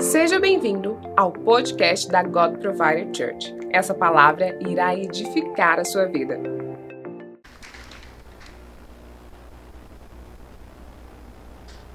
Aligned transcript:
Seja 0.00 0.40
bem-vindo 0.40 0.98
ao 1.14 1.30
podcast 1.30 2.08
da 2.08 2.22
God 2.22 2.58
Provider 2.58 3.06
Church. 3.14 3.54
Essa 3.70 3.92
palavra 3.92 4.58
irá 4.66 4.96
edificar 4.96 5.78
a 5.78 5.84
sua 5.84 6.06
vida. 6.06 6.40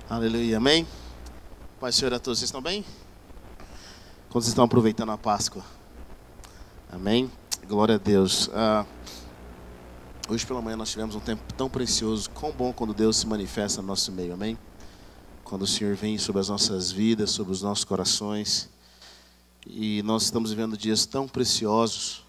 Aleluia, 0.07 0.57
amém? 0.57 0.85
Pai 1.79 1.91
Senhor 1.91 2.13
a 2.13 2.19
todos, 2.19 2.39
vocês 2.39 2.47
estão 2.47 2.61
bem? 2.61 2.85
Quando 4.29 4.43
vocês 4.43 4.49
estão 4.49 4.65
aproveitando 4.65 5.11
a 5.11 5.17
Páscoa? 5.17 5.63
Amém? 6.91 7.29
Glória 7.67 7.95
a 7.95 7.97
Deus. 7.97 8.51
Ah, 8.53 8.85
hoje 10.29 10.45
pela 10.45 10.61
manhã 10.61 10.77
nós 10.77 10.91
tivemos 10.91 11.15
um 11.15 11.19
tempo 11.19 11.41
tão 11.57 11.67
precioso, 11.67 12.29
quão 12.29 12.51
bom 12.51 12.71
quando 12.71 12.93
Deus 12.93 13.17
se 13.17 13.25
manifesta 13.25 13.81
no 13.81 13.87
nosso 13.87 14.11
meio, 14.11 14.35
amém? 14.35 14.55
Quando 15.45 15.61
o 15.61 15.67
Senhor 15.67 15.95
vem 15.95 16.17
sobre 16.17 16.41
as 16.41 16.49
nossas 16.49 16.91
vidas, 16.91 17.29
sobre 17.29 17.53
os 17.53 17.61
nossos 17.61 17.83
corações. 17.85 18.67
E 19.67 20.01
nós 20.01 20.23
estamos 20.23 20.49
vivendo 20.49 20.75
dias 20.75 21.05
tão 21.05 21.27
preciosos, 21.27 22.25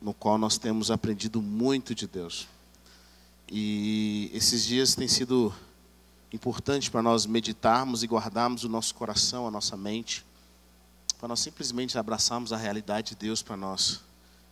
no 0.00 0.14
qual 0.14 0.38
nós 0.38 0.56
temos 0.56 0.90
aprendido 0.90 1.42
muito 1.42 1.94
de 1.94 2.06
Deus. 2.06 2.48
E 3.50 4.30
esses 4.32 4.64
dias 4.64 4.94
têm 4.94 5.06
sido 5.06 5.54
importantes 6.32 6.88
para 6.88 7.02
nós 7.02 7.26
meditarmos 7.26 8.02
e 8.02 8.06
guardarmos 8.06 8.64
o 8.64 8.68
nosso 8.68 8.94
coração, 8.94 9.46
a 9.46 9.50
nossa 9.50 9.76
mente, 9.76 10.24
para 11.18 11.28
nós 11.28 11.40
simplesmente 11.40 11.98
abraçarmos 11.98 12.50
a 12.50 12.56
realidade 12.56 13.10
de 13.10 13.16
Deus 13.16 13.42
para 13.42 13.58
nós. 13.58 14.00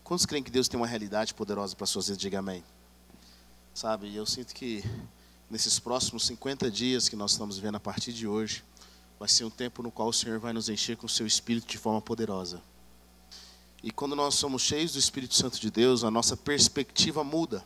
Quantos 0.04 0.26
creem 0.26 0.44
que 0.44 0.50
Deus 0.50 0.68
tem 0.68 0.78
uma 0.78 0.86
realidade 0.86 1.32
poderosa 1.32 1.74
para 1.74 1.86
suas 1.86 2.08
vidas? 2.08 2.20
Diga 2.20 2.40
amém. 2.40 2.62
Sabe, 3.72 4.14
eu 4.14 4.26
sinto 4.26 4.52
que 4.52 4.84
nesses 5.52 5.78
próximos 5.78 6.24
50 6.24 6.70
dias 6.70 7.10
que 7.10 7.14
nós 7.14 7.32
estamos 7.32 7.58
vendo 7.58 7.74
a 7.74 7.80
partir 7.80 8.10
de 8.10 8.26
hoje, 8.26 8.64
vai 9.20 9.28
ser 9.28 9.44
um 9.44 9.50
tempo 9.50 9.82
no 9.82 9.90
qual 9.90 10.08
o 10.08 10.12
Senhor 10.12 10.38
vai 10.38 10.50
nos 10.50 10.70
encher 10.70 10.96
com 10.96 11.04
o 11.04 11.10
seu 11.10 11.26
Espírito 11.26 11.66
de 11.66 11.76
forma 11.76 12.00
poderosa. 12.00 12.62
E 13.82 13.90
quando 13.90 14.16
nós 14.16 14.34
somos 14.34 14.62
cheios 14.62 14.94
do 14.94 14.98
Espírito 14.98 15.34
Santo 15.34 15.60
de 15.60 15.70
Deus, 15.70 16.04
a 16.04 16.10
nossa 16.10 16.38
perspectiva 16.38 17.22
muda. 17.22 17.62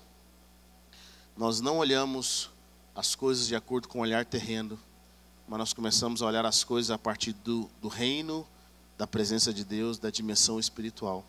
Nós 1.37 1.61
não 1.61 1.78
olhamos 1.78 2.51
as 2.93 3.15
coisas 3.15 3.47
de 3.47 3.55
acordo 3.55 3.87
com 3.87 4.00
o 4.00 4.03
olhar 4.03 4.25
terreno, 4.25 4.77
mas 5.47 5.56
nós 5.56 5.73
começamos 5.73 6.23
a 6.23 6.27
olhar 6.27 6.45
as 6.45 6.65
coisas 6.65 6.91
a 6.91 6.98
partir 6.98 7.34
do, 7.34 7.71
do 7.81 7.87
reino, 7.87 8.45
da 8.98 9.06
presença 9.06 9.53
de 9.53 9.65
Deus, 9.65 9.97
da 9.97 10.11
dimensão 10.11 10.59
espiritual. 10.59 11.25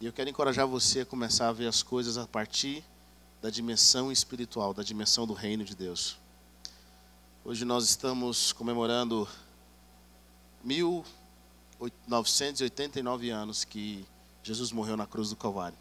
E 0.00 0.06
eu 0.06 0.12
quero 0.12 0.30
encorajar 0.30 0.64
você 0.64 1.00
a 1.00 1.06
começar 1.06 1.48
a 1.48 1.52
ver 1.52 1.66
as 1.66 1.82
coisas 1.82 2.16
a 2.16 2.28
partir 2.28 2.84
da 3.42 3.50
dimensão 3.50 4.10
espiritual, 4.12 4.72
da 4.72 4.84
dimensão 4.84 5.26
do 5.26 5.32
reino 5.32 5.64
de 5.64 5.74
Deus. 5.74 6.16
Hoje 7.44 7.64
nós 7.64 7.88
estamos 7.88 8.52
comemorando 8.52 9.28
1989 10.62 13.30
anos 13.30 13.64
que 13.64 14.06
Jesus 14.44 14.70
morreu 14.70 14.96
na 14.96 15.08
cruz 15.08 15.30
do 15.30 15.36
Calvário. 15.36 15.76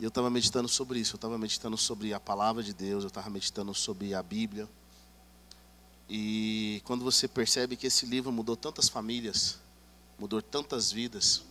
E 0.00 0.02
eu 0.02 0.08
estava 0.08 0.28
meditando 0.28 0.68
sobre 0.68 0.98
isso, 0.98 1.14
eu 1.14 1.18
estava 1.18 1.38
meditando 1.38 1.78
sobre 1.78 2.12
a 2.12 2.18
palavra 2.18 2.60
de 2.60 2.74
Deus, 2.74 3.04
eu 3.04 3.08
estava 3.08 3.30
meditando 3.30 3.72
sobre 3.72 4.14
a 4.14 4.22
Bíblia. 4.22 4.68
E 6.08 6.82
quando 6.84 7.04
você 7.04 7.28
percebe 7.28 7.76
que 7.76 7.86
esse 7.86 8.04
livro 8.04 8.32
mudou 8.32 8.56
tantas 8.56 8.88
famílias, 8.88 9.60
mudou 10.18 10.42
tantas 10.42 10.90
vidas. 10.90 11.44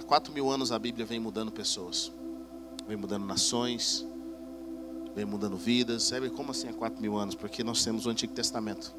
Há 0.00 0.02
quatro 0.02 0.32
mil 0.32 0.50
anos 0.50 0.72
a 0.72 0.78
Bíblia 0.78 1.04
vem 1.04 1.20
mudando 1.20 1.52
pessoas, 1.52 2.10
vem 2.88 2.96
mudando 2.96 3.26
nações, 3.26 4.02
vem 5.14 5.26
mudando 5.26 5.58
vidas. 5.58 6.04
Sabe 6.04 6.30
como 6.30 6.52
assim 6.52 6.68
há 6.68 6.72
quatro 6.72 7.02
mil 7.02 7.18
anos? 7.18 7.34
Porque 7.34 7.62
nós 7.62 7.84
temos 7.84 8.06
o 8.06 8.08
Antigo 8.08 8.32
Testamento. 8.32 8.94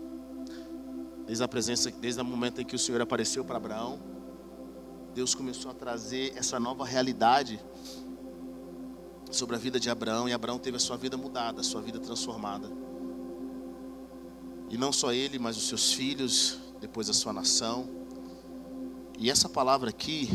Desde 1.25 1.43
a 1.43 1.47
presença, 1.47 1.89
desde 1.89 2.21
o 2.21 2.23
momento 2.23 2.61
em 2.61 2.65
que 2.65 2.75
o 2.75 2.79
Senhor 2.79 3.01
apareceu 3.01 3.43
para 3.43 3.57
Abraão, 3.57 3.99
Deus 5.15 5.33
começou 5.33 5.71
a 5.71 5.73
trazer 5.73 6.33
essa 6.37 6.59
nova 6.59 6.85
realidade 6.85 7.59
sobre 9.31 9.55
a 9.55 9.59
vida 9.59 9.79
de 9.79 9.89
Abraão 9.89 10.29
e 10.29 10.33
Abraão 10.33 10.59
teve 10.59 10.77
a 10.77 10.79
sua 10.79 10.97
vida 10.97 11.17
mudada, 11.17 11.61
a 11.61 11.63
sua 11.63 11.81
vida 11.81 11.99
transformada. 11.99 12.69
E 14.69 14.77
não 14.77 14.93
só 14.93 15.11
ele, 15.11 15.39
mas 15.39 15.57
os 15.57 15.67
seus 15.67 15.93
filhos, 15.93 16.59
depois 16.79 17.09
a 17.09 17.13
sua 17.13 17.33
nação. 17.33 17.89
E 19.17 19.31
essa 19.31 19.49
palavra 19.49 19.89
aqui, 19.89 20.29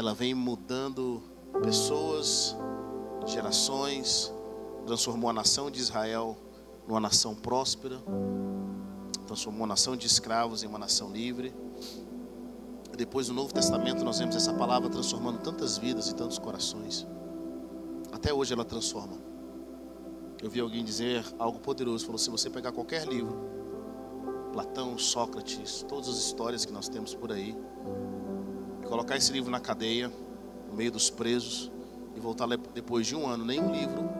ela 0.00 0.14
vem 0.14 0.34
mudando 0.34 1.22
pessoas, 1.62 2.56
gerações, 3.26 4.32
transformou 4.86 5.30
a 5.30 5.32
nação 5.32 5.70
de 5.70 5.78
Israel 5.78 6.36
numa 6.88 7.00
nação 7.00 7.34
próspera, 7.34 8.00
transformou 9.26 9.64
a 9.64 9.68
nação 9.68 9.96
de 9.96 10.06
escravos 10.06 10.62
em 10.62 10.66
uma 10.66 10.78
nação 10.78 11.12
livre 11.12 11.54
depois 13.00 13.28
do 13.28 13.32
Novo 13.32 13.50
Testamento 13.54 14.04
nós 14.04 14.18
vemos 14.18 14.36
essa 14.36 14.52
palavra 14.52 14.90
transformando 14.90 15.38
tantas 15.38 15.78
vidas 15.78 16.08
e 16.10 16.14
tantos 16.14 16.38
corações. 16.38 17.06
Até 18.12 18.30
hoje 18.30 18.52
ela 18.52 18.62
transforma. 18.62 19.16
Eu 20.42 20.50
vi 20.50 20.60
alguém 20.60 20.84
dizer 20.84 21.24
algo 21.38 21.58
poderoso, 21.60 22.04
falou: 22.04 22.18
se 22.18 22.28
você 22.28 22.50
pegar 22.50 22.72
qualquer 22.72 23.08
livro, 23.08 23.34
Platão, 24.52 24.98
Sócrates, 24.98 25.82
todas 25.88 26.10
as 26.10 26.18
histórias 26.18 26.66
que 26.66 26.72
nós 26.74 26.90
temos 26.90 27.14
por 27.14 27.32
aí, 27.32 27.56
colocar 28.90 29.16
esse 29.16 29.32
livro 29.32 29.50
na 29.50 29.60
cadeia, 29.60 30.12
no 30.68 30.74
meio 30.74 30.92
dos 30.92 31.08
presos, 31.08 31.70
e 32.14 32.20
voltar 32.20 32.46
depois 32.74 33.06
de 33.06 33.16
um 33.16 33.26
ano, 33.26 33.44
nenhum 33.44 33.72
livro 33.72 34.10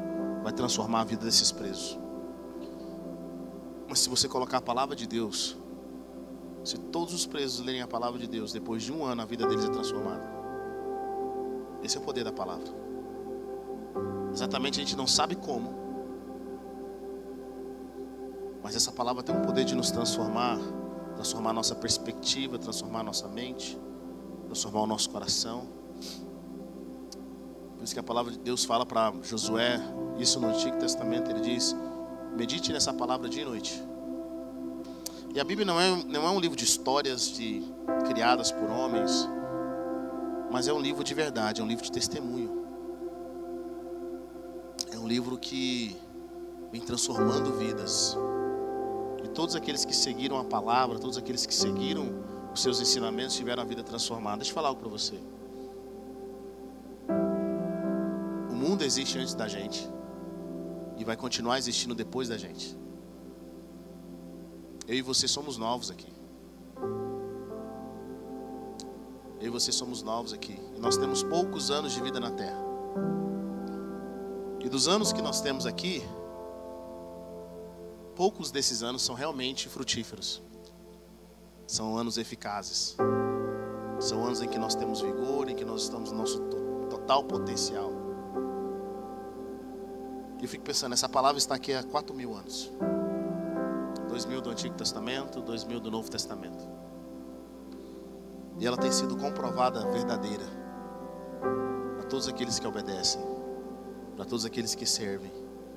vai 0.42 0.52
transformar 0.52 1.00
a 1.00 1.04
vida 1.04 1.24
desses 1.24 1.52
presos. 1.52 1.98
Mas 3.86 3.98
se 3.98 4.08
você 4.08 4.28
colocar 4.28 4.58
a 4.58 4.62
palavra 4.62 4.96
de 4.96 5.06
Deus 5.06 5.56
se 6.62 6.76
todos 6.76 7.14
os 7.14 7.26
presos 7.26 7.64
lerem 7.64 7.80
a 7.80 7.88
palavra 7.88 8.18
de 8.18 8.26
Deus, 8.26 8.52
depois 8.52 8.82
de 8.82 8.92
um 8.92 9.04
ano 9.04 9.22
a 9.22 9.24
vida 9.24 9.46
deles 9.46 9.64
é 9.64 9.68
transformada. 9.68 10.30
Esse 11.82 11.96
é 11.96 12.00
o 12.00 12.02
poder 12.02 12.22
da 12.22 12.32
palavra. 12.32 12.68
Exatamente 14.32 14.78
a 14.78 14.84
gente 14.84 14.94
não 14.94 15.06
sabe 15.06 15.34
como, 15.34 15.72
mas 18.62 18.76
essa 18.76 18.92
palavra 18.92 19.22
tem 19.22 19.34
o 19.34 19.40
poder 19.40 19.64
de 19.64 19.74
nos 19.74 19.90
transformar, 19.90 20.58
transformar 21.16 21.52
nossa 21.52 21.74
perspectiva, 21.74 22.58
transformar 22.58 23.02
nossa 23.02 23.26
mente, 23.26 23.76
transformar 24.50 24.82
o 24.82 24.86
nosso 24.86 25.08
coração. 25.10 25.66
Por 27.76 27.84
isso 27.84 27.94
que 27.94 28.00
a 28.00 28.02
palavra 28.02 28.32
de 28.32 28.38
Deus 28.38 28.64
fala 28.64 28.84
para 28.84 29.12
Josué, 29.22 29.80
isso 30.18 30.38
no 30.38 30.48
Antigo 30.48 30.78
Testamento, 30.78 31.30
ele 31.30 31.40
diz: 31.40 31.74
medite 32.36 32.72
nessa 32.72 32.92
palavra 32.92 33.28
dia 33.28 33.42
e 33.42 33.44
noite 33.44 33.90
e 35.32 35.38
a 35.38 35.44
Bíblia 35.44 35.64
não 35.64 35.80
é, 35.80 36.04
não 36.08 36.26
é 36.26 36.30
um 36.30 36.40
livro 36.40 36.56
de 36.56 36.64
histórias 36.64 37.30
de, 37.30 37.62
criadas 38.06 38.50
por 38.50 38.68
homens, 38.68 39.28
mas 40.50 40.66
é 40.66 40.72
um 40.72 40.80
livro 40.80 41.04
de 41.04 41.14
verdade, 41.14 41.60
é 41.60 41.64
um 41.64 41.68
livro 41.68 41.84
de 41.84 41.92
testemunho. 41.92 42.64
É 44.92 44.98
um 44.98 45.06
livro 45.06 45.38
que 45.38 45.96
vem 46.72 46.80
transformando 46.80 47.52
vidas. 47.52 48.18
E 49.22 49.28
todos 49.28 49.54
aqueles 49.54 49.84
que 49.84 49.94
seguiram 49.94 50.36
a 50.36 50.44
palavra, 50.44 50.98
todos 50.98 51.16
aqueles 51.16 51.46
que 51.46 51.54
seguiram 51.54 52.08
os 52.52 52.62
seus 52.62 52.80
ensinamentos 52.80 53.36
tiveram 53.36 53.62
a 53.62 53.66
vida 53.66 53.82
transformada. 53.82 54.38
Deixa 54.38 54.50
eu 54.50 54.54
falar 54.54 54.68
algo 54.68 54.80
para 54.80 54.88
você. 54.88 55.18
O 58.50 58.54
mundo 58.54 58.82
existe 58.82 59.18
antes 59.18 59.34
da 59.34 59.48
gente 59.48 59.88
e 60.96 61.04
vai 61.04 61.16
continuar 61.16 61.58
existindo 61.58 61.94
depois 61.94 62.28
da 62.28 62.36
gente. 62.36 62.76
Eu 64.86 64.96
e 64.96 65.02
você 65.02 65.28
somos 65.28 65.56
novos 65.56 65.90
aqui. 65.90 66.12
Eu 69.40 69.46
e 69.46 69.48
você 69.48 69.72
somos 69.72 70.02
novos 70.02 70.32
aqui. 70.32 70.58
E 70.76 70.80
nós 70.80 70.96
temos 70.96 71.22
poucos 71.22 71.70
anos 71.70 71.92
de 71.92 72.02
vida 72.02 72.18
na 72.18 72.30
terra. 72.30 72.60
E 74.62 74.68
dos 74.68 74.88
anos 74.88 75.12
que 75.12 75.22
nós 75.22 75.40
temos 75.40 75.64
aqui, 75.64 76.02
poucos 78.14 78.50
desses 78.50 78.82
anos 78.82 79.00
são 79.00 79.14
realmente 79.14 79.68
frutíferos. 79.68 80.42
São 81.70 81.96
anos 81.96 82.18
eficazes. 82.18 82.96
São 84.00 84.24
anos 84.24 84.42
em 84.42 84.48
que 84.48 84.58
nós 84.58 84.74
temos 84.74 85.00
vigor, 85.00 85.48
em 85.48 85.54
que 85.54 85.64
nós 85.64 85.82
estamos 85.82 86.10
no 86.10 86.18
nosso 86.18 86.40
total 86.90 87.22
potencial. 87.22 87.92
E 90.40 90.42
eu 90.42 90.48
fico 90.48 90.64
pensando, 90.64 90.94
essa 90.94 91.08
palavra 91.08 91.38
está 91.38 91.54
aqui 91.54 91.72
há 91.72 91.84
quatro 91.84 92.12
mil 92.12 92.34
anos. 92.34 92.72
Dois 94.08 94.24
mil 94.24 94.40
do 94.40 94.50
Antigo 94.50 94.74
Testamento, 94.74 95.40
dois 95.40 95.62
mil 95.62 95.78
do 95.78 95.92
Novo 95.92 96.10
Testamento. 96.10 96.68
E 98.58 98.66
ela 98.66 98.76
tem 98.76 98.90
sido 98.90 99.16
comprovada 99.16 99.88
verdadeira 99.92 100.46
para 101.94 102.06
todos 102.08 102.26
aqueles 102.26 102.58
que 102.58 102.66
obedecem, 102.66 103.22
para 104.16 104.24
todos 104.24 104.44
aqueles 104.44 104.74
que 104.74 104.86
servem, 104.86 105.30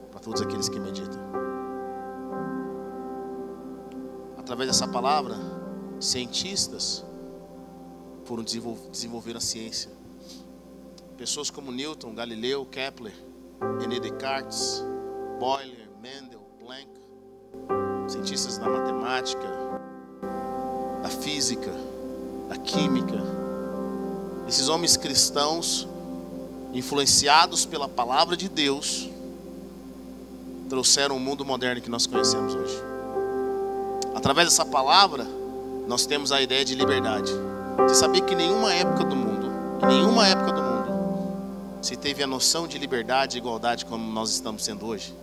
para 0.09 0.19
todos 0.19 0.41
aqueles 0.41 0.67
que 0.67 0.79
meditam. 0.79 1.21
Através 4.39 4.71
dessa 4.71 4.87
palavra, 4.87 5.62
cientistas 6.05 7.03
foram 8.25 8.43
desenvolver 8.43 9.35
a 9.37 9.41
ciência. 9.41 9.91
Pessoas 11.17 11.49
como 11.49 11.71
Newton, 11.71 12.13
Galileu, 12.13 12.65
Kepler, 12.65 13.13
René 13.79 13.99
Descartes, 13.99 14.83
Boyle, 15.39 15.89
Mendel, 16.01 16.41
Planck, 16.59 16.89
cientistas 18.07 18.57
da 18.57 18.69
matemática, 18.69 19.47
da 21.01 21.09
física, 21.09 21.71
da 22.49 22.57
química, 22.57 23.21
esses 24.47 24.67
homens 24.67 24.97
cristãos, 24.97 25.87
influenciados 26.73 27.65
pela 27.65 27.87
palavra 27.87 28.35
de 28.35 28.49
Deus, 28.49 29.09
trouxeram 30.69 31.15
o 31.15 31.19
mundo 31.19 31.45
moderno 31.45 31.81
que 31.81 31.89
nós 31.89 32.05
conhecemos 32.05 32.53
hoje. 32.55 32.75
Através 34.15 34.49
dessa 34.49 34.65
palavra, 34.65 35.25
nós 35.87 36.05
temos 36.05 36.31
a 36.31 36.41
ideia 36.41 36.63
de 36.63 36.75
liberdade. 36.75 37.31
Você 37.77 37.95
sabia 37.95 38.21
que 38.21 38.35
nenhuma 38.35 38.73
época 38.73 39.03
do 39.03 39.15
mundo, 39.15 39.51
em 39.83 39.87
nenhuma 39.87 40.27
época 40.27 40.51
do 40.51 40.61
mundo, 40.61 40.73
se 41.81 41.97
teve 41.97 42.23
a 42.23 42.27
noção 42.27 42.67
de 42.67 42.77
liberdade 42.77 43.37
e 43.37 43.39
igualdade 43.39 43.85
como 43.85 44.11
nós 44.11 44.31
estamos 44.31 44.63
sendo 44.63 44.85
hoje? 44.85 45.13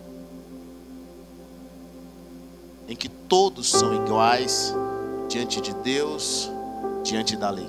Em 2.87 2.95
que 2.95 3.09
todos 3.09 3.69
são 3.69 3.95
iguais 4.05 4.73
diante 5.27 5.61
de 5.61 5.73
Deus, 5.75 6.51
diante 7.03 7.35
da 7.35 7.49
lei. 7.49 7.67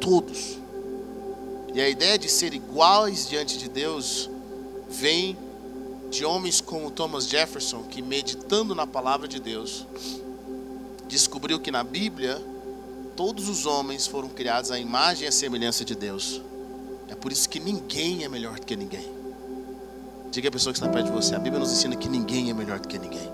Todos. 0.00 0.58
E 1.74 1.80
a 1.80 1.88
ideia 1.88 2.18
de 2.18 2.28
ser 2.28 2.54
iguais 2.54 3.28
diante 3.28 3.58
de 3.58 3.68
Deus 3.68 4.30
vem 4.88 5.36
de 6.10 6.24
homens 6.24 6.60
como 6.60 6.90
Thomas 6.90 7.28
Jefferson, 7.28 7.82
que 7.84 8.00
meditando 8.00 8.74
na 8.74 8.86
palavra 8.86 9.28
de 9.28 9.40
Deus, 9.40 9.86
descobriu 11.08 11.58
que 11.58 11.70
na 11.70 11.82
Bíblia 11.82 12.40
todos 13.16 13.48
os 13.48 13.66
homens 13.66 14.06
foram 14.06 14.28
criados 14.28 14.70
à 14.70 14.78
imagem 14.78 15.24
e 15.24 15.28
à 15.28 15.32
semelhança 15.32 15.84
de 15.84 15.94
Deus. 15.94 16.40
É 17.08 17.14
por 17.14 17.32
isso 17.32 17.48
que 17.48 17.58
ninguém 17.58 18.22
é 18.22 18.28
melhor 18.28 18.60
do 18.60 18.66
que 18.66 18.76
ninguém. 18.76 19.08
Diga 20.30 20.50
a 20.50 20.52
pessoa 20.52 20.72
que 20.72 20.78
está 20.78 20.88
perto 20.88 21.06
de 21.06 21.12
você: 21.12 21.34
a 21.34 21.38
Bíblia 21.38 21.58
nos 21.58 21.72
ensina 21.72 21.96
que 21.96 22.08
ninguém 22.08 22.50
é 22.50 22.54
melhor 22.54 22.78
do 22.78 22.86
que 22.86 22.98
ninguém. 22.98 23.32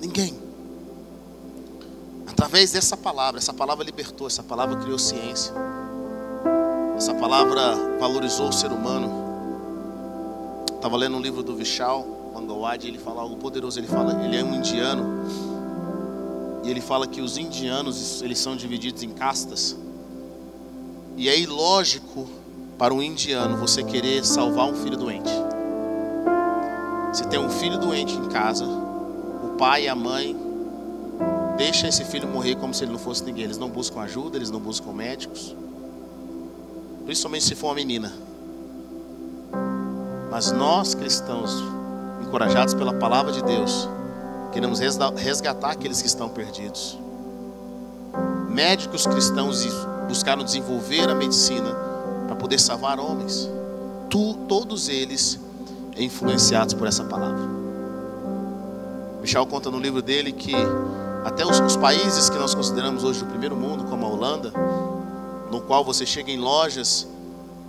Ninguém. 0.00 0.38
Através 2.26 2.72
dessa 2.72 2.96
palavra, 2.96 3.38
essa 3.38 3.52
palavra 3.52 3.84
libertou, 3.84 4.26
essa 4.26 4.42
palavra 4.42 4.76
criou 4.76 4.98
ciência. 4.98 5.52
Essa 6.96 7.12
palavra 7.14 7.98
valorizou 7.98 8.48
o 8.48 8.52
ser 8.52 8.70
humano. 8.70 9.24
Estava 10.76 10.96
lendo 10.96 11.16
um 11.16 11.20
livro 11.20 11.42
do 11.42 11.56
Vishal 11.56 12.23
Mangawadi, 12.34 12.88
ele 12.88 12.98
fala 12.98 13.22
algo 13.22 13.36
poderoso. 13.36 13.78
Ele 13.78 13.86
fala, 13.86 14.24
ele 14.24 14.36
é 14.36 14.44
um 14.44 14.54
indiano 14.54 15.04
e 16.64 16.70
ele 16.70 16.80
fala 16.80 17.06
que 17.06 17.20
os 17.20 17.36
indianos 17.36 18.22
eles 18.22 18.38
são 18.38 18.56
divididos 18.56 19.02
em 19.02 19.10
castas. 19.10 19.76
E 21.16 21.28
é 21.28 21.38
ilógico 21.38 22.26
para 22.78 22.92
um 22.92 23.02
indiano 23.02 23.56
você 23.56 23.84
querer 23.84 24.24
salvar 24.24 24.66
um 24.66 24.74
filho 24.74 24.96
doente. 24.96 25.30
Se 27.12 27.26
tem 27.28 27.38
um 27.38 27.50
filho 27.50 27.78
doente 27.78 28.14
em 28.14 28.28
casa, 28.28 28.64
o 28.64 29.56
pai 29.58 29.84
e 29.84 29.88
a 29.88 29.94
mãe 29.94 30.34
deixa 31.56 31.86
esse 31.86 32.04
filho 32.04 32.26
morrer 32.26 32.56
como 32.56 32.74
se 32.74 32.82
ele 32.82 32.92
não 32.92 32.98
fosse 32.98 33.22
ninguém. 33.22 33.44
Eles 33.44 33.58
não 33.58 33.68
buscam 33.68 34.00
ajuda, 34.00 34.36
eles 34.36 34.50
não 34.50 34.58
buscam 34.58 34.90
médicos. 34.92 35.54
Principalmente 37.04 37.44
se 37.44 37.54
for 37.54 37.68
uma 37.68 37.74
menina. 37.74 38.10
Mas 40.30 40.50
nós 40.50 40.94
cristãos, 40.94 41.62
encorajados 42.22 42.74
pela 42.74 42.92
palavra 42.94 43.32
de 43.32 43.42
Deus, 43.42 43.88
queremos 44.52 44.78
resgatar 44.78 45.70
aqueles 45.70 46.00
que 46.00 46.08
estão 46.08 46.28
perdidos. 46.28 46.98
Médicos 48.48 49.06
cristãos 49.06 49.66
buscaram 50.06 50.44
desenvolver 50.44 51.08
a 51.08 51.14
medicina 51.14 51.74
para 52.26 52.36
poder 52.36 52.60
salvar 52.60 53.00
homens. 53.00 53.48
Tu, 54.08 54.34
todos 54.48 54.88
eles 54.88 55.40
influenciados 55.96 56.74
por 56.74 56.86
essa 56.86 57.04
palavra. 57.04 57.64
Michel 59.20 59.46
conta 59.46 59.70
no 59.70 59.78
livro 59.78 60.02
dele 60.02 60.32
que 60.32 60.54
até 61.24 61.44
os, 61.44 61.58
os 61.60 61.76
países 61.76 62.28
que 62.28 62.36
nós 62.36 62.54
consideramos 62.54 63.02
hoje 63.02 63.22
o 63.22 63.26
primeiro 63.26 63.56
mundo, 63.56 63.84
como 63.84 64.04
a 64.04 64.08
Holanda, 64.08 64.52
no 65.50 65.60
qual 65.62 65.84
você 65.84 66.04
chega 66.04 66.30
em 66.30 66.38
lojas 66.38 67.08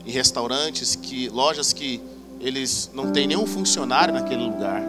e 0.06 0.12
restaurantes 0.12 0.96
que 0.96 1.30
lojas 1.30 1.72
que 1.72 2.02
eles 2.40 2.90
não 2.94 3.12
têm 3.12 3.28
nenhum 3.28 3.46
funcionário 3.46 4.14
naquele 4.14 4.44
lugar. 4.46 4.82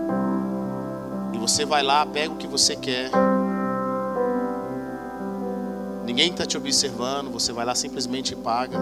E 1.33 1.39
você 1.39 1.65
vai 1.65 1.83
lá, 1.83 2.05
pega 2.05 2.33
o 2.33 2.37
que 2.37 2.47
você 2.47 2.75
quer. 2.77 3.11
Ninguém 6.05 6.31
está 6.31 6.47
te 6.47 6.57
observando, 6.57 7.31
você 7.31 7.53
vai 7.53 7.65
lá 7.65 7.75
simplesmente 7.75 8.35
paga. 8.35 8.79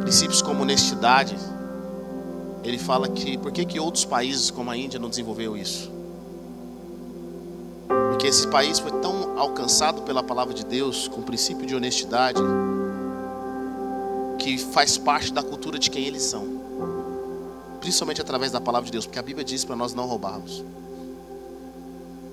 Princípios 0.00 0.42
como 0.42 0.62
honestidade. 0.62 1.36
Ele 2.62 2.78
fala 2.78 3.08
que 3.08 3.36
por 3.36 3.52
que, 3.52 3.64
que 3.64 3.78
outros 3.78 4.04
países 4.04 4.50
como 4.50 4.70
a 4.70 4.76
Índia 4.76 4.98
não 4.98 5.08
desenvolveu 5.08 5.56
isso? 5.56 5.90
Porque 8.10 8.26
esse 8.26 8.48
país 8.48 8.78
foi 8.78 8.90
tão 9.00 9.38
alcançado 9.38 10.02
pela 10.02 10.22
palavra 10.22 10.54
de 10.54 10.64
Deus 10.64 11.08
com 11.08 11.20
o 11.20 11.24
princípio 11.24 11.66
de 11.66 11.74
honestidade 11.74 12.40
que 14.38 14.56
faz 14.56 14.96
parte 14.96 15.32
da 15.32 15.42
cultura 15.42 15.78
de 15.78 15.90
quem 15.90 16.06
eles 16.06 16.22
são 16.22 16.63
principalmente 17.84 18.22
através 18.22 18.50
da 18.50 18.62
palavra 18.62 18.86
de 18.86 18.92
Deus, 18.92 19.04
porque 19.04 19.18
a 19.18 19.22
Bíblia 19.22 19.44
diz 19.44 19.62
para 19.62 19.76
nós 19.76 19.92
não 19.92 20.06
roubarmos. 20.06 20.64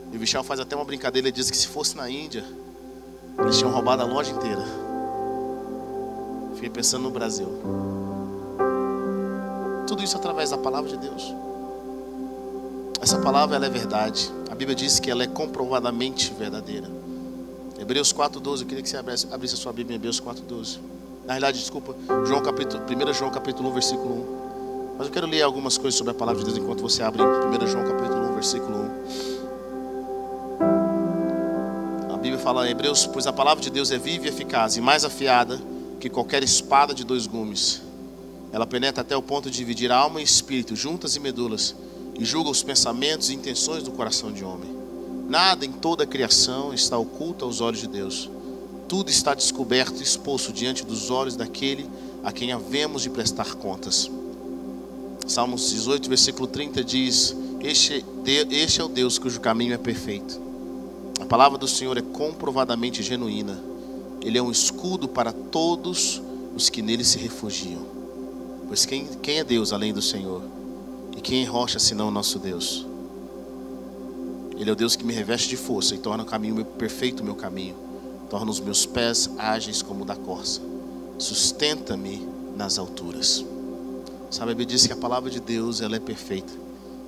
E 0.09 0.15
o 0.15 0.19
Michel 0.19 0.45
faz 0.45 0.61
até 0.61 0.77
uma 0.77 0.85
brincadeira, 0.85 1.27
ele 1.27 1.35
diz 1.35 1.51
que 1.51 1.57
se 1.57 1.67
fosse 1.67 1.97
na 1.97 2.09
Índia, 2.09 2.45
eles 3.37 3.57
tinham 3.57 3.69
roubado 3.69 4.01
a 4.01 4.05
loja 4.05 4.31
inteira. 4.31 4.63
Fiquei 6.53 6.69
pensando 6.69 7.03
no 7.03 7.11
Brasil. 7.11 7.49
Tudo 9.85 10.01
isso 10.01 10.15
através 10.15 10.51
da 10.51 10.57
palavra 10.57 10.89
de 10.89 10.95
Deus. 10.95 11.33
Essa 13.01 13.19
palavra 13.19 13.57
ela 13.57 13.65
é 13.65 13.69
verdade. 13.69 14.31
A 14.49 14.55
Bíblia 14.55 14.75
diz 14.75 15.01
que 15.01 15.11
ela 15.11 15.23
é 15.23 15.27
comprovadamente 15.27 16.33
verdadeira. 16.33 16.87
Hebreus 17.77 18.13
4:12, 18.13 18.61
eu 18.61 18.67
queria 18.67 18.81
que 18.81 18.87
você 18.87 18.95
abrisse, 18.95 19.27
abrisse 19.29 19.55
a 19.55 19.57
sua 19.57 19.73
Bíblia 19.73 19.95
em 19.95 19.97
Hebreus 19.97 20.21
4:12. 20.21 20.79
Na 21.25 21.33
realidade, 21.33 21.59
desculpa, 21.59 21.93
João 22.25 22.41
capítulo, 22.41 22.81
1 22.85 23.13
João 23.13 23.31
capítulo 23.31 23.69
1, 23.69 23.73
versículo 23.73 24.37
1. 24.37 24.40
Mas 25.01 25.07
eu 25.07 25.13
quero 25.15 25.25
ler 25.25 25.41
algumas 25.41 25.79
coisas 25.79 25.97
sobre 25.97 26.11
a 26.11 26.13
palavra 26.13 26.43
de 26.43 26.45
Deus 26.45 26.59
enquanto 26.63 26.81
você 26.81 27.01
abre 27.01 27.23
1 27.23 27.25
João 27.67 27.83
capítulo 27.83 28.29
1, 28.29 28.35
versículo 28.35 28.77
1. 32.07 32.13
A 32.13 32.17
Bíblia 32.17 32.37
fala 32.37 32.67
em 32.67 32.69
Hebreus, 32.69 33.07
pois 33.07 33.25
a 33.25 33.33
palavra 33.33 33.63
de 33.63 33.71
Deus 33.71 33.89
é 33.89 33.97
viva 33.97 34.27
e 34.27 34.29
eficaz 34.29 34.77
e 34.77 34.81
mais 34.81 35.03
afiada 35.03 35.59
que 35.99 36.07
qualquer 36.07 36.43
espada 36.43 36.93
de 36.93 37.03
dois 37.03 37.25
gumes. 37.25 37.81
Ela 38.51 38.67
penetra 38.67 39.01
até 39.01 39.17
o 39.17 39.23
ponto 39.23 39.49
de 39.49 39.57
dividir 39.57 39.91
alma 39.91 40.21
e 40.21 40.23
espírito, 40.23 40.75
juntas 40.75 41.15
e 41.15 41.19
medulas, 41.19 41.75
e 42.19 42.23
julga 42.23 42.51
os 42.51 42.61
pensamentos 42.61 43.31
e 43.31 43.33
intenções 43.33 43.81
do 43.81 43.89
coração 43.89 44.31
de 44.31 44.45
homem. 44.45 44.69
Nada 45.27 45.65
em 45.65 45.71
toda 45.71 46.03
a 46.03 46.07
criação 46.07 46.75
está 46.75 46.95
oculto 46.95 47.43
aos 47.43 47.59
olhos 47.59 47.79
de 47.79 47.87
Deus. 47.87 48.29
Tudo 48.87 49.09
está 49.09 49.33
descoberto 49.33 49.99
e 49.99 50.03
exposto 50.03 50.53
diante 50.53 50.85
dos 50.85 51.09
olhos 51.09 51.35
daquele 51.35 51.89
a 52.23 52.31
quem 52.31 52.51
havemos 52.51 53.01
de 53.01 53.09
prestar 53.09 53.55
contas. 53.55 54.07
Salmos 55.31 55.69
18, 55.69 56.09
versículo 56.09 56.45
30 56.45 56.83
diz: 56.83 57.33
este, 57.61 58.03
este 58.25 58.81
é 58.81 58.83
o 58.83 58.89
Deus 58.89 59.17
cujo 59.17 59.39
caminho 59.39 59.73
é 59.73 59.77
perfeito. 59.77 60.37
A 61.21 61.25
palavra 61.25 61.57
do 61.57 61.69
Senhor 61.69 61.97
é 61.97 62.01
comprovadamente 62.01 63.01
genuína. 63.01 63.57
Ele 64.21 64.37
é 64.37 64.41
um 64.41 64.51
escudo 64.51 65.07
para 65.07 65.31
todos 65.31 66.21
os 66.53 66.69
que 66.69 66.81
nele 66.81 67.05
se 67.05 67.17
refugiam. 67.17 67.81
Pois 68.67 68.85
quem, 68.85 69.05
quem 69.21 69.39
é 69.39 69.43
Deus 69.45 69.71
além 69.71 69.93
do 69.93 70.01
Senhor? 70.01 70.43
E 71.15 71.21
quem 71.21 71.43
é 71.43 71.45
rocha 71.45 71.79
senão 71.79 72.09
o 72.09 72.11
nosso 72.11 72.37
Deus? 72.37 72.85
Ele 74.57 74.69
é 74.69 74.73
o 74.73 74.75
Deus 74.75 74.97
que 74.97 75.05
me 75.05 75.13
reveste 75.13 75.47
de 75.47 75.55
força 75.55 75.95
e 75.95 75.97
torna 75.97 76.23
o 76.23 76.27
caminho 76.27 76.55
meu, 76.55 76.65
perfeito 76.65 77.21
o 77.21 77.23
meu 77.23 77.35
caminho. 77.35 77.75
Torna 78.29 78.51
os 78.51 78.59
meus 78.59 78.85
pés 78.85 79.29
ágeis 79.37 79.81
como 79.81 80.03
o 80.03 80.05
da 80.05 80.15
corça. 80.15 80.59
Sustenta-me 81.17 82.27
nas 82.57 82.77
alturas. 82.77 83.45
Sabe, 84.31 84.53
a 84.53 84.55
Bíblia 84.55 84.65
diz 84.65 84.87
que 84.87 84.93
a 84.93 84.95
palavra 84.95 85.29
de 85.29 85.41
Deus 85.41 85.81
ela 85.81 85.97
é 85.97 85.99
perfeita. 85.99 86.53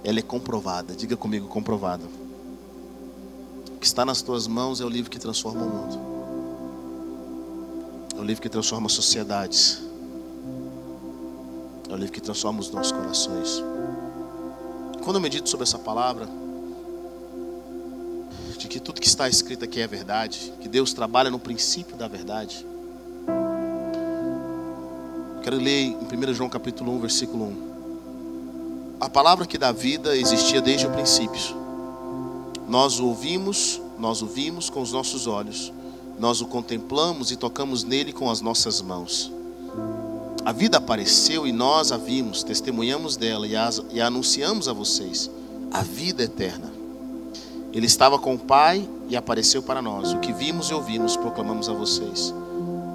Ela 0.04 0.20
é 0.20 0.22
comprovada. 0.22 0.94
Diga 0.94 1.16
comigo, 1.16 1.48
comprovada. 1.48 2.04
O 3.76 3.80
que 3.80 3.86
está 3.86 4.04
nas 4.04 4.22
tuas 4.22 4.46
mãos 4.46 4.82
é 4.82 4.86
o 4.86 4.90
livro 4.90 5.10
que 5.10 5.18
transforma 5.18 5.64
o 5.64 5.70
mundo. 5.70 6.00
É 8.18 8.20
o 8.20 8.24
livro 8.24 8.42
que 8.42 8.50
transforma 8.50 8.90
sociedades. 8.90 9.82
É 11.90 11.94
o 11.94 11.96
livro 11.96 12.12
que 12.12 12.22
transforma 12.22 12.60
os 12.60 12.70
nossos 12.70 12.92
corações. 12.92 13.64
Quando 15.02 15.16
eu 15.16 15.22
medito 15.22 15.50
sobre 15.50 15.64
essa 15.64 15.80
palavra, 15.80 16.28
de 18.58 18.68
que 18.68 18.80
tudo 18.82 19.00
que 19.00 19.08
está 19.08 19.30
escrito 19.30 19.64
aqui 19.64 19.80
é 19.80 19.88
verdade, 19.88 20.54
que 20.60 20.68
Deus 20.68 20.94
trabalha 20.94 21.30
no 21.30 21.40
princípio 21.40 21.96
da 21.96 22.08
verdade. 22.08 22.66
Quero 25.54 25.64
ler 25.64 25.82
em 25.82 26.30
1 26.32 26.34
João 26.34 26.50
capítulo 26.50 26.92
1, 26.96 27.00
versículo 27.00 27.46
1. 27.46 28.98
A 29.00 29.08
palavra 29.08 29.46
que 29.46 29.56
dá 29.56 29.72
vida 29.72 30.18
existia 30.18 30.60
desde 30.60 30.88
o 30.88 30.90
princípio. 30.90 31.56
Nós 32.68 33.00
o 33.00 33.06
ouvimos, 33.06 33.80
nós 34.00 34.24
o 34.24 34.26
vimos 34.26 34.72
com 34.72 34.82
os 34.82 34.92
nossos 34.92 35.28
olhos, 35.28 35.72
nós 36.18 36.42
o 36.42 36.48
contemplamos 36.48 37.30
e 37.30 37.36
tocamos 37.36 37.84
nele 37.84 38.12
com 38.12 38.32
as 38.32 38.42
nossas 38.42 38.82
mãos. 38.82 39.32
A 40.44 40.52
vida 40.52 40.80
apareceu 40.80 41.46
e 41.46 41.52
nós 41.52 41.92
a 41.92 41.98
vimos, 41.98 42.42
testemunhamos 42.42 43.16
dela 43.16 43.46
e 43.46 43.56
a, 43.56 43.70
e 43.92 44.02
a 44.02 44.08
anunciamos 44.08 44.68
a 44.68 44.74
vocês, 44.74 45.30
a 45.72 45.84
vida 45.84 46.24
eterna. 46.24 46.74
Ele 47.72 47.86
estava 47.86 48.18
com 48.18 48.34
o 48.34 48.40
Pai 48.40 48.90
e 49.08 49.16
apareceu 49.16 49.62
para 49.62 49.84
nós. 49.84 50.14
O 50.14 50.20
que 50.20 50.34
vimos 50.34 50.72
e 50.72 50.74
ouvimos 50.74 51.16
proclamamos 51.16 51.70
a 51.70 51.74
vocês, 51.74 52.34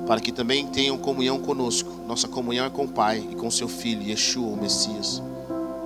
para 0.08 0.22
que 0.22 0.32
também 0.32 0.66
tenham 0.66 0.96
comunhão 0.96 1.38
conosco. 1.38 1.90
Nossa 2.08 2.26
comunhão 2.26 2.64
é 2.64 2.70
com 2.70 2.84
o 2.84 2.88
Pai 2.88 3.22
e 3.30 3.34
com 3.34 3.50
seu 3.50 3.68
Filho, 3.68 4.02
Yeshua, 4.02 4.54
o 4.54 4.56
Messias. 4.56 5.22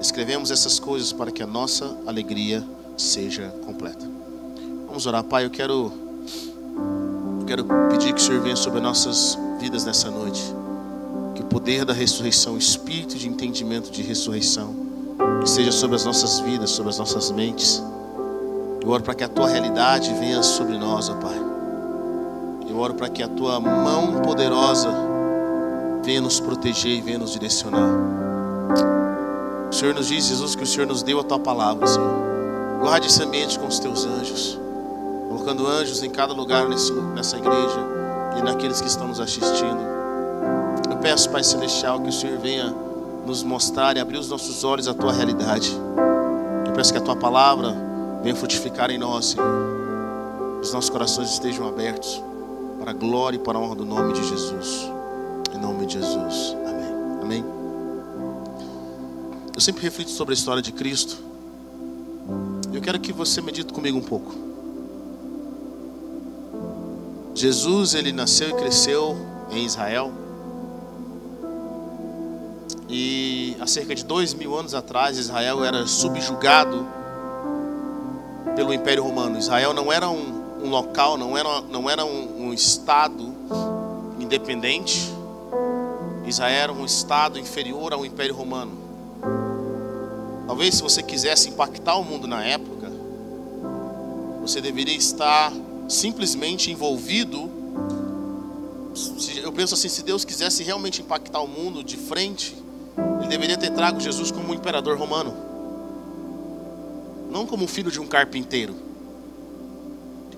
Escrevemos 0.00 0.52
essas 0.52 0.78
coisas 0.78 1.12
para 1.12 1.32
que 1.32 1.42
a 1.42 1.46
nossa 1.46 1.98
alegria 2.06 2.64
seja 2.96 3.48
completa. 3.66 4.08
Vamos 4.86 5.06
orar, 5.06 5.24
Pai. 5.24 5.44
Eu 5.44 5.50
quero, 5.50 5.92
eu 7.40 7.46
quero 7.46 7.66
pedir 7.90 8.12
que 8.12 8.20
o 8.20 8.24
Senhor 8.24 8.40
venha 8.40 8.54
sobre 8.54 8.80
nossas 8.80 9.36
vidas 9.58 9.84
nessa 9.84 10.08
noite. 10.08 10.40
Que 11.34 11.42
o 11.42 11.46
poder 11.46 11.84
da 11.84 11.92
ressurreição, 11.92 12.54
o 12.54 12.58
espírito 12.58 13.16
de 13.16 13.28
entendimento 13.28 13.90
de 13.90 14.02
ressurreição, 14.02 14.72
que 15.42 15.50
seja 15.50 15.72
sobre 15.72 15.96
as 15.96 16.04
nossas 16.04 16.38
vidas, 16.38 16.70
sobre 16.70 16.90
as 16.90 16.98
nossas 16.98 17.32
mentes. 17.32 17.82
Eu 18.80 18.88
oro 18.88 19.02
para 19.02 19.16
que 19.16 19.24
a 19.24 19.28
tua 19.28 19.48
realidade 19.48 20.14
venha 20.14 20.44
sobre 20.44 20.78
nós, 20.78 21.08
ó 21.08 21.14
Pai. 21.16 21.51
Eu 22.68 22.78
oro 22.78 22.94
para 22.94 23.08
que 23.08 23.22
a 23.22 23.28
tua 23.28 23.60
mão 23.60 24.20
poderosa 24.22 24.88
venha 26.04 26.20
nos 26.20 26.40
proteger 26.40 26.98
e 26.98 27.00
venha 27.00 27.18
nos 27.18 27.32
direcionar. 27.32 27.88
O 29.70 29.74
Senhor 29.74 29.94
nos 29.94 30.08
diz, 30.08 30.26
Jesus, 30.26 30.54
que 30.54 30.62
o 30.62 30.66
Senhor 30.66 30.86
nos 30.86 31.02
deu 31.02 31.20
a 31.20 31.24
tua 31.24 31.38
palavra, 31.38 31.86
Senhor. 31.86 32.14
Guarde 32.80 33.06
esse 33.06 33.22
ambiente 33.22 33.58
com 33.58 33.66
os 33.66 33.78
teus 33.78 34.04
anjos, 34.04 34.58
colocando 35.28 35.66
anjos 35.66 36.02
em 36.02 36.10
cada 36.10 36.32
lugar 36.32 36.68
nesse, 36.68 36.92
nessa 36.92 37.36
igreja 37.36 37.80
e 38.38 38.42
naqueles 38.42 38.80
que 38.80 38.88
estão 38.88 39.08
nos 39.08 39.20
assistindo. 39.20 39.80
Eu 40.90 40.96
peço, 40.98 41.30
Pai 41.30 41.42
Celestial, 41.42 42.00
que 42.00 42.08
o 42.08 42.12
Senhor 42.12 42.38
venha 42.38 42.74
nos 43.24 43.42
mostrar 43.42 43.96
e 43.96 44.00
abrir 44.00 44.18
os 44.18 44.28
nossos 44.28 44.64
olhos 44.64 44.88
à 44.88 44.94
tua 44.94 45.12
realidade. 45.12 45.72
Eu 46.66 46.72
peço 46.72 46.92
que 46.92 46.98
a 46.98 47.02
tua 47.02 47.16
palavra 47.16 47.74
venha 48.22 48.34
frutificar 48.34 48.90
em 48.90 48.98
nós, 48.98 49.26
Senhor. 49.26 50.60
Os 50.60 50.72
nossos 50.72 50.90
corações 50.90 51.30
estejam 51.30 51.66
abertos 51.66 52.22
para 52.82 52.90
a 52.90 52.94
glória 52.94 53.36
e 53.36 53.38
para 53.38 53.56
a 53.56 53.60
honra 53.60 53.76
do 53.76 53.84
nome 53.84 54.12
de 54.12 54.28
Jesus. 54.28 54.90
Em 55.54 55.58
nome 55.58 55.86
de 55.86 55.92
Jesus. 55.92 56.56
Amém. 56.66 57.22
Amém. 57.22 57.44
Eu 59.54 59.60
sempre 59.60 59.82
reflito 59.82 60.10
sobre 60.10 60.34
a 60.34 60.36
história 60.36 60.60
de 60.60 60.72
Cristo. 60.72 61.16
Eu 62.72 62.80
quero 62.80 62.98
que 62.98 63.12
você 63.12 63.40
medite 63.40 63.72
comigo 63.72 63.96
um 63.96 64.02
pouco. 64.02 64.34
Jesus, 67.36 67.94
ele 67.94 68.10
nasceu 68.10 68.48
e 68.50 68.54
cresceu 68.54 69.16
em 69.52 69.64
Israel. 69.64 70.10
E 72.88 73.56
há 73.60 73.66
cerca 73.68 73.94
de 73.94 74.04
dois 74.04 74.34
mil 74.34 74.58
anos 74.58 74.74
atrás, 74.74 75.18
Israel 75.18 75.64
era 75.64 75.86
subjugado 75.86 76.84
pelo 78.56 78.74
Império 78.74 79.04
Romano. 79.04 79.38
Israel 79.38 79.72
não 79.72 79.92
era 79.92 80.10
um, 80.10 80.31
um 80.62 80.70
local, 80.70 81.18
não 81.18 81.36
era, 81.36 81.60
não 81.62 81.90
era 81.90 82.04
um, 82.04 82.46
um 82.46 82.54
estado 82.54 83.34
independente. 84.18 85.12
Israel 86.24 86.62
era 86.62 86.72
um 86.72 86.84
estado 86.84 87.38
inferior 87.38 87.92
ao 87.92 88.06
Império 88.06 88.34
Romano. 88.34 88.72
Talvez 90.46 90.76
se 90.76 90.82
você 90.82 91.02
quisesse 91.02 91.48
impactar 91.48 91.96
o 91.96 92.04
mundo 92.04 92.26
na 92.28 92.44
época, 92.44 92.90
você 94.40 94.60
deveria 94.60 94.96
estar 94.96 95.52
simplesmente 95.88 96.70
envolvido. 96.70 97.50
Eu 99.42 99.52
penso 99.52 99.74
assim, 99.74 99.88
se 99.88 100.02
Deus 100.02 100.24
quisesse 100.24 100.62
realmente 100.62 101.00
impactar 101.00 101.40
o 101.40 101.48
mundo 101.48 101.82
de 101.82 101.96
frente, 101.96 102.56
ele 103.20 103.28
deveria 103.28 103.56
ter 103.56 103.70
trago 103.70 104.00
Jesus 104.00 104.30
como 104.30 104.50
um 104.50 104.54
imperador 104.54 104.98
romano, 104.98 105.34
não 107.30 107.46
como 107.46 107.66
filho 107.66 107.90
de 107.90 108.00
um 108.00 108.06
carpinteiro. 108.06 108.91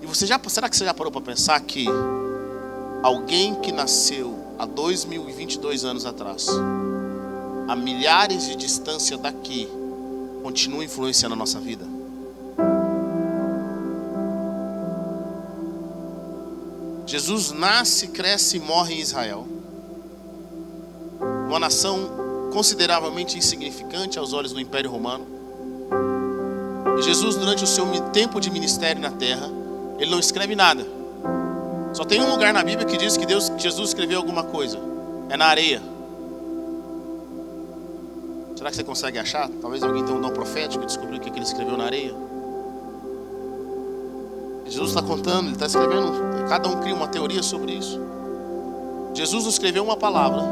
E 0.05 0.07
você 0.07 0.27
já, 0.27 0.39
será 0.47 0.69
que 0.69 0.77
você 0.77 0.85
já 0.85 0.93
parou 0.93 1.11
para 1.11 1.19
pensar 1.19 1.59
que 1.61 1.87
alguém 3.01 3.55
que 3.55 3.71
nasceu 3.71 4.37
há 4.59 4.63
2022 4.63 5.83
anos 5.83 6.05
atrás, 6.05 6.47
a 7.67 7.75
milhares 7.75 8.45
de 8.45 8.55
distância 8.55 9.17
daqui, 9.17 9.67
continua 10.43 10.85
influenciando 10.85 11.33
a 11.33 11.35
nossa 11.35 11.59
vida? 11.59 11.83
Jesus 17.07 17.51
nasce, 17.51 18.09
cresce 18.09 18.57
e 18.57 18.59
morre 18.59 18.93
em 18.93 18.99
Israel, 18.99 19.47
uma 21.47 21.57
nação 21.57 22.51
consideravelmente 22.53 23.39
insignificante 23.39 24.19
aos 24.19 24.33
olhos 24.33 24.53
do 24.53 24.59
Império 24.59 24.91
Romano. 24.91 25.25
E 26.99 27.01
Jesus, 27.01 27.35
durante 27.37 27.63
o 27.63 27.67
seu 27.67 27.87
tempo 28.11 28.39
de 28.39 28.51
ministério 28.51 29.01
na 29.01 29.09
terra, 29.09 29.64
ele 29.97 30.11
não 30.11 30.19
escreve 30.19 30.55
nada. 30.55 30.85
Só 31.93 32.03
tem 32.03 32.21
um 32.21 32.29
lugar 32.29 32.53
na 32.53 32.63
Bíblia 32.63 32.85
que 32.85 32.97
diz 32.97 33.15
que 33.15 33.25
Deus, 33.25 33.51
Jesus 33.57 33.89
escreveu 33.89 34.17
alguma 34.17 34.43
coisa. 34.43 34.77
É 35.29 35.37
na 35.37 35.45
areia. 35.45 35.81
Será 38.55 38.69
que 38.69 38.75
você 38.75 38.83
consegue 38.83 39.17
achar? 39.17 39.49
Talvez 39.61 39.83
alguém 39.83 40.03
tenha 40.03 40.17
um 40.17 40.21
dom 40.21 40.31
profético 40.31 40.83
e 40.83 40.87
descobriu 40.87 41.17
o 41.17 41.21
que 41.21 41.29
ele 41.29 41.41
escreveu 41.41 41.77
na 41.77 41.85
areia. 41.85 42.13
Jesus 44.65 44.89
está 44.89 45.01
contando, 45.01 45.45
ele 45.45 45.53
está 45.53 45.67
escrevendo. 45.67 46.11
Cada 46.49 46.67
um 46.67 46.81
cria 46.81 46.95
uma 46.95 47.07
teoria 47.07 47.43
sobre 47.43 47.73
isso. 47.73 47.99
Jesus 49.13 49.43
não 49.43 49.49
escreveu 49.49 49.83
uma 49.83 49.95
palavra. 49.95 50.43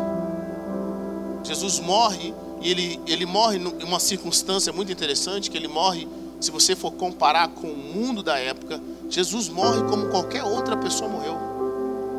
Jesus 1.43 1.79
morre 1.79 2.33
e 2.61 2.71
ele, 2.71 3.01
ele 3.05 3.25
morre 3.25 3.57
em 3.57 3.83
uma 3.83 3.99
circunstância 3.99 4.71
muito 4.71 4.91
interessante, 4.91 5.51
que 5.51 5.57
ele 5.57 5.67
morre, 5.67 6.07
se 6.39 6.49
você 6.51 6.75
for 6.75 6.91
comparar 6.91 7.49
com 7.49 7.67
o 7.67 7.75
mundo 7.75 8.23
da 8.23 8.39
época, 8.39 8.79
Jesus 9.13 9.47
morre 9.47 9.83
como 9.83 10.07
qualquer 10.07 10.43
outra 10.43 10.75
pessoa 10.75 11.07
morreu. 11.07 11.37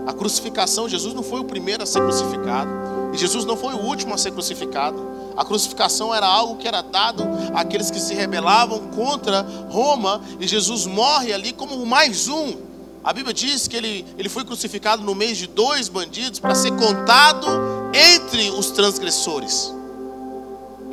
A 0.07 0.13
crucificação, 0.13 0.89
Jesus 0.89 1.13
não 1.13 1.25
foi 1.25 1.41
o 1.41 1.45
primeiro 1.45 1.83
a 1.83 1.87
ser 1.87 2.01
crucificado, 2.01 2.71
e 3.13 3.19
Jesus 3.19 3.45
não 3.45 3.57
foi 3.57 3.75
o 3.75 3.79
último 3.79 4.15
a 4.15 4.17
ser 4.19 4.31
crucificado. 4.31 5.05
A 5.37 5.45
crucificação 5.45 6.15
era 6.15 6.25
algo 6.25 6.57
que 6.57 6.69
era 6.69 6.83
dado 6.83 7.25
àqueles 7.53 7.91
que 7.91 7.99
se 7.99 8.15
rebelavam 8.15 8.91
contra 8.95 9.45
Roma, 9.69 10.21
e 10.39 10.47
Jesus 10.47 10.87
morre 10.87 11.33
ali 11.33 11.53
como 11.53 11.85
mais 11.85 12.29
um. 12.29 12.59
A 13.03 13.13
Bíblia 13.13 13.35
diz 13.35 13.67
que 13.67 13.77
ele, 13.77 14.07
ele 14.17 14.29
foi 14.29 14.45
crucificado 14.45 15.03
no 15.03 15.17
meio 15.17 15.35
de 15.35 15.49
dois 15.49 15.89
bandidos 15.89 16.39
para 16.39 16.55
ser 16.55 16.71
contado 16.77 17.49
entre 17.93 18.51
os 18.51 18.71
transgressores. 18.71 19.75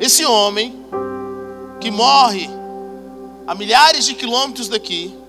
Esse 0.00 0.24
homem 0.24 0.84
que 1.80 1.92
morre 1.92 2.50
a 3.46 3.54
milhares 3.54 4.04
de 4.04 4.16
quilômetros 4.16 4.66
daqui 4.66 5.21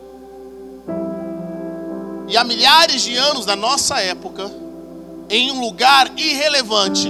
e 2.28 2.38
há 2.38 2.44
milhares 2.44 3.02
de 3.02 3.16
anos 3.16 3.44
da 3.46 3.56
nossa 3.56 4.00
época, 4.00 4.52
em 5.30 5.52
um 5.52 5.62
lugar 5.62 6.12
irrelevante, 6.18 7.10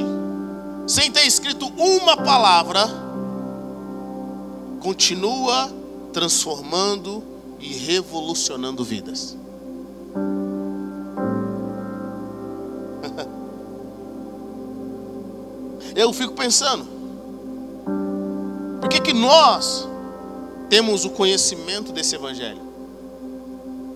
sem 0.88 1.12
ter 1.12 1.26
escrito 1.26 1.68
uma 1.78 2.16
palavra, 2.18 2.88
continua 4.80 5.72
transformando 6.12 7.24
e 7.60 7.74
revolucionando 7.74 8.84
vidas. 8.84 9.38
eu 15.96 16.12
fico 16.12 16.34
pensando, 16.34 16.88
por 18.82 18.90
que, 18.90 19.00
que 19.00 19.14
nós 19.14 19.88
temos 20.70 21.06
o 21.06 21.12
conhecimento 21.12 21.94
desse 21.94 22.16
evangelho? 22.16 22.63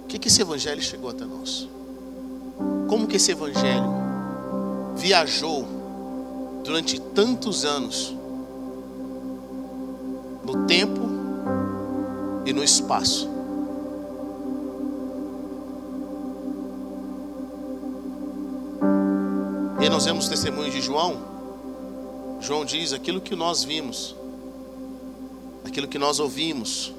Que, 0.07 0.17
que 0.17 0.27
esse 0.27 0.41
evangelho 0.41 0.81
chegou 0.81 1.09
até 1.09 1.25
nós? 1.25 1.67
Como 2.87 3.07
que 3.07 3.17
esse 3.17 3.31
evangelho 3.31 3.83
viajou 4.95 5.67
durante 6.63 6.99
tantos 6.99 7.65
anos 7.65 8.15
no 10.43 10.65
tempo 10.65 11.01
e 12.45 12.53
no 12.53 12.63
espaço? 12.63 13.29
E 19.81 19.89
nós 19.89 20.05
vemos 20.05 20.27
o 20.27 20.29
testemunho 20.29 20.71
de 20.71 20.81
João, 20.81 21.37
João 22.39 22.63
diz: 22.63 22.93
aquilo 22.93 23.19
que 23.19 23.35
nós 23.35 23.63
vimos, 23.63 24.15
aquilo 25.65 25.87
que 25.87 25.97
nós 25.97 26.19
ouvimos, 26.19 26.93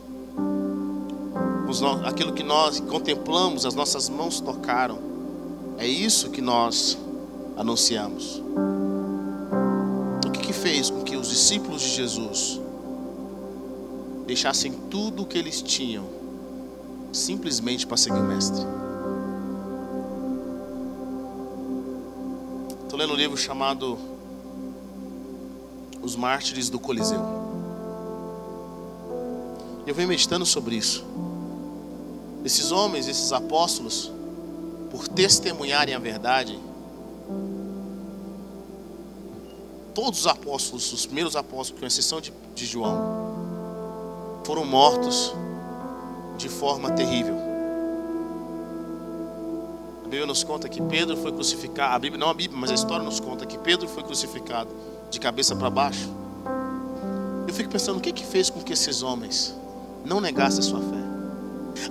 aquilo 2.04 2.32
que 2.32 2.42
nós 2.42 2.80
contemplamos, 2.80 3.64
as 3.66 3.74
nossas 3.74 4.08
mãos 4.08 4.40
tocaram, 4.40 4.98
é 5.78 5.86
isso 5.86 6.30
que 6.30 6.40
nós 6.40 6.98
anunciamos. 7.56 8.42
O 10.26 10.30
que, 10.32 10.40
que 10.40 10.52
fez 10.52 10.90
com 10.90 11.02
que 11.02 11.16
os 11.16 11.28
discípulos 11.28 11.82
de 11.82 11.88
Jesus 11.88 12.60
deixassem 14.26 14.72
tudo 14.90 15.22
o 15.22 15.26
que 15.26 15.38
eles 15.38 15.62
tinham 15.62 16.04
simplesmente 17.12 17.86
para 17.86 17.96
seguir 17.96 18.18
o 18.18 18.24
Mestre? 18.24 18.64
Estou 22.82 22.98
lendo 22.98 23.12
um 23.12 23.16
livro 23.16 23.36
chamado 23.36 23.98
os 26.02 26.16
mártires 26.16 26.68
do 26.68 26.78
Coliseu. 26.78 27.20
Eu 29.86 29.94
venho 29.94 30.08
meditando 30.08 30.44
sobre 30.44 30.76
isso. 30.76 31.04
Esses 32.44 32.70
homens, 32.70 33.08
esses 33.08 33.32
apóstolos, 33.32 34.10
por 34.90 35.06
testemunharem 35.08 35.94
a 35.94 35.98
verdade, 35.98 36.58
todos 39.94 40.20
os 40.20 40.26
apóstolos, 40.26 40.92
os 40.92 41.06
primeiros 41.06 41.34
apóstolos, 41.34 41.80
com 41.80 41.86
exceção 41.86 42.20
de, 42.20 42.32
de 42.54 42.64
João, 42.64 43.28
foram 44.44 44.64
mortos 44.64 45.34
de 46.36 46.48
forma 46.48 46.92
terrível. 46.92 47.36
A 50.00 50.04
Bíblia 50.04 50.24
nos 50.24 50.42
conta 50.42 50.68
que 50.68 50.80
Pedro 50.80 51.16
foi 51.16 51.32
crucificado, 51.32 51.94
a 51.94 51.98
Bíblia 51.98 52.18
não 52.18 52.30
a 52.30 52.34
Bíblia, 52.34 52.58
mas 52.58 52.70
a 52.70 52.74
história 52.74 53.04
nos 53.04 53.20
conta 53.20 53.44
que 53.44 53.58
Pedro 53.58 53.86
foi 53.88 54.02
crucificado 54.02 54.70
de 55.10 55.20
cabeça 55.20 55.54
para 55.54 55.68
baixo. 55.68 56.08
Eu 57.46 57.52
fico 57.52 57.68
pensando 57.68 57.98
o 57.98 58.00
que 58.00 58.12
que 58.12 58.24
fez 58.24 58.48
com 58.48 58.60
que 58.60 58.72
esses 58.72 59.02
homens 59.02 59.54
não 60.04 60.20
negassem 60.20 60.60
a 60.60 60.62
sua 60.62 60.80
fé. 60.80 61.07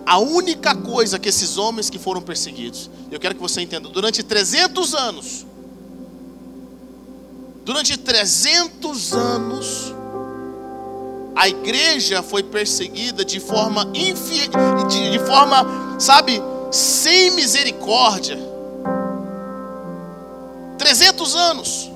A 0.05 0.17
única 0.19 0.75
coisa 0.75 1.19
que 1.19 1.29
esses 1.29 1.57
homens 1.57 1.89
que 1.89 1.99
foram 1.99 2.21
perseguidos, 2.21 2.89
eu 3.11 3.19
quero 3.19 3.35
que 3.35 3.41
você 3.41 3.61
entenda, 3.61 3.89
durante 3.89 4.23
300 4.23 4.93
anos, 4.93 5.45
durante 7.63 7.97
300 7.97 9.13
anos, 9.13 9.93
a 11.35 11.47
igreja 11.47 12.23
foi 12.23 12.41
perseguida 12.41 13.23
de 13.23 13.39
forma 13.39 13.91
infi... 13.93 14.49
de, 14.89 15.11
de 15.11 15.19
forma, 15.19 15.65
sabe, 15.99 16.41
sem 16.71 17.31
misericórdia. 17.31 18.37
300 20.77 21.35
anos. 21.35 21.91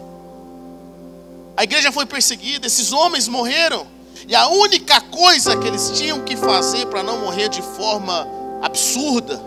A 1.58 1.64
igreja 1.64 1.92
foi 1.92 2.06
perseguida, 2.06 2.68
esses 2.68 2.92
homens 2.92 3.28
morreram. 3.28 3.88
E 4.28 4.36
a 4.36 4.48
única 4.48 5.02
coisa 5.02 5.58
que 5.58 5.68
eles 5.68 5.92
tinham 5.92 6.22
que 6.22 6.36
fazer 6.36 6.86
para 6.88 7.04
não 7.04 7.20
morrer 7.20 7.50
de 7.50 7.62
forma 7.62 8.28
absurda, 8.62 9.42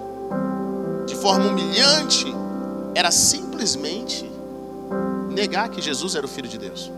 de 1.07 1.15
forma 1.15 1.47
humilhante, 1.47 2.27
era 2.95 3.11
simplesmente 3.11 4.31
negar 5.31 5.69
que 5.69 5.81
Jesus 5.81 6.15
era 6.15 6.25
o 6.25 6.29
Filho 6.29 6.49
de 6.49 6.59
Deus. 6.59 6.91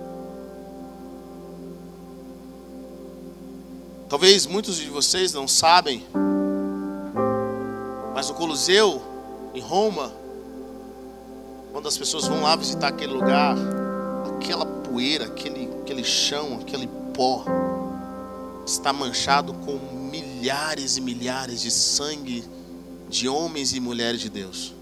Talvez 4.08 4.46
muitos 4.46 4.76
de 4.76 4.88
vocês 4.88 5.32
não 5.32 5.48
sabem, 5.48 6.04
mas 8.14 8.30
o 8.30 8.34
Coliseu, 8.34 9.02
em 9.52 9.60
Roma, 9.60 10.12
quando 11.72 11.88
as 11.88 11.98
pessoas 11.98 12.26
vão 12.26 12.42
lá 12.42 12.54
visitar 12.54 12.88
aquele 12.88 13.12
lugar, 13.12 13.56
aquela 14.36 14.64
poeira, 14.64 15.26
aquele, 15.26 15.68
aquele 15.82 16.04
chão, 16.04 16.58
aquele 16.62 16.88
pó, 17.16 17.44
está 18.66 18.92
manchado 18.92 19.54
com 19.54 19.78
milhares 20.10 20.98
e 20.98 21.00
milhares 21.00 21.62
de 21.62 21.70
sangue 21.70 22.44
de 23.08 23.28
homens 23.28 23.72
e 23.72 23.80
mulheres 23.80 24.20
de 24.20 24.28
Deus. 24.28 24.74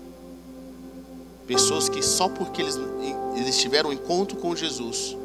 Pessoas 1.47 1.89
que 1.89 2.03
só 2.03 2.29
porque 2.29 2.61
eles, 2.61 2.79
eles 3.37 3.59
tiveram 3.59 3.91
um 3.91 3.93
encontro 3.93 4.37
com 4.39 4.57
Jesus, 4.57 5.17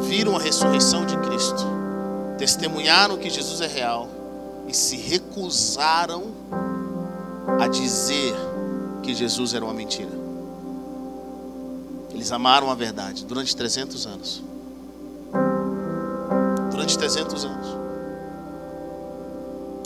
viram 0.00 0.36
a 0.36 0.40
ressurreição 0.40 1.06
de 1.06 1.16
Cristo, 1.16 1.64
testemunharam 2.38 3.16
que 3.16 3.30
Jesus 3.30 3.60
é 3.60 3.66
real 3.66 4.08
e 4.68 4.74
se 4.74 4.96
recusaram 4.96 6.24
a 7.60 7.68
dizer 7.68 8.34
que 9.02 9.14
Jesus 9.14 9.54
era 9.54 9.64
uma 9.64 9.74
mentira. 9.74 10.10
Eles 12.12 12.30
amaram 12.30 12.70
a 12.70 12.74
verdade 12.74 13.24
durante 13.24 13.54
300 13.56 14.06
anos. 14.06 14.51
Durante 16.82 16.98
300 16.98 17.44
anos. 17.44 17.66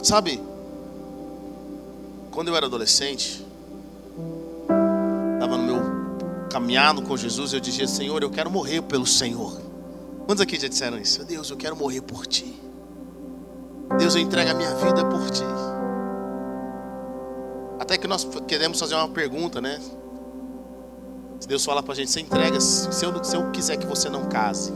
Sabe, 0.02 0.42
quando 2.30 2.48
eu 2.48 2.56
era 2.56 2.64
adolescente, 2.64 3.44
estava 5.34 5.58
no 5.58 5.62
meu 5.62 6.48
caminhado 6.50 7.02
com 7.02 7.14
Jesus, 7.14 7.52
eu 7.52 7.60
dizia: 7.60 7.86
Senhor, 7.86 8.22
eu 8.22 8.30
quero 8.30 8.50
morrer 8.50 8.80
pelo 8.80 9.06
Senhor. 9.06 9.60
Quantos 10.24 10.40
aqui 10.40 10.58
já 10.58 10.68
disseram 10.68 10.98
isso? 10.98 11.22
Deus, 11.26 11.50
eu 11.50 11.56
quero 11.58 11.76
morrer 11.76 12.00
por 12.00 12.26
ti. 12.26 12.58
Deus, 13.98 14.14
eu 14.14 14.22
entrego 14.22 14.50
a 14.50 14.54
minha 14.54 14.74
vida 14.76 15.04
por 15.04 15.28
ti. 15.28 15.44
Até 17.78 17.98
que 17.98 18.08
nós 18.08 18.26
queremos 18.48 18.80
fazer 18.80 18.94
uma 18.94 19.08
pergunta, 19.10 19.60
né? 19.60 19.82
Deus 21.46 21.62
fala 21.62 21.82
pra 21.82 21.94
gente, 21.94 22.10
você 22.10 22.20
entrega, 22.20 22.58
se 22.58 23.04
eu, 23.04 23.22
se 23.22 23.36
eu 23.36 23.50
quiser 23.50 23.76
que 23.76 23.86
você 23.86 24.08
não 24.08 24.30
case, 24.30 24.72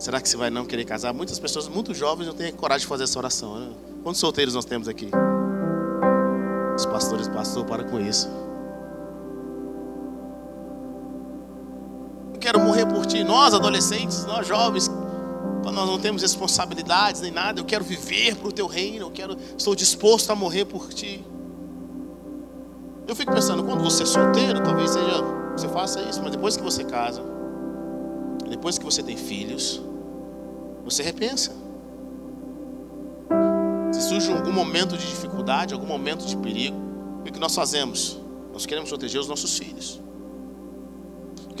será 0.00 0.20
que 0.20 0.28
você 0.28 0.36
vai 0.36 0.50
não 0.50 0.64
querer 0.64 0.84
casar? 0.84 1.12
Muitas 1.12 1.38
pessoas, 1.38 1.68
muito 1.68 1.94
jovens, 1.94 2.26
não 2.26 2.34
têm 2.34 2.52
coragem 2.52 2.80
de 2.80 2.88
fazer 2.88 3.04
essa 3.04 3.18
oração. 3.18 3.60
Né? 3.60 3.72
Quantos 4.02 4.20
solteiros 4.20 4.54
nós 4.54 4.64
temos 4.64 4.88
aqui? 4.88 5.08
Os 6.74 6.86
pastores, 6.86 7.28
pastor, 7.28 7.64
para 7.64 7.84
com 7.84 8.00
isso. 8.00 8.28
quero 12.40 12.58
morrer 12.58 12.86
por 12.86 13.06
ti. 13.06 13.22
Nós, 13.22 13.54
adolescentes, 13.54 14.24
nós 14.24 14.46
jovens, 14.46 14.90
nós 15.62 15.74
não 15.74 15.98
temos 15.98 16.22
responsabilidades 16.22 17.20
nem 17.20 17.30
nada. 17.30 17.60
Eu 17.60 17.64
quero 17.64 17.84
viver 17.84 18.34
para 18.34 18.48
o 18.48 18.52
teu 18.52 18.66
reino. 18.66 19.06
Eu 19.06 19.10
quero, 19.10 19.36
estou 19.56 19.74
disposto 19.74 20.30
a 20.30 20.34
morrer 20.34 20.64
por 20.64 20.88
ti. 20.88 21.24
Eu 23.06 23.14
fico 23.14 23.32
pensando, 23.32 23.62
quando 23.62 23.82
você 23.82 24.02
é 24.02 24.06
solteiro, 24.06 24.62
talvez 24.62 24.90
seja, 24.90 25.22
você 25.56 25.68
faça 25.68 26.00
isso, 26.02 26.20
mas 26.22 26.30
depois 26.30 26.56
que 26.56 26.62
você 26.62 26.84
casa, 26.84 27.22
depois 28.48 28.78
que 28.78 28.84
você 28.84 29.02
tem 29.02 29.16
filhos, 29.16 29.82
você 30.84 31.02
repensa. 31.02 31.52
Se 33.92 34.02
surge 34.02 34.32
algum 34.32 34.52
momento 34.52 34.96
de 34.96 35.06
dificuldade, 35.06 35.74
algum 35.74 35.86
momento 35.86 36.24
de 36.26 36.36
perigo, 36.36 36.76
o 37.20 37.22
que 37.22 37.38
nós 37.38 37.54
fazemos? 37.54 38.18
Nós 38.52 38.66
queremos 38.66 38.88
proteger 38.88 39.20
os 39.20 39.28
nossos 39.28 39.56
filhos 39.58 40.00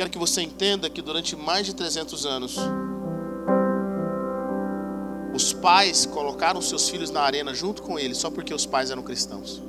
quero 0.00 0.08
que 0.08 0.16
você 0.16 0.40
entenda 0.40 0.88
que 0.88 1.02
durante 1.02 1.36
mais 1.36 1.66
de 1.66 1.74
300 1.74 2.24
anos, 2.24 2.56
os 5.34 5.52
pais 5.52 6.06
colocaram 6.06 6.62
seus 6.62 6.88
filhos 6.88 7.10
na 7.10 7.20
arena 7.20 7.52
junto 7.52 7.82
com 7.82 7.98
eles, 7.98 8.16
só 8.16 8.30
porque 8.30 8.54
os 8.54 8.64
pais 8.64 8.90
eram 8.90 9.02
cristãos. 9.02 9.62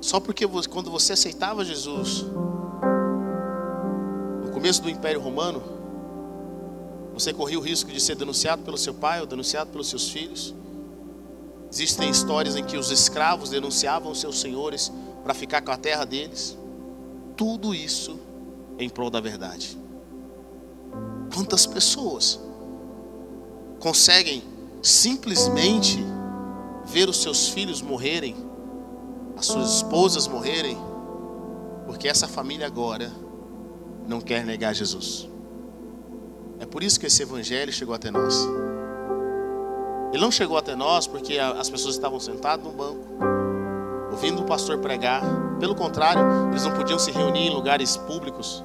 Só 0.00 0.18
porque 0.18 0.48
quando 0.66 0.90
você 0.90 1.12
aceitava 1.12 1.62
Jesus, 1.62 2.24
no 4.42 4.50
começo 4.50 4.82
do 4.82 4.88
Império 4.88 5.20
Romano, 5.20 5.62
você 7.14 7.32
corria 7.32 7.58
o 7.58 7.62
risco 7.62 7.90
de 7.90 8.00
ser 8.00 8.16
denunciado 8.16 8.62
pelo 8.62 8.76
seu 8.76 8.92
pai 8.92 9.20
ou 9.20 9.26
denunciado 9.26 9.70
pelos 9.70 9.88
seus 9.88 10.10
filhos. 10.10 10.52
Existem 11.72 12.10
histórias 12.10 12.56
em 12.56 12.64
que 12.64 12.76
os 12.76 12.90
escravos 12.90 13.50
denunciavam 13.50 14.14
seus 14.14 14.40
senhores 14.40 14.92
para 15.22 15.32
ficar 15.32 15.62
com 15.62 15.70
a 15.70 15.76
terra 15.76 16.04
deles 16.04 16.56
tudo 17.36 17.74
isso 17.74 18.18
em 18.78 18.88
prol 18.88 19.10
da 19.10 19.20
verdade. 19.20 19.78
Quantas 21.32 21.66
pessoas 21.66 22.38
conseguem 23.78 24.42
simplesmente 24.82 25.98
ver 26.84 27.08
os 27.08 27.22
seus 27.22 27.48
filhos 27.48 27.80
morrerem, 27.80 28.36
as 29.36 29.46
suas 29.46 29.76
esposas 29.76 30.28
morrerem, 30.28 30.76
porque 31.86 32.08
essa 32.08 32.28
família 32.28 32.66
agora 32.66 33.10
não 34.06 34.20
quer 34.20 34.44
negar 34.44 34.74
Jesus. 34.74 35.28
É 36.64 36.66
por 36.66 36.82
isso 36.82 36.98
que 36.98 37.04
esse 37.04 37.22
evangelho 37.22 37.70
chegou 37.70 37.94
até 37.94 38.10
nós. 38.10 38.34
Ele 40.10 40.22
não 40.22 40.30
chegou 40.30 40.56
até 40.56 40.74
nós 40.74 41.06
porque 41.06 41.38
as 41.38 41.68
pessoas 41.68 41.94
estavam 41.94 42.18
sentadas 42.18 42.64
no 42.64 42.72
banco, 42.72 43.06
ouvindo 44.10 44.40
o 44.40 44.46
pastor 44.46 44.78
pregar. 44.78 45.20
Pelo 45.60 45.74
contrário, 45.74 46.22
eles 46.50 46.64
não 46.64 46.72
podiam 46.72 46.98
se 46.98 47.10
reunir 47.10 47.48
em 47.48 47.50
lugares 47.50 47.98
públicos. 47.98 48.64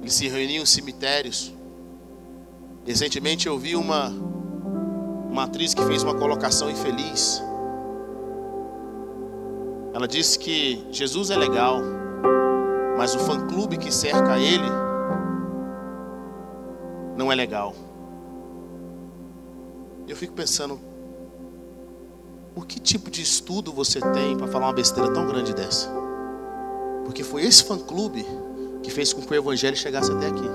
Eles 0.00 0.14
se 0.14 0.26
reuniam 0.28 0.62
em 0.62 0.66
cemitérios. 0.66 1.52
Recentemente 2.86 3.46
eu 3.46 3.58
vi 3.58 3.76
uma, 3.76 4.08
uma 5.30 5.44
atriz 5.44 5.74
que 5.74 5.84
fez 5.84 6.02
uma 6.02 6.14
colocação 6.14 6.70
infeliz. 6.70 7.42
Ela 9.92 10.08
disse 10.08 10.38
que 10.38 10.86
Jesus 10.90 11.28
é 11.28 11.36
legal, 11.36 11.82
mas 12.96 13.14
o 13.14 13.18
fã-clube 13.18 13.76
que 13.76 13.92
cerca 13.92 14.38
ele 14.38 14.87
não 17.18 17.32
é 17.32 17.34
legal. 17.34 17.74
Eu 20.06 20.16
fico 20.16 20.32
pensando, 20.34 20.78
o 22.54 22.62
que 22.62 22.78
tipo 22.78 23.10
de 23.10 23.20
estudo 23.20 23.72
você 23.72 24.00
tem 24.00 24.36
para 24.38 24.46
falar 24.46 24.66
uma 24.66 24.72
besteira 24.72 25.12
tão 25.12 25.26
grande 25.26 25.52
dessa? 25.52 25.90
Porque 27.04 27.24
foi 27.24 27.42
esse 27.42 27.64
fã-clube 27.64 28.24
que 28.84 28.90
fez 28.90 29.12
com 29.12 29.20
que 29.20 29.32
o 29.32 29.34
evangelho 29.34 29.76
chegasse 29.76 30.12
até 30.12 30.28
aqui. 30.28 30.48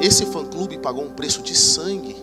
Esse 0.00 0.26
fã-clube 0.26 0.78
pagou 0.78 1.04
um 1.04 1.10
preço 1.10 1.42
de 1.42 1.56
sangue 1.56 2.16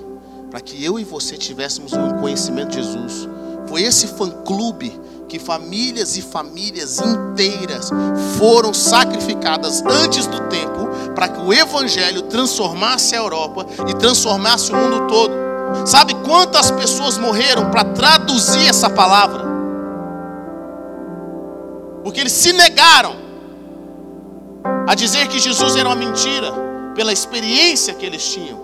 para 0.49 0.61
que 0.61 0.81
eu 0.81 0.97
e 0.97 1.03
você 1.03 1.35
tivéssemos 1.37 1.91
um 1.91 2.21
conhecimento 2.21 2.69
de 2.69 2.75
Jesus. 2.81 3.27
Foi 3.67 3.81
esse 3.81 4.07
fã-clube 4.07 4.97
que 5.27 5.39
famílias 5.39 6.15
e 6.15 6.21
famílias 6.21 6.99
inteiras 6.99 7.89
foram 8.37 8.73
sacrificadas 8.73 9.81
antes 9.81 10.25
do 10.25 10.39
tempo 10.47 10.83
para 11.15 11.27
que 11.27 11.39
o 11.39 11.53
Evangelho 11.53 12.23
transformasse 12.23 13.15
a 13.15 13.19
Europa 13.19 13.65
e 13.87 13.93
transformasse 13.93 14.71
o 14.71 14.75
mundo 14.75 15.07
todo. 15.07 15.33
Sabe 15.85 16.13
quantas 16.15 16.71
pessoas 16.71 17.17
morreram 17.17 17.69
para 17.71 17.83
traduzir 17.83 18.67
essa 18.67 18.89
palavra? 18.89 19.43
Porque 22.03 22.19
eles 22.19 22.33
se 22.33 22.53
negaram 22.53 23.15
a 24.87 24.93
dizer 24.93 25.27
que 25.27 25.39
Jesus 25.39 25.75
era 25.75 25.87
uma 25.87 25.95
mentira 25.95 26.51
pela 26.95 27.11
experiência 27.11 27.93
que 27.93 28.05
eles 28.05 28.23
tinham. 28.31 28.61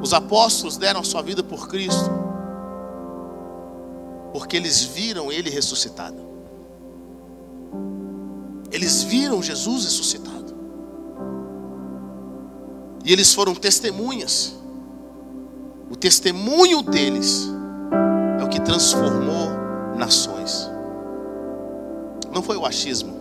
Os 0.00 0.12
apóstolos 0.12 0.76
deram 0.76 1.00
a 1.00 1.04
sua 1.04 1.22
vida 1.22 1.44
por 1.44 1.68
Cristo, 1.68 2.10
porque 4.32 4.56
eles 4.56 4.82
viram 4.82 5.30
Ele 5.30 5.48
ressuscitado. 5.48 6.31
Eles 8.72 9.02
viram 9.02 9.42
Jesus 9.42 9.84
ressuscitado. 9.84 10.54
E 13.04 13.12
eles 13.12 13.34
foram 13.34 13.54
testemunhas. 13.54 14.56
O 15.90 15.96
testemunho 15.96 16.82
deles 16.82 17.48
é 18.40 18.44
o 18.44 18.48
que 18.48 18.60
transformou 18.60 19.50
nações. 19.96 20.70
Não 22.32 22.42
foi 22.42 22.56
o 22.56 22.64
achismo. 22.64 23.12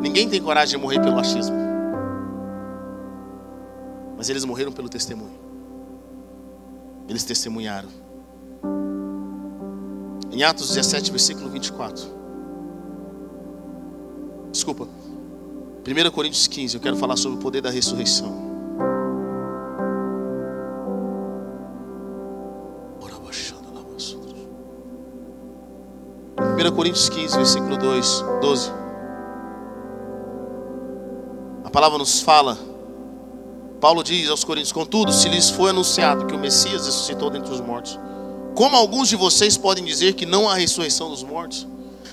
Ninguém 0.00 0.28
tem 0.28 0.42
coragem 0.42 0.76
de 0.76 0.82
morrer 0.82 1.00
pelo 1.00 1.18
achismo 1.18 1.70
mas 4.20 4.28
eles 4.28 4.44
morreram 4.44 4.70
pelo 4.70 4.86
testemunho. 4.86 5.32
Eles 7.08 7.24
testemunharam. 7.24 7.88
Em 10.30 10.42
Atos 10.42 10.68
17, 10.68 11.10
versículo 11.10 11.48
24. 11.48 12.19
Desculpa. 14.50 14.88
1 15.86 16.10
Coríntios 16.10 16.46
15, 16.46 16.76
eu 16.76 16.80
quero 16.80 16.96
falar 16.96 17.16
sobre 17.16 17.38
o 17.38 17.40
poder 17.40 17.60
da 17.60 17.70
ressurreição. 17.70 18.50
1 26.60 26.72
Coríntios 26.76 27.08
15, 27.08 27.36
versículo 27.36 27.76
2, 27.76 28.24
12. 28.40 28.70
A 31.64 31.70
palavra 31.70 31.98
nos 31.98 32.20
fala 32.20 32.58
Paulo 33.80 34.04
diz 34.04 34.28
aos 34.28 34.44
Coríntios: 34.44 34.72
Contudo, 34.72 35.12
se 35.12 35.28
lhes 35.28 35.48
foi 35.48 35.70
anunciado 35.70 36.26
que 36.26 36.34
o 36.34 36.38
Messias 36.38 36.84
ressuscitou 36.84 37.30
dentre 37.30 37.52
os 37.52 37.60
mortos, 37.60 37.98
como 38.54 38.76
alguns 38.76 39.08
de 39.08 39.16
vocês 39.16 39.56
podem 39.56 39.84
dizer 39.84 40.12
que 40.12 40.26
não 40.26 40.48
há 40.48 40.54
ressurreição 40.54 41.08
dos 41.08 41.22
mortos? 41.22 41.66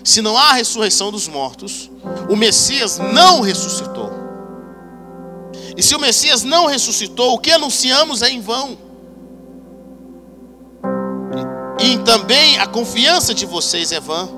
Se 0.07 0.21
não 0.21 0.37
há 0.37 0.53
ressurreição 0.53 1.11
dos 1.11 1.27
mortos, 1.27 1.91
o 2.29 2.35
Messias 2.37 2.97
não 2.97 3.41
ressuscitou. 3.41 4.09
E 5.75 5.83
se 5.83 5.93
o 5.97 5.99
Messias 5.99 6.43
não 6.43 6.65
ressuscitou, 6.65 7.33
o 7.33 7.37
que 7.37 7.51
anunciamos 7.51 8.21
é 8.21 8.29
em 8.29 8.39
vão. 8.39 8.77
E 11.77 11.97
também 12.05 12.57
a 12.57 12.65
confiança 12.65 13.33
de 13.33 13.45
vocês 13.45 13.91
é 13.91 13.99
vã. 13.99 14.29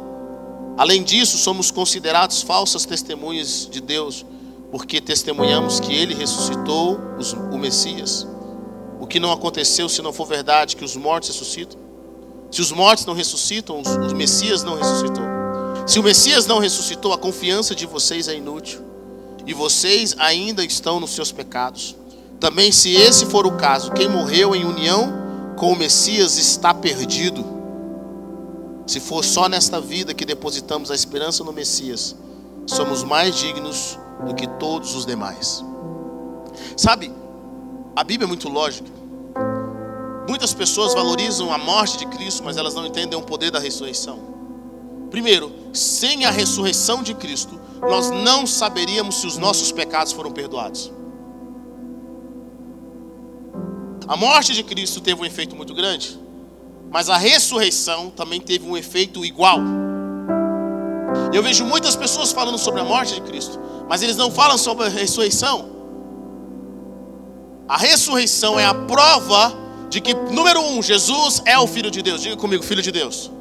Além 0.75 1.03
disso, 1.03 1.37
somos 1.37 1.69
considerados 1.69 2.41
falsas 2.41 2.83
testemunhas 2.83 3.69
de 3.69 3.79
Deus 3.79 4.25
porque 4.71 4.99
testemunhamos 4.99 5.79
que 5.79 5.93
ele 5.93 6.15
ressuscitou 6.15 6.99
os, 7.19 7.33
o 7.33 7.59
Messias. 7.59 8.27
O 8.99 9.05
que 9.05 9.19
não 9.19 9.31
aconteceu 9.31 9.87
se 9.87 10.01
não 10.01 10.11
for 10.11 10.25
verdade 10.25 10.75
que 10.75 10.83
os 10.83 10.95
mortos 10.95 11.29
ressuscitam? 11.29 11.79
Se 12.49 12.59
os 12.59 12.71
mortos 12.71 13.05
não 13.05 13.13
ressuscitam, 13.13 13.79
os, 13.79 14.11
o 14.11 14.15
Messias 14.15 14.63
não 14.63 14.75
ressuscitou. 14.75 15.38
Se 15.89 15.97
o 15.97 16.03
Messias 16.03 16.45
não 16.45 16.59
ressuscitou, 16.59 17.13
a 17.13 17.17
confiança 17.17 17.73
de 17.73 17.87
vocês 17.87 18.27
é 18.27 18.35
inútil. 18.35 18.79
E 19.43 19.55
vocês 19.55 20.15
ainda 20.19 20.63
estão 20.63 20.99
nos 20.99 21.15
seus 21.15 21.31
pecados. 21.31 21.95
Também, 22.39 22.71
se 22.71 22.93
esse 22.93 23.25
for 23.25 23.47
o 23.47 23.57
caso, 23.57 23.91
quem 23.93 24.07
morreu 24.07 24.55
em 24.55 24.63
união 24.65 25.11
com 25.57 25.73
o 25.73 25.75
Messias 25.75 26.37
está 26.37 26.75
perdido. 26.75 27.43
Se 28.85 28.99
for 28.99 29.25
só 29.25 29.49
nesta 29.49 29.81
vida 29.81 30.13
que 30.13 30.25
depositamos 30.25 30.91
a 30.91 30.95
esperança 30.95 31.43
no 31.43 31.51
Messias, 31.51 32.15
somos 32.67 33.03
mais 33.03 33.33
dignos 33.33 33.97
do 34.27 34.35
que 34.35 34.45
todos 34.45 34.93
os 34.93 35.07
demais. 35.07 35.65
Sabe, 36.77 37.11
a 37.95 38.03
Bíblia 38.03 38.25
é 38.25 38.27
muito 38.27 38.47
lógica. 38.47 38.91
Muitas 40.27 40.53
pessoas 40.53 40.93
valorizam 40.93 41.51
a 41.51 41.57
morte 41.57 41.97
de 41.97 42.05
Cristo, 42.05 42.43
mas 42.43 42.57
elas 42.57 42.75
não 42.75 42.85
entendem 42.85 43.17
o 43.17 43.23
poder 43.23 43.49
da 43.49 43.57
ressurreição. 43.57 44.38
Primeiro, 45.09 45.51
sem 45.73 46.25
a 46.25 46.31
ressurreição 46.31 47.01
de 47.01 47.13
Cristo, 47.13 47.59
nós 47.81 48.09
não 48.09 48.45
saberíamos 48.45 49.15
se 49.15 49.27
os 49.27 49.37
nossos 49.37 49.71
pecados 49.71 50.11
foram 50.13 50.31
perdoados. 50.31 50.91
A 54.07 54.17
morte 54.17 54.53
de 54.53 54.63
Cristo 54.63 54.99
teve 55.01 55.21
um 55.21 55.25
efeito 55.25 55.55
muito 55.55 55.73
grande, 55.73 56.19
mas 56.91 57.09
a 57.09 57.17
ressurreição 57.17 58.09
também 58.09 58.41
teve 58.41 58.67
um 58.67 58.75
efeito 58.75 59.23
igual. 59.23 59.59
Eu 61.31 61.43
vejo 61.43 61.63
muitas 61.65 61.95
pessoas 61.95 62.31
falando 62.31 62.57
sobre 62.57 62.81
a 62.81 62.83
morte 62.83 63.15
de 63.15 63.21
Cristo, 63.21 63.59
mas 63.87 64.01
eles 64.01 64.17
não 64.17 64.31
falam 64.31 64.57
sobre 64.57 64.85
a 64.85 64.89
ressurreição. 64.89 65.69
A 67.67 67.77
ressurreição 67.77 68.59
é 68.59 68.65
a 68.65 68.73
prova 68.73 69.55
de 69.89 70.01
que, 70.01 70.13
número 70.13 70.59
um, 70.59 70.81
Jesus 70.81 71.41
é 71.45 71.57
o 71.57 71.67
Filho 71.67 71.91
de 71.91 72.01
Deus. 72.01 72.21
Diga 72.21 72.35
comigo, 72.35 72.63
Filho 72.63 72.81
de 72.81 72.91
Deus. 72.91 73.31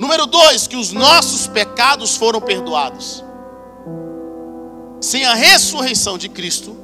Número 0.00 0.24
dois, 0.24 0.66
que 0.66 0.76
os 0.76 0.92
nossos 0.92 1.46
pecados 1.46 2.16
foram 2.16 2.40
perdoados. 2.40 3.22
Sem 4.98 5.26
a 5.26 5.34
ressurreição 5.34 6.16
de 6.16 6.30
Cristo, 6.30 6.74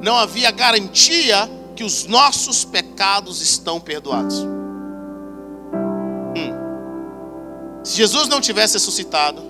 não 0.00 0.16
havia 0.16 0.50
garantia 0.50 1.46
que 1.76 1.84
os 1.84 2.06
nossos 2.06 2.64
pecados 2.64 3.42
estão 3.42 3.78
perdoados. 3.78 4.38
Hum. 6.34 6.54
Se 7.84 7.98
Jesus 7.98 8.28
não 8.28 8.40
tivesse 8.40 8.74
ressuscitado, 8.74 9.42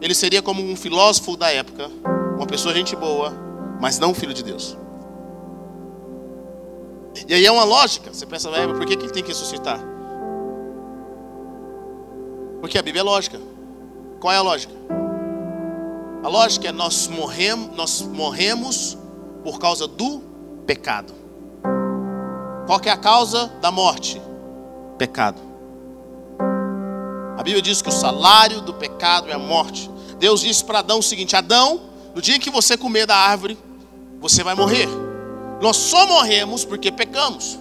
ele 0.00 0.12
seria 0.12 0.42
como 0.42 0.60
um 0.60 0.74
filósofo 0.74 1.36
da 1.36 1.52
época, 1.52 1.88
uma 2.36 2.48
pessoa 2.48 2.74
gente 2.74 2.96
boa, 2.96 3.32
mas 3.80 4.00
não 4.00 4.10
um 4.10 4.14
filho 4.14 4.34
de 4.34 4.42
Deus. 4.42 4.76
E 7.28 7.32
aí 7.32 7.46
é 7.46 7.52
uma 7.52 7.64
lógica. 7.64 8.12
Você 8.12 8.26
pensa, 8.26 8.50
por 8.50 8.86
que, 8.86 8.96
que 8.96 9.04
ele 9.04 9.12
tem 9.12 9.22
que 9.22 9.28
ressuscitar? 9.28 9.97
Porque 12.60 12.78
a 12.78 12.82
Bíblia 12.82 13.00
é 13.00 13.04
lógica. 13.04 13.40
Qual 14.20 14.32
é 14.32 14.36
a 14.36 14.42
lógica? 14.42 14.72
A 16.22 16.28
lógica 16.28 16.68
é 16.68 16.72
nós 16.72 17.06
morremos, 17.06 17.76
nós 17.76 18.02
morremos 18.02 18.98
por 19.44 19.58
causa 19.58 19.86
do 19.86 20.20
pecado. 20.66 21.14
Qual 22.66 22.80
é 22.84 22.90
a 22.90 22.96
causa 22.96 23.46
da 23.60 23.70
morte? 23.70 24.20
Pecado. 24.98 25.40
A 27.38 27.42
Bíblia 27.42 27.62
diz 27.62 27.80
que 27.80 27.88
o 27.88 27.92
salário 27.92 28.60
do 28.60 28.74
pecado 28.74 29.30
é 29.30 29.32
a 29.32 29.38
morte. 29.38 29.88
Deus 30.18 30.40
disse 30.40 30.64
para 30.64 30.80
Adão 30.80 30.98
o 30.98 31.02
seguinte: 31.02 31.36
Adão, 31.36 31.80
no 32.14 32.20
dia 32.20 32.36
em 32.36 32.40
que 32.40 32.50
você 32.50 32.76
comer 32.76 33.06
da 33.06 33.16
árvore, 33.16 33.56
você 34.20 34.42
vai 34.42 34.54
morrer. 34.54 34.88
Nós 35.60 35.76
só 35.76 36.06
morremos 36.06 36.64
porque 36.64 36.90
pecamos. 36.90 37.58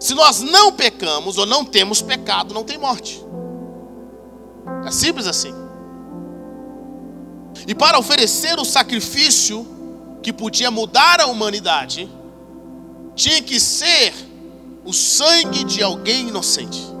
Se 0.00 0.14
nós 0.14 0.40
não 0.40 0.72
pecamos 0.72 1.36
ou 1.36 1.44
não 1.44 1.64
temos 1.64 2.00
pecado, 2.00 2.54
não 2.54 2.64
tem 2.64 2.78
morte. 2.78 3.22
É 4.86 4.90
simples 4.90 5.26
assim. 5.26 5.54
E 7.66 7.74
para 7.74 7.98
oferecer 7.98 8.58
o 8.58 8.64
sacrifício 8.64 9.66
que 10.22 10.32
podia 10.32 10.70
mudar 10.70 11.20
a 11.20 11.26
humanidade, 11.26 12.10
tinha 13.14 13.42
que 13.42 13.60
ser 13.60 14.14
o 14.84 14.92
sangue 14.92 15.64
de 15.64 15.82
alguém 15.82 16.28
inocente 16.28 17.00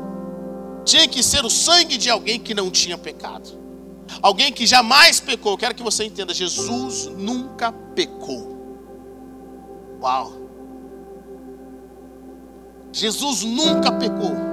tinha 0.90 1.06
que 1.06 1.22
ser 1.22 1.44
o 1.44 1.50
sangue 1.50 1.96
de 1.96 2.10
alguém 2.10 2.38
que 2.40 2.52
não 2.54 2.70
tinha 2.70 2.98
pecado. 2.98 3.58
Alguém 4.20 4.52
que 4.52 4.66
jamais 4.66 5.20
pecou. 5.20 5.56
Quero 5.56 5.74
que 5.74 5.82
você 5.82 6.04
entenda: 6.04 6.34
Jesus 6.34 7.06
nunca 7.16 7.70
pecou. 7.70 8.58
Uau! 10.00 10.32
Jesus 12.92 13.42
nunca 13.44 13.92
pecou. 13.92 14.49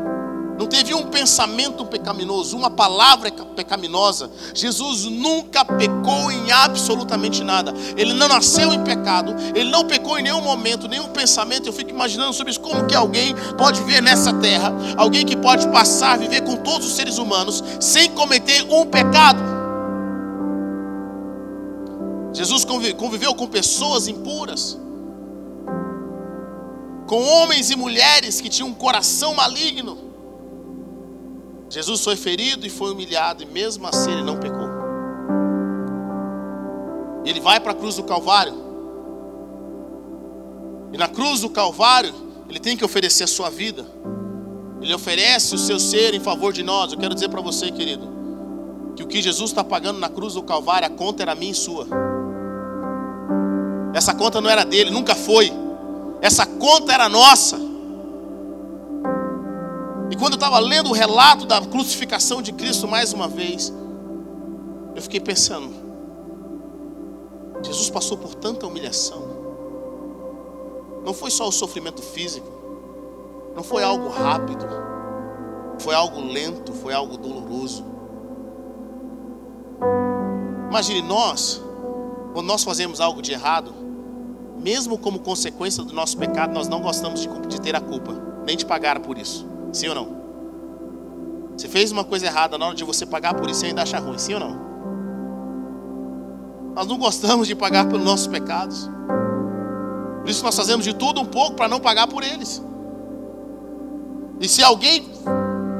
Não 0.58 0.66
teve 0.66 0.94
um 0.94 1.04
pensamento 1.04 1.86
pecaminoso, 1.86 2.58
uma 2.58 2.70
palavra 2.70 3.32
pecaminosa. 3.32 4.32
Jesus 4.56 5.06
nunca 5.06 5.64
pecou 5.64 6.32
em 6.32 6.52
absolutamente 6.52 7.44
nada. 7.44 7.74
Ele 7.96 8.14
não 8.14 8.28
nasceu 8.28 8.74
em 8.74 8.84
pecado, 8.84 9.36
ele 9.54 9.70
não 9.70 9.86
pecou 9.86 10.18
em 10.18 10.24
nenhum 10.24 10.42
momento, 10.42 10.88
nenhum 10.88 11.10
pensamento. 11.10 11.68
Eu 11.68 11.74
fico 11.74 11.92
imaginando 11.92 12.34
sobre 12.34 12.52
isso 12.52 12.60
como 12.60 12.88
que 12.88 12.96
alguém 12.96 13.36
pode 13.58 13.82
viver 13.82 14.02
nessa 14.02 14.34
terra, 14.34 14.74
alguém 14.98 15.26
que 15.26 15.36
pode 15.36 15.68
passar, 15.68 16.18
viver 16.18 16.42
com 16.42 16.56
todos 16.56 16.88
os 16.88 16.94
seres 16.94 17.20
humanos 17.20 17.64
sem 17.80 18.10
cometer 18.12 18.66
um 18.70 18.86
pecado. 18.86 19.58
Jesus 22.34 22.66
conviveu 22.66 23.34
com 23.34 23.48
pessoas 23.48 24.08
impuras, 24.08 24.78
com 27.08 27.24
homens 27.24 27.72
e 27.72 27.76
mulheres 27.76 28.42
que 28.42 28.50
tinham 28.50 28.70
um 28.70 28.74
coração 28.74 29.34
maligno. 29.34 29.98
Jesus 31.70 32.04
foi 32.04 32.16
ferido 32.16 32.66
e 32.66 32.70
foi 32.70 32.92
humilhado, 32.92 33.44
e 33.44 33.46
mesmo 33.46 33.86
assim 33.88 34.12
ele 34.12 34.24
não 34.24 34.38
pecou. 34.38 34.68
Ele 37.26 37.42
vai 37.42 37.60
para 37.60 37.74
a 37.74 37.76
cruz 37.76 37.96
do 37.96 38.04
Calvário. 38.04 38.54
E 40.94 40.98
na 40.98 41.10
cruz 41.10 41.42
do 41.42 41.50
Calvário, 41.50 42.14
ele 42.50 42.60
tem 42.60 42.78
que 42.78 42.86
oferecer 42.86 43.26
a 43.26 43.28
sua 43.28 43.50
vida. 43.50 43.86
Ele 44.82 44.94
oferece 44.94 45.54
o 45.54 45.58
seu 45.58 45.80
ser 45.80 46.14
em 46.14 46.20
favor 46.20 46.54
de 46.54 46.64
nós. 46.64 46.94
Eu 46.94 46.98
quero 46.98 47.14
dizer 47.14 47.28
para 47.28 47.42
você, 47.42 47.70
querido, 47.70 48.08
que 48.96 49.04
o 49.04 49.08
que 49.08 49.22
Jesus 49.22 49.52
está 49.52 49.64
pagando 49.64 50.00
na 50.00 50.08
cruz 50.08 50.36
do 50.36 50.44
Calvário, 50.44 50.88
a 50.88 50.90
conta 50.90 51.24
era 51.24 51.36
minha 51.36 51.52
e 51.52 51.56
sua. 51.56 51.86
Essa 53.94 54.14
conta 54.14 54.40
não 54.40 54.50
era 54.50 54.64
dele, 54.64 54.90
nunca 54.90 55.14
foi. 55.14 55.52
Essa 56.22 56.46
conta 56.46 56.94
era 56.94 57.10
nossa. 57.10 57.67
E 60.10 60.16
quando 60.16 60.34
eu 60.34 60.38
estava 60.38 60.60
lendo 60.60 60.90
o 60.90 60.94
relato 60.94 61.46
da 61.46 61.60
crucificação 61.62 62.42
de 62.42 62.52
Cristo 62.54 62.88
mais 62.88 63.14
uma 63.14 63.28
vez, 63.28 63.74
eu 64.96 65.02
fiquei 65.02 65.20
pensando: 65.20 65.74
Jesus 67.62 67.90
passou 67.90 68.18
por 68.18 68.34
tanta 68.36 68.66
humilhação. 68.66 69.38
Não 71.04 71.14
foi 71.14 71.32
só 71.32 71.48
o 71.48 71.52
sofrimento 71.52 72.02
físico, 72.02 72.48
não 73.56 73.64
foi 73.64 73.84
algo 73.84 74.10
rápido, 74.10 74.66
foi 75.80 75.96
algo 75.96 76.20
lento, 76.22 76.74
foi 76.74 76.94
algo 76.94 77.18
doloroso. 77.18 77.86
Imagine 80.70 81.02
nós, 81.02 81.62
quando 82.34 82.46
nós 82.46 82.64
fazemos 82.64 83.00
algo 83.00 83.22
de 83.22 83.32
errado, 83.32 83.74
mesmo 84.60 84.98
como 84.98 85.20
consequência 85.20 85.84
do 85.84 85.94
nosso 85.94 86.18
pecado, 86.18 86.54
nós 86.54 86.68
não 86.68 86.82
gostamos 86.82 87.22
de, 87.22 87.30
de 87.48 87.62
ter 87.62 87.76
a 87.76 87.80
culpa, 87.80 88.14
nem 88.46 88.58
de 88.58 88.66
pagar 88.66 89.00
por 89.00 89.18
isso. 89.18 89.47
Sim 89.72 89.90
ou 89.90 89.96
não? 89.96 90.18
Você 91.58 91.68
fez 91.68 91.92
uma 91.92 92.04
coisa 92.04 92.26
errada, 92.26 92.58
na 92.58 92.68
hora 92.68 92.76
de 92.76 92.84
você 92.84 93.06
pagar 93.06 93.34
por 93.34 93.50
isso, 93.50 93.62
você 93.62 93.68
ainda 93.68 93.82
acha 93.82 93.98
ruim, 94.00 94.18
sim 94.18 94.34
ou 94.34 94.40
não? 94.40 94.68
Nós 96.76 96.86
não 96.86 96.98
gostamos 96.98 97.48
de 97.48 97.56
pagar 97.56 97.88
pelos 97.88 98.06
nossos 98.06 98.28
pecados. 98.28 98.88
Por 100.22 100.30
isso 100.30 100.44
nós 100.44 100.56
fazemos 100.56 100.86
de 100.86 100.94
tudo 100.94 101.20
um 101.20 101.26
pouco 101.26 101.56
para 101.56 101.68
não 101.68 101.80
pagar 101.80 102.06
por 102.08 102.24
eles. 102.24 102.62
E 104.40 104.48
se 104.48 104.62
alguém 104.62 105.10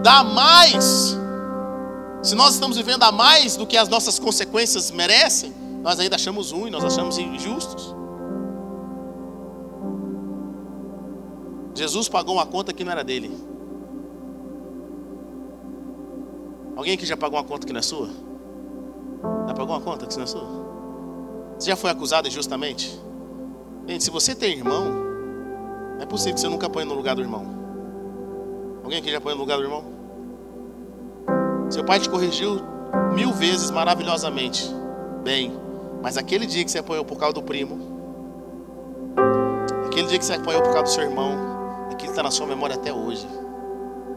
dá 0.02 0.24
mais, 0.24 1.16
se 2.24 2.34
nós 2.34 2.56
estamos 2.56 2.78
vivendo 2.78 3.04
a 3.04 3.12
mais 3.12 3.56
do 3.56 3.68
que 3.68 3.78
as 3.78 3.88
nossas 3.88 4.18
consequências 4.18 4.90
merecem, 4.90 5.54
nós 5.84 6.00
ainda 6.00 6.16
achamos 6.16 6.52
ruim, 6.52 6.72
nós 6.72 6.84
achamos 6.84 7.20
injustos. 7.20 7.96
Jesus 11.76 12.10
pagou 12.10 12.34
uma 12.34 12.46
conta 12.48 12.74
que 12.74 12.84
não 12.84 12.92
era 12.92 13.04
dele. 13.04 13.32
Alguém 16.78 16.94
aqui 16.94 17.08
já 17.08 17.18
pagou 17.18 17.40
uma 17.40 17.44
conta 17.44 17.66
que 17.66 17.74
não 17.74 17.80
é 17.80 17.82
sua? 17.82 18.08
Já 19.48 19.54
pagou 19.56 19.76
uma 19.76 19.82
conta 19.82 20.06
que 20.06 20.16
não 20.16 20.24
é 20.24 20.28
sua? 20.28 20.48
Você 21.58 21.72
já 21.72 21.76
foi 21.76 21.90
acusado 21.90 22.28
injustamente? 22.28 23.02
Gente, 23.88 24.04
se 24.04 24.12
você 24.12 24.36
tem 24.36 24.60
irmão, 24.60 24.86
não 25.96 26.02
é 26.04 26.06
possível 26.06 26.36
que 26.36 26.42
você 26.42 26.48
nunca 26.48 26.68
apanhe 26.68 26.88
no 26.88 26.94
lugar 26.94 27.16
do 27.16 27.22
irmão. 27.24 27.48
Alguém 28.84 29.00
aqui 29.00 29.10
já 29.10 29.18
apanhou 29.18 29.38
no 29.40 29.44
lugar 29.44 29.58
do 29.58 29.64
irmão? 29.64 29.86
Seu 31.72 31.84
pai 31.84 32.00
te 32.00 32.08
corrigiu 32.12 32.62
mil 33.16 33.34
vezes 33.34 33.72
maravilhosamente. 33.72 34.72
Bem, 35.24 35.52
mas 36.04 36.16
aquele 36.16 36.46
dia 36.46 36.64
que 36.64 36.70
você 36.70 36.78
apanhou 36.78 37.04
por 37.04 37.18
causa 37.18 37.34
do 37.34 37.42
primo, 37.42 37.80
aquele 39.88 40.06
dia 40.06 40.20
que 40.20 40.26
você 40.26 40.34
apanhou 40.34 40.62
por 40.62 40.74
causa 40.74 40.84
do 40.84 40.90
seu 40.90 41.04
irmão, 41.06 41.32
aquilo 41.92 42.12
está 42.12 42.22
na 42.22 42.30
sua 42.30 42.46
memória 42.46 42.76
até 42.76 42.94
hoje. 42.94 43.28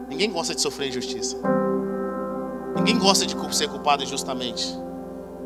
Ninguém 0.07 0.31
gosta 0.31 0.53
de 0.53 0.61
sofrer 0.61 0.89
injustiça. 0.89 1.37
Ninguém 2.75 2.97
gosta 2.97 3.25
de 3.25 3.55
ser 3.55 3.67
culpado 3.67 4.03
injustamente. 4.03 4.77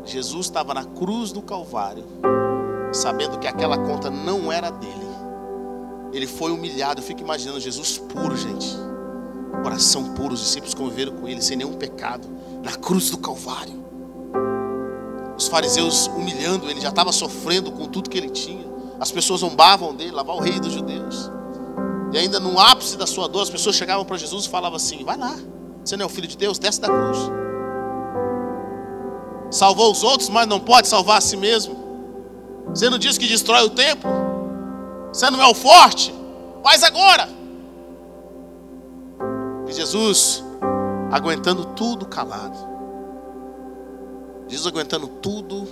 Jesus 0.04 0.46
estava 0.46 0.72
na 0.72 0.84
cruz 0.84 1.32
do 1.32 1.42
Calvário, 1.42 2.04
sabendo 2.92 3.38
que 3.38 3.46
aquela 3.46 3.76
conta 3.76 4.08
não 4.10 4.52
era 4.52 4.70
dele. 4.70 5.06
Ele 6.12 6.26
foi 6.26 6.52
humilhado. 6.52 7.00
Eu 7.00 7.04
fico 7.04 7.20
imaginando 7.20 7.60
Jesus 7.60 7.98
puro, 7.98 8.36
gente. 8.36 8.66
Coração 9.62 10.14
puro, 10.14 10.34
os 10.34 10.40
discípulos 10.40 10.74
conviveram 10.74 11.12
com 11.16 11.26
ele 11.26 11.42
sem 11.42 11.56
nenhum 11.56 11.74
pecado, 11.74 12.28
na 12.62 12.72
cruz 12.72 13.10
do 13.10 13.18
Calvário. 13.18 13.84
Os 15.36 15.48
fariseus 15.48 16.06
humilhando 16.06 16.70
ele, 16.70 16.80
já 16.80 16.88
estava 16.88 17.12
sofrendo 17.12 17.70
com 17.72 17.86
tudo 17.86 18.08
que 18.08 18.16
ele 18.16 18.30
tinha. 18.30 18.64
As 18.98 19.10
pessoas 19.10 19.40
zombavam 19.40 19.94
dele, 19.94 20.12
lavar 20.12 20.36
o 20.36 20.40
rei 20.40 20.58
dos 20.58 20.72
judeus. 20.72 21.30
E 22.12 22.18
ainda 22.18 22.40
no 22.40 22.58
ápice 22.58 22.96
da 22.96 23.06
sua 23.06 23.28
dor, 23.28 23.42
as 23.42 23.50
pessoas 23.50 23.76
chegavam 23.76 24.04
para 24.04 24.16
Jesus 24.16 24.46
e 24.46 24.48
falavam 24.48 24.76
assim: 24.76 25.04
Vai 25.04 25.18
lá, 25.18 25.36
você 25.86 25.96
não 25.96 26.02
é 26.02 26.06
o 26.06 26.10
filho 26.10 26.26
de 26.26 26.36
Deus? 26.36 26.58
Desce 26.58 26.80
da 26.80 26.88
cruz. 26.88 27.18
Salvou 29.52 29.92
os 29.92 30.02
outros, 30.02 30.28
mas 30.28 30.48
não 30.48 30.58
pode 30.58 30.88
salvar 30.88 31.18
a 31.18 31.20
si 31.20 31.36
mesmo. 31.36 31.76
Você 32.70 32.90
não 32.90 32.98
diz 32.98 33.16
que 33.16 33.28
destrói 33.28 33.62
o 33.64 33.70
templo? 33.70 34.10
Você 35.12 35.30
não 35.30 35.40
é 35.40 35.46
o 35.46 35.54
forte? 35.54 36.12
Faz 36.64 36.82
agora. 36.82 37.28
E 39.68 39.72
Jesus 39.72 40.42
aguentando 41.12 41.64
tudo 41.66 42.04
calado. 42.04 42.58
Jesus 44.48 44.66
aguentando 44.66 45.06
tudo, 45.06 45.68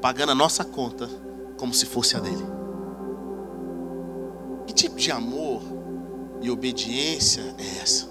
pagando 0.00 0.32
a 0.32 0.34
nossa 0.34 0.64
conta 0.64 1.06
como 1.58 1.74
se 1.74 1.84
fosse 1.84 2.16
a 2.16 2.20
dele. 2.20 2.46
Que 4.66 4.72
tipo 4.72 4.96
de 4.96 5.12
amor 5.12 5.60
e 6.40 6.50
obediência 6.50 7.54
é 7.58 7.82
essa? 7.82 8.08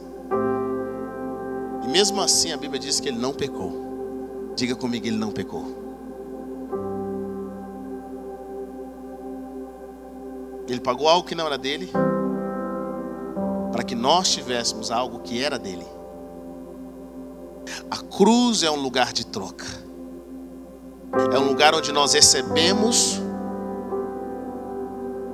Mesmo 1.90 2.22
assim 2.22 2.52
a 2.52 2.58
Bíblia 2.58 2.80
diz 2.80 3.00
que 3.00 3.10
ele 3.10 3.18
não 3.18 3.34
pecou. 3.34 4.54
Diga 4.56 4.76
comigo, 4.76 5.08
ele 5.08 5.18
não 5.18 5.32
pecou. 5.32 5.80
Ele 10.68 10.80
pagou 10.80 11.08
algo 11.08 11.28
que 11.28 11.34
não 11.34 11.48
era 11.48 11.58
dele, 11.58 11.90
para 13.72 13.84
que 13.84 13.96
nós 13.96 14.32
tivéssemos 14.32 14.92
algo 14.92 15.20
que 15.20 15.44
era 15.44 15.58
dele. 15.58 15.86
A 17.90 17.98
cruz 17.98 18.62
é 18.62 18.70
um 18.70 18.80
lugar 18.80 19.12
de 19.12 19.26
troca, 19.26 19.66
é 21.34 21.40
um 21.40 21.48
lugar 21.48 21.74
onde 21.74 21.92
nós 21.92 22.14
recebemos, 22.14 23.20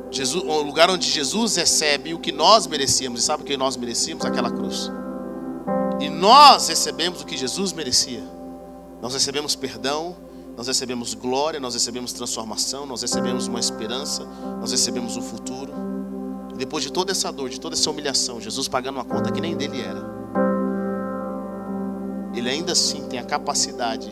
Jesus, 0.09 0.43
um 0.43 0.61
lugar 0.61 0.89
onde 0.89 1.09
Jesus 1.09 1.57
recebe 1.57 2.13
o 2.13 2.19
que 2.19 2.31
nós 2.31 2.65
merecíamos, 2.65 3.19
e 3.19 3.23
sabe 3.23 3.43
o 3.43 3.45
que 3.45 3.57
nós 3.57 3.75
merecíamos? 3.75 4.23
Aquela 4.23 4.49
cruz. 4.49 4.89
E 5.99 6.09
nós 6.09 6.67
recebemos 6.67 7.21
o 7.21 7.25
que 7.25 7.37
Jesus 7.37 7.73
merecia. 7.73 8.23
Nós 9.01 9.13
recebemos 9.13 9.55
perdão, 9.55 10.15
nós 10.57 10.67
recebemos 10.67 11.13
glória, 11.13 11.59
nós 11.59 11.73
recebemos 11.73 12.13
transformação, 12.13 12.85
nós 12.85 13.01
recebemos 13.01 13.47
uma 13.47 13.59
esperança, 13.59 14.25
nós 14.59 14.71
recebemos 14.71 15.17
um 15.17 15.21
futuro. 15.21 15.73
E 16.53 16.57
depois 16.57 16.83
de 16.83 16.91
toda 16.91 17.11
essa 17.11 17.31
dor, 17.31 17.49
de 17.49 17.59
toda 17.59 17.75
essa 17.75 17.89
humilhação, 17.89 18.39
Jesus 18.39 18.67
pagando 18.67 18.95
uma 18.95 19.05
conta 19.05 19.31
que 19.31 19.41
nem 19.41 19.55
dele 19.55 19.81
era, 19.81 20.15
ele 22.33 22.49
ainda 22.49 22.71
assim 22.71 23.07
tem 23.07 23.19
a 23.19 23.23
capacidade 23.23 24.11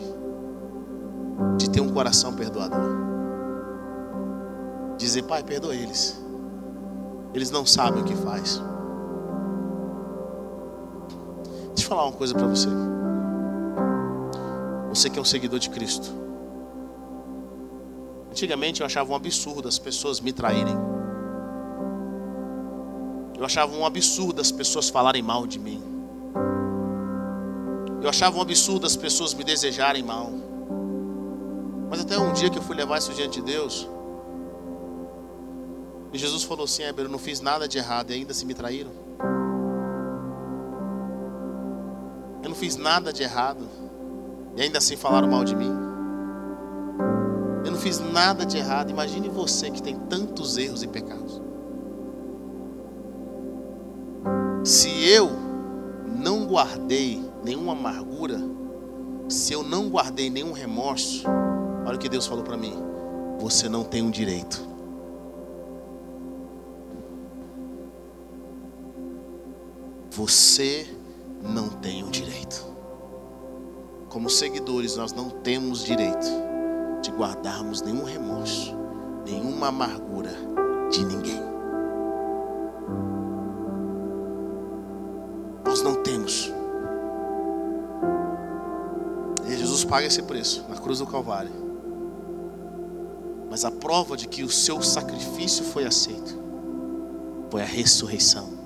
de 1.58 1.70
ter 1.70 1.80
um 1.80 1.92
coração 1.92 2.34
perdoador. 2.34 3.04
Dizer, 4.96 5.22
Pai, 5.22 5.42
perdoa 5.42 5.74
eles. 5.74 6.18
Eles 7.34 7.50
não 7.50 7.66
sabem 7.66 8.02
o 8.02 8.04
que 8.04 8.14
faz. 8.14 8.62
Deixa 11.74 11.86
eu 11.86 11.88
falar 11.88 12.04
uma 12.04 12.12
coisa 12.12 12.34
para 12.34 12.46
você. 12.46 12.68
Você 14.90 15.10
que 15.10 15.18
é 15.18 15.22
um 15.22 15.24
seguidor 15.24 15.58
de 15.58 15.70
Cristo. 15.70 16.08
Antigamente 18.30 18.80
eu 18.80 18.86
achava 18.86 19.12
um 19.12 19.14
absurdo 19.14 19.68
as 19.68 19.78
pessoas 19.78 20.20
me 20.20 20.32
traírem. 20.32 20.76
Eu 23.36 23.44
achava 23.44 23.74
um 23.74 23.84
absurdo 23.84 24.40
as 24.40 24.52
pessoas 24.52 24.88
falarem 24.88 25.22
mal 25.22 25.46
de 25.46 25.58
mim. 25.58 25.82
Eu 28.00 28.08
achava 28.08 28.38
um 28.38 28.40
absurdo 28.40 28.86
as 28.86 28.96
pessoas 28.96 29.34
me 29.34 29.42
desejarem 29.42 30.02
mal. 30.02 30.30
Mas 31.90 32.00
até 32.00 32.18
um 32.18 32.32
dia 32.32 32.50
que 32.50 32.58
eu 32.58 32.62
fui 32.62 32.76
levar 32.76 32.98
isso 32.98 33.12
diante 33.12 33.40
de 33.40 33.46
Deus, 33.46 33.88
e 36.12 36.18
Jesus 36.18 36.44
falou 36.44 36.64
assim: 36.64 36.84
Éber, 36.84 37.06
eu 37.06 37.10
não 37.10 37.18
fiz 37.18 37.40
nada 37.40 37.66
de 37.66 37.76
errado 37.76 38.12
e 38.12 38.14
ainda 38.14 38.32
se 38.32 38.46
me 38.46 38.54
traíram. 38.54 39.03
Não 42.54 42.60
fiz 42.60 42.76
nada 42.76 43.12
de 43.12 43.24
errado. 43.24 43.68
E 44.56 44.62
ainda 44.62 44.78
assim 44.78 44.96
falaram 44.96 45.28
mal 45.28 45.42
de 45.44 45.56
mim. 45.56 45.72
Eu 47.64 47.72
não 47.72 47.78
fiz 47.78 47.98
nada 47.98 48.46
de 48.46 48.56
errado. 48.56 48.90
Imagine 48.90 49.28
você 49.28 49.72
que 49.72 49.82
tem 49.82 49.96
tantos 49.96 50.56
erros 50.56 50.84
e 50.84 50.86
pecados. 50.86 51.42
Se 54.62 54.88
eu 55.08 55.30
não 56.06 56.46
guardei 56.46 57.28
nenhuma 57.42 57.72
amargura, 57.72 58.40
se 59.28 59.52
eu 59.52 59.64
não 59.64 59.88
guardei 59.88 60.30
nenhum 60.30 60.52
remorso, 60.52 61.24
olha 61.84 61.96
o 61.96 61.98
que 61.98 62.08
Deus 62.08 62.24
falou 62.24 62.44
para 62.44 62.56
mim: 62.56 62.74
você 63.40 63.68
não 63.68 63.82
tem 63.82 64.00
um 64.00 64.10
direito. 64.10 64.64
Você 70.12 70.93
não 71.44 71.66
o 71.66 72.10
direito. 72.10 72.64
Como 74.08 74.30
seguidores, 74.30 74.96
nós 74.96 75.12
não 75.12 75.28
temos 75.28 75.84
direito 75.84 76.26
de 77.02 77.10
guardarmos 77.10 77.82
nenhum 77.82 78.04
remorso, 78.04 78.74
nenhuma 79.26 79.68
amargura 79.68 80.32
de 80.90 81.04
ninguém. 81.04 81.42
Nós 85.64 85.82
não 85.82 86.02
temos. 86.02 86.50
E 89.46 89.56
Jesus 89.56 89.84
paga 89.84 90.06
esse 90.06 90.22
preço 90.22 90.64
na 90.68 90.76
cruz 90.76 91.00
do 91.00 91.06
Calvário. 91.06 91.52
Mas 93.50 93.64
a 93.64 93.70
prova 93.70 94.16
de 94.16 94.26
que 94.26 94.42
o 94.42 94.48
seu 94.48 94.80
sacrifício 94.80 95.64
foi 95.64 95.84
aceito 95.84 96.42
foi 97.50 97.62
a 97.62 97.66
ressurreição. 97.66 98.63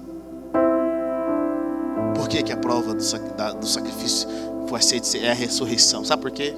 Que, 2.29 2.43
que 2.43 2.53
a 2.53 2.57
prova 2.57 2.95
do, 2.95 3.55
do 3.59 3.67
sacrifício 3.67 4.29
foi 4.69 4.79
aceita 4.79 5.17
é 5.19 5.31
a 5.31 5.35
ressurreição. 5.35 6.05
Sabe 6.05 6.23
por 6.23 6.31
quê? 6.31 6.55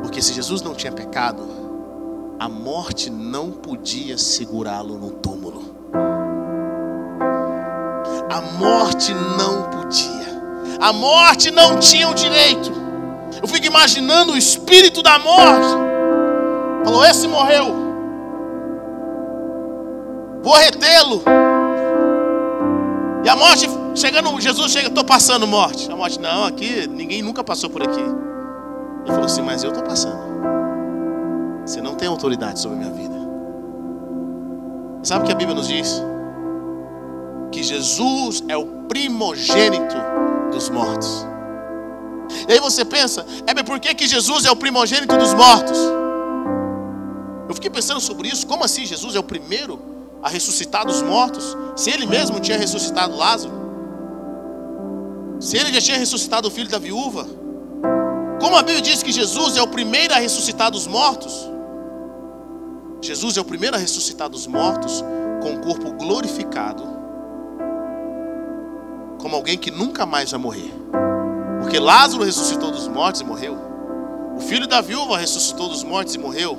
Porque 0.00 0.22
se 0.22 0.32
Jesus 0.32 0.62
não 0.62 0.74
tinha 0.74 0.92
pecado, 0.92 1.42
a 2.38 2.48
morte 2.48 3.10
não 3.10 3.50
podia 3.50 4.16
segurá-lo 4.16 4.98
no 4.98 5.10
túmulo. 5.10 5.62
A 8.30 8.40
morte 8.58 9.12
não 9.14 9.70
podia. 9.70 10.42
A 10.80 10.92
morte 10.92 11.50
não 11.50 11.78
tinha 11.78 12.08
o 12.08 12.14
direito. 12.14 12.72
Eu 13.40 13.46
fico 13.46 13.66
imaginando 13.66 14.32
o 14.32 14.36
espírito 14.36 15.02
da 15.02 15.18
morte. 15.18 15.68
Falou: 16.84 17.04
esse 17.04 17.28
morreu. 17.28 17.66
Vou 20.42 20.54
retê-lo. 20.54 21.22
E 23.24 23.28
a 23.28 23.36
morte 23.36 23.68
Chegando, 23.94 24.40
Jesus 24.40 24.72
chega, 24.72 24.88
estou 24.88 25.04
passando 25.04 25.46
morte. 25.46 25.90
A 25.90 25.96
morte, 25.96 26.18
não, 26.18 26.44
aqui 26.44 26.86
ninguém 26.86 27.22
nunca 27.22 27.44
passou 27.44 27.68
por 27.68 27.82
aqui. 27.82 28.00
Ele 28.00 29.10
falou 29.12 29.26
assim, 29.26 29.42
mas 29.42 29.62
eu 29.62 29.70
estou 29.70 29.84
passando. 29.84 30.32
Você 31.66 31.80
não 31.80 31.94
tem 31.94 32.08
autoridade 32.08 32.58
sobre 32.60 32.78
a 32.78 32.80
minha 32.80 32.92
vida. 32.92 33.14
Sabe 35.02 35.24
o 35.24 35.26
que 35.26 35.32
a 35.32 35.36
Bíblia 35.36 35.56
nos 35.56 35.68
diz? 35.68 36.02
Que 37.50 37.62
Jesus 37.62 38.42
é 38.48 38.56
o 38.56 38.64
primogênito 38.88 39.96
dos 40.50 40.68
mortos. 40.70 41.26
E 42.48 42.52
aí 42.52 42.60
você 42.60 42.84
pensa, 42.84 43.26
é 43.46 43.62
por 43.62 43.78
que, 43.78 43.94
que 43.94 44.06
Jesus 44.06 44.44
é 44.44 44.50
o 44.50 44.56
primogênito 44.56 45.16
dos 45.16 45.34
mortos? 45.34 45.78
Eu 47.48 47.54
fiquei 47.54 47.70
pensando 47.70 48.00
sobre 48.00 48.28
isso, 48.28 48.46
como 48.46 48.64
assim 48.64 48.86
Jesus 48.86 49.14
é 49.14 49.18
o 49.18 49.22
primeiro 49.22 49.78
a 50.22 50.28
ressuscitar 50.28 50.86
dos 50.86 51.02
mortos? 51.02 51.56
Se 51.76 51.90
ele 51.90 52.06
mesmo 52.06 52.40
tinha 52.40 52.56
ressuscitado 52.56 53.14
Lázaro. 53.16 53.61
Se 55.42 55.56
ele 55.56 55.72
já 55.72 55.80
tinha 55.80 55.98
ressuscitado 55.98 56.46
o 56.46 56.50
filho 56.52 56.68
da 56.68 56.78
viúva, 56.78 57.26
como 58.40 58.54
a 58.54 58.62
Bíblia 58.62 58.80
diz 58.80 59.02
que 59.02 59.10
Jesus 59.10 59.56
é 59.56 59.62
o 59.62 59.66
primeiro 59.66 60.14
a 60.14 60.18
ressuscitar 60.18 60.70
dos 60.70 60.86
mortos, 60.86 61.50
Jesus 63.00 63.36
é 63.36 63.40
o 63.40 63.44
primeiro 63.44 63.74
a 63.74 63.78
ressuscitar 63.78 64.28
dos 64.28 64.46
mortos 64.46 65.02
com 65.42 65.54
o 65.54 65.58
corpo 65.58 65.94
glorificado, 65.94 66.84
como 69.18 69.34
alguém 69.34 69.58
que 69.58 69.72
nunca 69.72 70.06
mais 70.06 70.30
vai 70.30 70.38
morrer. 70.38 70.72
Porque 71.60 71.80
Lázaro 71.80 72.22
ressuscitou 72.22 72.70
dos 72.70 72.86
mortos 72.86 73.20
e 73.20 73.24
morreu. 73.24 73.58
O 74.36 74.40
filho 74.40 74.68
da 74.68 74.80
viúva 74.80 75.18
ressuscitou 75.18 75.68
dos 75.68 75.82
mortos 75.82 76.14
e 76.14 76.18
morreu. 76.18 76.56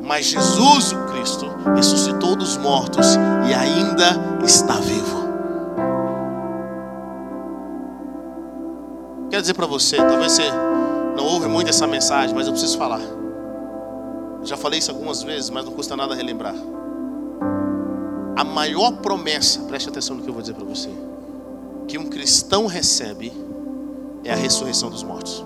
Mas 0.00 0.26
Jesus, 0.26 0.92
o 0.92 1.06
Cristo, 1.06 1.46
ressuscitou 1.74 2.36
dos 2.36 2.56
mortos 2.56 3.06
e 3.48 3.52
ainda 3.52 4.44
está 4.44 4.74
vivo. 4.74 5.29
Quero 9.30 9.42
dizer 9.42 9.54
para 9.54 9.66
você, 9.66 9.96
talvez 9.96 10.32
você 10.32 10.50
não 11.16 11.24
ouve 11.24 11.46
muito 11.46 11.70
essa 11.70 11.86
mensagem, 11.86 12.34
mas 12.34 12.48
eu 12.48 12.52
preciso 12.52 12.76
falar. 12.76 13.00
Já 14.42 14.56
falei 14.56 14.80
isso 14.80 14.90
algumas 14.90 15.22
vezes, 15.22 15.50
mas 15.50 15.64
não 15.64 15.72
custa 15.72 15.96
nada 15.96 16.16
relembrar. 16.16 16.54
A 18.36 18.42
maior 18.42 18.90
promessa, 18.96 19.60
preste 19.60 19.88
atenção 19.88 20.16
no 20.16 20.22
que 20.22 20.28
eu 20.28 20.32
vou 20.32 20.42
dizer 20.42 20.54
para 20.54 20.64
você, 20.64 20.90
que 21.86 21.96
um 21.96 22.06
cristão 22.06 22.66
recebe 22.66 23.32
é 24.24 24.32
a 24.32 24.36
ressurreição 24.36 24.90
dos 24.90 25.04
mortos. 25.04 25.44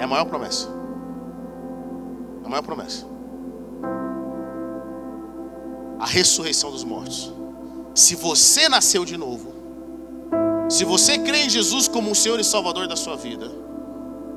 É 0.00 0.02
a 0.02 0.08
maior 0.08 0.24
promessa. 0.24 0.68
A 2.44 2.48
maior 2.48 2.62
promessa. 2.62 3.06
A 6.00 6.06
ressurreição 6.06 6.72
dos 6.72 6.82
mortos. 6.82 7.32
Se 7.94 8.16
você 8.16 8.68
nasceu 8.68 9.04
de 9.04 9.16
novo, 9.16 9.53
se 10.74 10.84
você 10.84 11.18
crê 11.18 11.44
em 11.44 11.48
Jesus 11.48 11.86
como 11.86 12.10
o 12.10 12.16
Senhor 12.16 12.40
e 12.40 12.42
Salvador 12.42 12.88
da 12.88 12.96
sua 12.96 13.14
vida, 13.14 13.48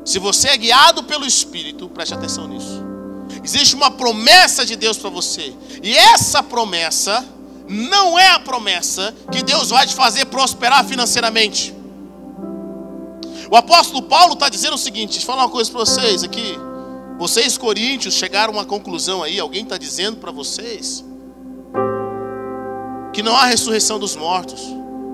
se 0.05 0.19
você 0.19 0.49
é 0.49 0.57
guiado 0.57 1.03
pelo 1.03 1.25
Espírito, 1.25 1.89
preste 1.89 2.13
atenção 2.13 2.47
nisso. 2.47 2.85
Existe 3.43 3.73
uma 3.73 3.89
promessa 3.89 4.63
de 4.63 4.75
Deus 4.75 4.97
para 4.97 5.09
você, 5.09 5.51
e 5.81 5.97
essa 5.97 6.43
promessa 6.43 7.25
não 7.67 8.19
é 8.19 8.29
a 8.33 8.39
promessa 8.39 9.15
que 9.31 9.41
Deus 9.41 9.71
vai 9.71 9.87
te 9.87 9.95
fazer 9.95 10.25
prosperar 10.25 10.85
financeiramente. 10.85 11.73
O 13.49 13.55
apóstolo 13.55 14.03
Paulo 14.03 14.33
está 14.33 14.47
dizendo 14.47 14.75
o 14.75 14.77
seguinte: 14.77 15.13
deixa 15.13 15.23
eu 15.23 15.25
falar 15.25 15.45
uma 15.45 15.51
coisa 15.51 15.71
para 15.71 15.79
vocês 15.79 16.23
aqui. 16.23 16.55
Vocês, 17.17 17.57
coríntios, 17.57 18.13
chegaram 18.13 18.53
a 18.53 18.57
uma 18.57 18.65
conclusão 18.65 19.23
aí. 19.23 19.39
Alguém 19.39 19.63
está 19.63 19.75
dizendo 19.75 20.17
para 20.17 20.31
vocês 20.31 21.03
que 23.11 23.23
não 23.23 23.35
há 23.35 23.45
ressurreição 23.45 23.97
dos 23.97 24.15
mortos. 24.15 24.61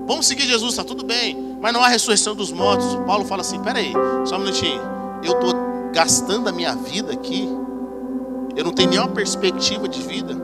Vamos 0.06 0.26
seguir 0.26 0.42
Jesus, 0.42 0.72
está 0.72 0.84
tudo 0.84 1.04
bem. 1.04 1.56
Mas 1.60 1.72
não 1.72 1.82
há 1.82 1.88
ressurreição 1.88 2.34
dos 2.34 2.52
mortos. 2.52 2.94
Paulo 3.06 3.24
fala 3.24 3.40
assim: 3.40 3.60
peraí, 3.62 3.92
só 4.24 4.36
um 4.36 4.40
minutinho. 4.40 4.80
Eu 5.22 5.32
estou 5.32 5.52
gastando 5.92 6.48
a 6.48 6.52
minha 6.52 6.74
vida 6.74 7.12
aqui. 7.12 7.48
Eu 8.56 8.64
não 8.64 8.72
tenho 8.72 8.90
nenhuma 8.90 9.08
perspectiva 9.08 9.88
de 9.88 10.02
vida. 10.02 10.34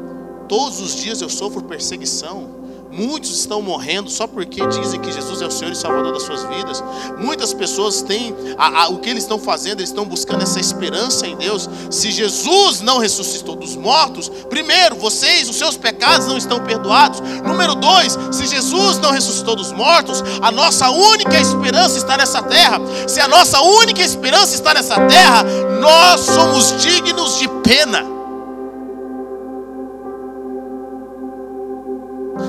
Todos 0.49 0.81
os 0.81 0.97
dias 0.97 1.21
eu 1.21 1.29
sofro 1.29 1.63
perseguição. 1.63 2.60
Muitos 2.93 3.31
estão 3.39 3.63
morrendo 3.63 4.11
só 4.11 4.27
porque 4.27 4.67
dizem 4.67 5.01
que 5.01 5.13
Jesus 5.13 5.41
é 5.41 5.47
o 5.47 5.51
Senhor 5.51 5.73
e 5.73 5.77
Salvador 5.77 6.13
das 6.13 6.25
suas 6.25 6.43
vidas. 6.45 6.83
Muitas 7.19 7.55
pessoas 7.55 8.03
têm 8.03 8.35
a, 8.59 8.83
a, 8.85 8.89
o 8.89 8.99
que 8.99 9.09
eles 9.09 9.23
estão 9.23 9.39
fazendo, 9.39 9.79
eles 9.79 9.91
estão 9.91 10.05
buscando 10.05 10.43
essa 10.43 10.59
esperança 10.59 11.27
em 11.27 11.37
Deus. 11.37 11.69
Se 11.91 12.11
Jesus 12.11 12.81
não 12.81 12.99
ressuscitou 12.99 13.55
dos 13.55 13.77
mortos, 13.77 14.29
primeiro, 14.49 14.97
vocês, 14.97 15.49
os 15.49 15.57
seus 15.57 15.77
pecados 15.77 16.27
não 16.27 16.37
estão 16.37 16.61
perdoados. 16.61 17.21
Número 17.21 17.75
dois, 17.77 18.19
se 18.33 18.47
Jesus 18.47 18.99
não 18.99 19.13
ressuscitou 19.13 19.55
dos 19.55 19.73
mortos, 19.73 20.23
a 20.43 20.51
nossa 20.51 20.91
única 20.91 21.39
esperança 21.41 21.97
está 21.97 22.17
nessa 22.17 22.43
terra. 22.43 22.81
Se 23.07 23.21
a 23.21 23.29
nossa 23.29 23.61
única 23.61 24.03
esperança 24.03 24.55
está 24.55 24.75
nessa 24.75 25.01
terra, 25.07 25.45
nós 25.81 26.21
somos 26.21 26.83
dignos 26.83 27.39
de 27.39 27.49
pena. 27.63 28.20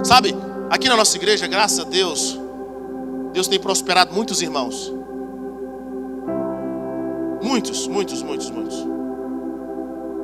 Sabe, 0.04 0.36
aqui 0.70 0.90
na 0.90 0.98
nossa 0.98 1.16
igreja, 1.16 1.46
graças 1.48 1.80
a 1.80 1.84
Deus, 1.84 2.38
Deus 3.34 3.48
tem 3.48 3.60
prosperado 3.60 4.14
muitos 4.14 4.42
irmãos. 4.42 4.92
Muitos, 7.44 7.88
muitos, 7.88 8.24
muitos, 8.24 8.50
muitos. 8.50 8.76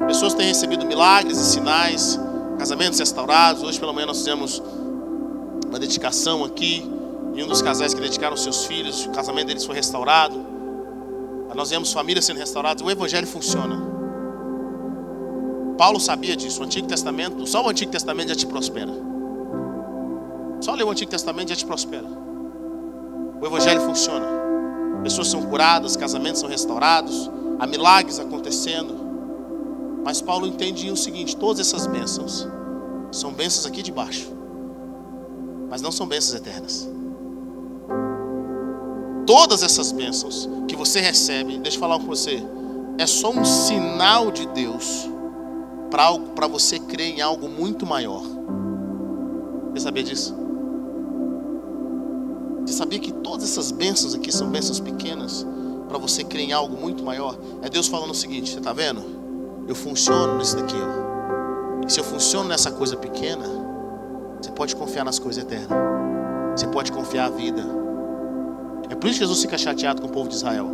Pessoas 0.07 0.33
têm 0.33 0.47
recebido 0.47 0.85
milagres 0.85 1.37
e 1.37 1.45
sinais, 1.45 2.19
casamentos 2.57 2.99
restaurados. 2.99 3.63
Hoje 3.63 3.79
pela 3.79 3.93
manhã 3.93 4.07
nós 4.07 4.17
fizemos 4.17 4.61
uma 5.67 5.79
dedicação 5.79 6.43
aqui. 6.43 6.89
E 7.35 7.43
um 7.43 7.47
dos 7.47 7.61
casais 7.61 7.93
que 7.93 8.01
dedicaram 8.01 8.35
seus 8.35 8.65
filhos, 8.65 9.05
o 9.05 9.11
casamento 9.11 9.47
deles 9.47 9.63
foi 9.63 9.75
restaurado. 9.75 10.43
Nós 11.53 11.69
vemos 11.69 11.93
famílias 11.93 12.25
sendo 12.25 12.37
restauradas. 12.37 12.83
O 12.85 12.89
Evangelho 12.89 13.27
funciona. 13.27 13.79
Paulo 15.77 15.99
sabia 15.99 16.35
disso. 16.35 16.61
O 16.61 16.63
Antigo 16.63 16.87
Testamento, 16.87 17.45
só 17.45 17.63
o 17.63 17.69
Antigo 17.69 17.91
Testamento 17.91 18.29
já 18.29 18.35
te 18.35 18.47
prospera. 18.47 19.16
Só 20.61 20.73
ler 20.73 20.83
o 20.83 20.89
Antigo 20.89 21.09
Testamento 21.09 21.49
já 21.49 21.55
te 21.55 21.65
prospera. 21.65 22.07
O 23.39 23.45
Evangelho 23.45 23.81
funciona. 23.81 24.25
Pessoas 25.03 25.27
são 25.27 25.43
curadas, 25.43 25.95
casamentos 25.95 26.41
são 26.41 26.49
restaurados, 26.49 27.29
há 27.59 27.67
milagres 27.67 28.19
acontecendo. 28.19 28.95
Mas 30.03 30.21
Paulo 30.21 30.47
entendia 30.47 30.91
o 30.91 30.97
seguinte: 30.97 31.35
todas 31.35 31.59
essas 31.59 31.85
bênçãos 31.85 32.47
são 33.11 33.31
bênçãos 33.31 33.65
aqui 33.65 33.81
de 33.83 33.91
baixo, 33.91 34.31
mas 35.69 35.81
não 35.81 35.91
são 35.91 36.07
bênçãos 36.07 36.35
eternas. 36.35 36.89
Todas 39.25 39.61
essas 39.61 39.91
bênçãos 39.91 40.49
que 40.67 40.75
você 40.75 41.01
recebe, 41.01 41.57
deixa 41.57 41.77
eu 41.77 41.81
falar 41.81 41.99
com 41.99 42.05
você, 42.05 42.41
é 42.97 43.05
só 43.05 43.29
um 43.29 43.43
sinal 43.43 44.31
de 44.31 44.47
Deus 44.47 45.07
para 45.91 46.47
você 46.47 46.79
crer 46.79 47.17
em 47.17 47.21
algo 47.21 47.47
muito 47.47 47.85
maior. 47.85 48.23
Você 49.71 49.81
sabia 49.81 50.03
disso? 50.03 50.46
Você 52.67 52.73
sabia 52.73 52.99
que 52.99 53.13
todas 53.13 53.49
essas 53.49 53.71
bênçãos 53.71 54.13
aqui 54.13 54.29
são 54.29 54.49
bênçãos 54.49 54.81
pequenas 54.81 55.47
para 55.87 55.97
você 55.97 56.21
crer 56.21 56.49
em 56.49 56.51
algo 56.51 56.75
muito 56.75 57.01
maior? 57.01 57.39
É 57.61 57.69
Deus 57.69 57.87
falando 57.87 58.11
o 58.11 58.13
seguinte: 58.13 58.51
você 58.51 58.57
está 58.57 58.73
vendo? 58.73 59.01
Eu 59.65 59.73
funciono 59.73 60.37
nisso 60.37 60.57
daqui. 60.57 60.75
Ó. 60.75 61.85
E 61.87 61.89
se 61.89 61.97
eu 61.97 62.03
funciono 62.03 62.49
nessa 62.49 62.69
coisa 62.69 62.97
pequena, 62.97 63.45
você 64.41 64.51
pode 64.51 64.75
confiar 64.75 65.05
nas 65.05 65.17
coisas 65.17 65.41
eternas. 65.41 65.69
Você 66.57 66.67
pode 66.67 66.91
confiar 66.91 67.27
a 67.27 67.29
vida. 67.29 67.65
É 68.89 68.95
por 68.95 69.07
isso 69.07 69.19
que 69.19 69.25
Jesus 69.25 69.41
fica 69.41 69.57
chateado 69.57 70.01
com 70.01 70.09
o 70.09 70.11
povo 70.11 70.27
de 70.27 70.35
Israel. 70.35 70.67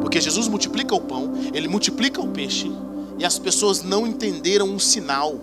Porque 0.00 0.20
Jesus 0.20 0.48
multiplica 0.48 0.92
o 0.92 1.00
pão, 1.00 1.34
ele 1.54 1.68
multiplica 1.68 2.20
o 2.20 2.26
peixe, 2.26 2.68
e 3.16 3.24
as 3.24 3.38
pessoas 3.38 3.84
não 3.84 4.08
entenderam 4.08 4.66
um 4.66 4.78
sinal. 4.80 5.36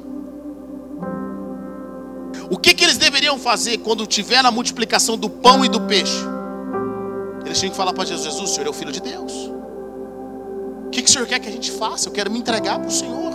O 2.49 2.57
que, 2.57 2.73
que 2.73 2.83
eles 2.83 2.97
deveriam 2.97 3.37
fazer 3.37 3.77
quando 3.77 4.07
tiver 4.07 4.43
a 4.43 4.49
multiplicação 4.49 5.15
do 5.17 5.29
pão 5.29 5.63
e 5.63 5.69
do 5.69 5.81
peixe? 5.81 6.25
Eles 7.45 7.59
tinham 7.59 7.71
que 7.71 7.77
falar 7.77 7.93
para 7.93 8.05
Jesus: 8.05 8.33
Jesus, 8.33 8.49
o 8.49 8.53
Senhor 8.53 8.67
é 8.67 8.69
o 8.69 8.73
Filho 8.73 8.91
de 8.91 9.01
Deus. 9.01 9.31
O 10.85 10.89
que, 10.89 11.03
que 11.03 11.09
o 11.09 11.11
Senhor 11.11 11.27
quer 11.27 11.39
que 11.39 11.47
a 11.47 11.51
gente 11.51 11.71
faça? 11.71 12.09
Eu 12.09 12.13
quero 12.13 12.31
me 12.31 12.39
entregar 12.39 12.79
para 12.79 12.87
o 12.87 12.91
Senhor. 12.91 13.33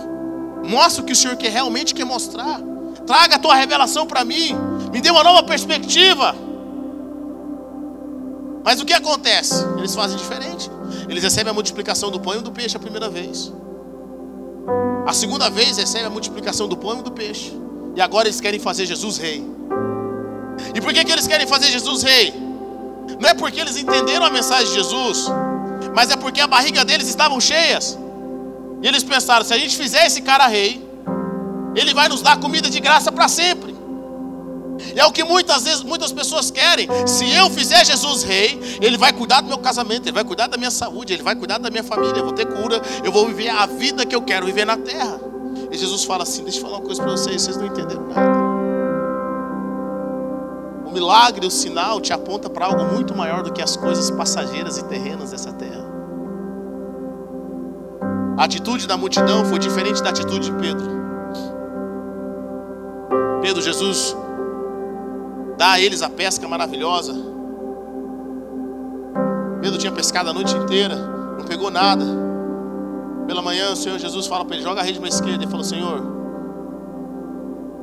Mostra 0.65 1.01
o 1.01 1.05
que 1.05 1.13
o 1.13 1.15
Senhor 1.15 1.37
quer 1.37 1.49
realmente 1.49 1.93
quer 1.93 2.05
mostrar. 2.05 2.59
Traga 3.07 3.35
a 3.35 3.39
tua 3.39 3.55
revelação 3.55 4.05
para 4.05 4.25
mim. 4.25 4.53
Me 4.91 4.99
dê 4.99 5.09
uma 5.09 5.23
nova 5.23 5.43
perspectiva. 5.43 6.35
Mas 8.63 8.81
o 8.81 8.85
que 8.85 8.93
acontece? 8.93 9.63
Eles 9.77 9.95
fazem 9.95 10.17
diferente. 10.17 10.69
Eles 11.07 11.23
recebem 11.23 11.51
a 11.51 11.53
multiplicação 11.53 12.11
do 12.11 12.19
pão 12.19 12.35
e 12.35 12.41
do 12.41 12.51
peixe 12.51 12.75
a 12.75 12.79
primeira 12.79 13.07
vez. 13.09 13.53
A 15.05 15.13
segunda 15.13 15.49
vez 15.49 15.77
recebem 15.77 16.07
a 16.07 16.09
multiplicação 16.09 16.67
do 16.67 16.75
pão 16.75 16.99
e 16.99 17.03
do 17.03 17.11
peixe. 17.11 17.64
E 17.95 18.01
agora 18.01 18.27
eles 18.27 18.41
querem 18.41 18.59
fazer 18.59 18.85
Jesus 18.85 19.17
rei. 19.17 19.43
E 20.73 20.81
por 20.81 20.93
que, 20.93 21.03
que 21.03 21.11
eles 21.11 21.27
querem 21.27 21.47
fazer 21.47 21.67
Jesus 21.67 22.03
rei? 22.03 22.33
Não 23.19 23.29
é 23.29 23.33
porque 23.33 23.59
eles 23.59 23.77
entenderam 23.77 24.25
a 24.25 24.29
mensagem 24.29 24.67
de 24.67 24.73
Jesus, 24.73 25.27
mas 25.95 26.11
é 26.11 26.17
porque 26.17 26.41
a 26.41 26.47
barriga 26.47 26.83
deles 26.83 27.07
estavam 27.07 27.39
cheias. 27.39 27.97
E 28.81 28.87
eles 28.87 29.03
pensaram: 29.03 29.45
se 29.45 29.53
a 29.53 29.57
gente 29.57 29.77
fizer 29.77 30.05
esse 30.05 30.21
cara 30.21 30.47
rei, 30.47 30.85
ele 31.75 31.93
vai 31.93 32.09
nos 32.09 32.21
dar 32.21 32.37
comida 32.37 32.69
de 32.69 32.79
graça 32.79 33.11
para 33.11 33.27
sempre. 33.27 33.73
E 34.93 34.99
é 34.99 35.05
o 35.05 35.11
que 35.11 35.23
muitas 35.23 35.63
vezes 35.63 35.81
muitas 35.81 36.11
pessoas 36.11 36.51
querem. 36.51 36.87
Se 37.07 37.29
eu 37.31 37.49
fizer 37.49 37.85
Jesus 37.85 38.23
rei, 38.23 38.59
ele 38.81 38.97
vai 38.97 39.13
cuidar 39.13 39.39
do 39.39 39.47
meu 39.47 39.57
casamento, 39.57 40.05
ele 40.05 40.11
vai 40.13 40.23
cuidar 40.25 40.47
da 40.47 40.57
minha 40.57 40.71
saúde, 40.71 41.13
ele 41.13 41.23
vai 41.23 41.35
cuidar 41.35 41.57
da 41.57 41.69
minha 41.69 41.83
família, 41.83 42.17
eu 42.17 42.25
vou 42.25 42.33
ter 42.33 42.45
cura, 42.45 42.81
eu 43.03 43.11
vou 43.11 43.25
viver 43.27 43.49
a 43.49 43.65
vida 43.65 44.05
que 44.05 44.15
eu 44.15 44.21
quero 44.21 44.45
viver 44.45 44.65
na 44.65 44.75
terra. 44.75 45.34
E 45.71 45.77
Jesus 45.77 46.03
fala 46.03 46.23
assim: 46.23 46.43
Deixa 46.43 46.59
eu 46.59 46.63
falar 46.63 46.77
uma 46.77 46.85
coisa 46.85 47.01
para 47.01 47.11
vocês, 47.11 47.41
vocês 47.41 47.57
não 47.57 47.65
entenderam 47.65 48.07
nada. 48.07 48.45
O 50.85 50.91
milagre, 50.91 51.45
o 51.45 51.51
sinal 51.51 51.99
te 51.99 52.13
aponta 52.13 52.49
para 52.49 52.65
algo 52.67 52.85
muito 52.85 53.15
maior 53.15 53.43
do 53.43 53.51
que 53.51 53.61
as 53.61 53.75
coisas 53.75 54.09
passageiras 54.11 54.77
e 54.77 54.85
terrenas 54.85 55.31
dessa 55.31 55.51
terra. 55.51 55.85
A 58.37 58.43
atitude 58.43 58.87
da 58.87 58.97
multidão 58.97 59.45
foi 59.45 59.59
diferente 59.59 60.03
da 60.03 60.09
atitude 60.09 60.51
de 60.51 60.57
Pedro. 60.57 60.85
Pedro, 63.41 63.61
Jesus 63.61 64.15
dá 65.57 65.73
a 65.73 65.79
eles 65.79 66.01
a 66.01 66.09
pesca 66.09 66.47
maravilhosa. 66.47 67.13
Pedro 69.61 69.77
tinha 69.79 69.91
pescado 69.91 70.29
a 70.29 70.33
noite 70.33 70.55
inteira, 70.55 70.95
não 71.37 71.45
pegou 71.45 71.71
nada. 71.71 72.24
Pela 73.27 73.41
manhã, 73.41 73.71
o 73.71 73.75
Senhor 73.75 73.97
Jesus 73.97 74.27
fala 74.27 74.45
para 74.45 74.55
ele: 74.55 74.63
joga 74.63 74.81
a 74.81 74.83
rede 74.83 74.99
para 74.99 75.07
a 75.07 75.09
esquerda. 75.09 75.43
Ele 75.43 75.47
falou: 75.47 75.63
Senhor, 75.63 76.01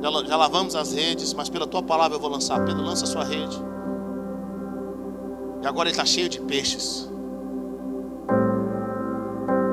já, 0.01 0.09
já 0.25 0.37
lavamos 0.37 0.75
as 0.75 0.93
redes, 0.93 1.33
mas 1.33 1.49
pela 1.49 1.67
tua 1.67 1.83
palavra 1.83 2.15
eu 2.15 2.21
vou 2.21 2.29
lançar. 2.29 2.63
Pedro, 2.65 2.81
lança 2.81 3.05
a 3.05 3.07
sua 3.07 3.23
rede. 3.23 3.57
E 5.61 5.67
agora 5.67 5.89
ele 5.89 5.93
está 5.93 6.05
cheio 6.05 6.29
de 6.29 6.41
peixes. 6.41 7.09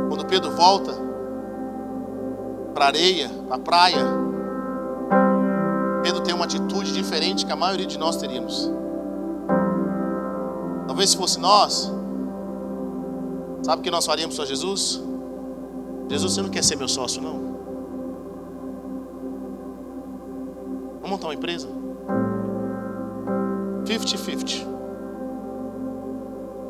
Quando 0.09 0.25
Pedro 0.27 0.51
volta 0.53 0.93
para 2.75 2.85
a 2.85 2.89
areia, 2.89 3.29
para 3.49 3.57
a 3.57 3.59
praia, 3.59 4.07
Pedro 6.03 6.21
tem 6.23 6.35
uma 6.35 6.45
atitude 6.45 6.93
diferente 6.93 7.45
que 7.45 7.53
a 7.53 7.57
maioria 7.57 7.87
de 7.87 7.99
nós 7.99 8.17
teríamos. 8.17 8.71
Talvez 10.87 11.11
se 11.11 11.17
fosse 11.17 11.39
nós, 11.39 11.93
sabe 13.63 13.81
o 13.81 13.83
que 13.83 13.91
nós 13.91 14.07
faríamos 14.07 14.37
para 14.37 14.47
Jesus? 14.47 15.10
Jesus, 16.11 16.35
você 16.35 16.43
não 16.43 16.49
quer 16.49 16.65
ser 16.65 16.77
meu 16.77 16.89
sócio, 16.89 17.23
não? 17.23 17.39
Vamos 20.95 21.09
montar 21.09 21.29
uma 21.29 21.35
empresa? 21.35 21.69
50-50. 23.85 24.67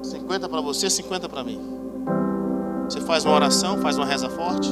50 0.03 0.47
para 0.47 0.61
você, 0.61 0.91
50 0.91 1.27
para 1.27 1.43
mim. 1.43 1.59
Você 2.85 3.01
faz 3.01 3.25
uma 3.25 3.35
oração, 3.35 3.79
faz 3.79 3.97
uma 3.97 4.05
reza 4.05 4.29
forte. 4.29 4.71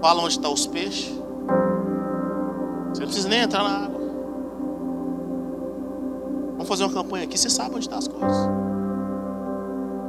Fala 0.00 0.22
onde 0.22 0.32
estão 0.32 0.54
os 0.54 0.66
peixes. 0.66 1.10
Você 2.88 3.00
não 3.00 3.06
precisa 3.06 3.28
nem 3.28 3.40
entrar 3.40 3.64
na 3.64 3.84
água. 3.84 4.00
Vamos 6.52 6.68
fazer 6.68 6.84
uma 6.84 6.94
campanha 6.94 7.24
aqui. 7.24 7.36
Você 7.36 7.50
sabe 7.50 7.74
onde 7.74 7.84
estão 7.84 7.98
as 7.98 8.08
coisas. 8.08 8.48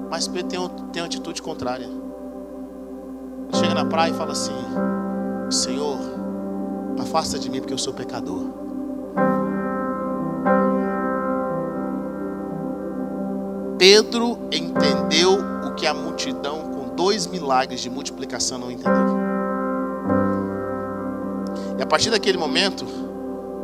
Mas 0.09 0.29
Pedro 0.29 0.47
tem, 0.47 0.85
tem 0.93 1.01
uma 1.01 1.07
atitude 1.07 1.41
contrária. 1.41 2.04
Chega 3.59 3.73
na 3.73 3.85
praia 3.85 4.11
e 4.11 4.13
fala 4.13 4.33
assim: 4.33 4.55
Senhor, 5.49 5.97
afasta 6.99 7.39
de 7.39 7.49
mim 7.49 7.59
porque 7.59 7.73
eu 7.73 7.77
sou 7.77 7.93
pecador. 7.93 8.65
Pedro 13.77 14.37
entendeu 14.51 15.37
o 15.65 15.73
que 15.75 15.87
a 15.87 15.93
multidão, 15.93 16.71
com 16.71 16.95
dois 16.95 17.27
milagres 17.27 17.81
de 17.81 17.89
multiplicação, 17.89 18.57
não 18.57 18.71
entendeu. 18.71 19.15
E 21.77 21.81
a 21.81 21.85
partir 21.85 22.09
daquele 22.09 22.37
momento, 22.37 22.85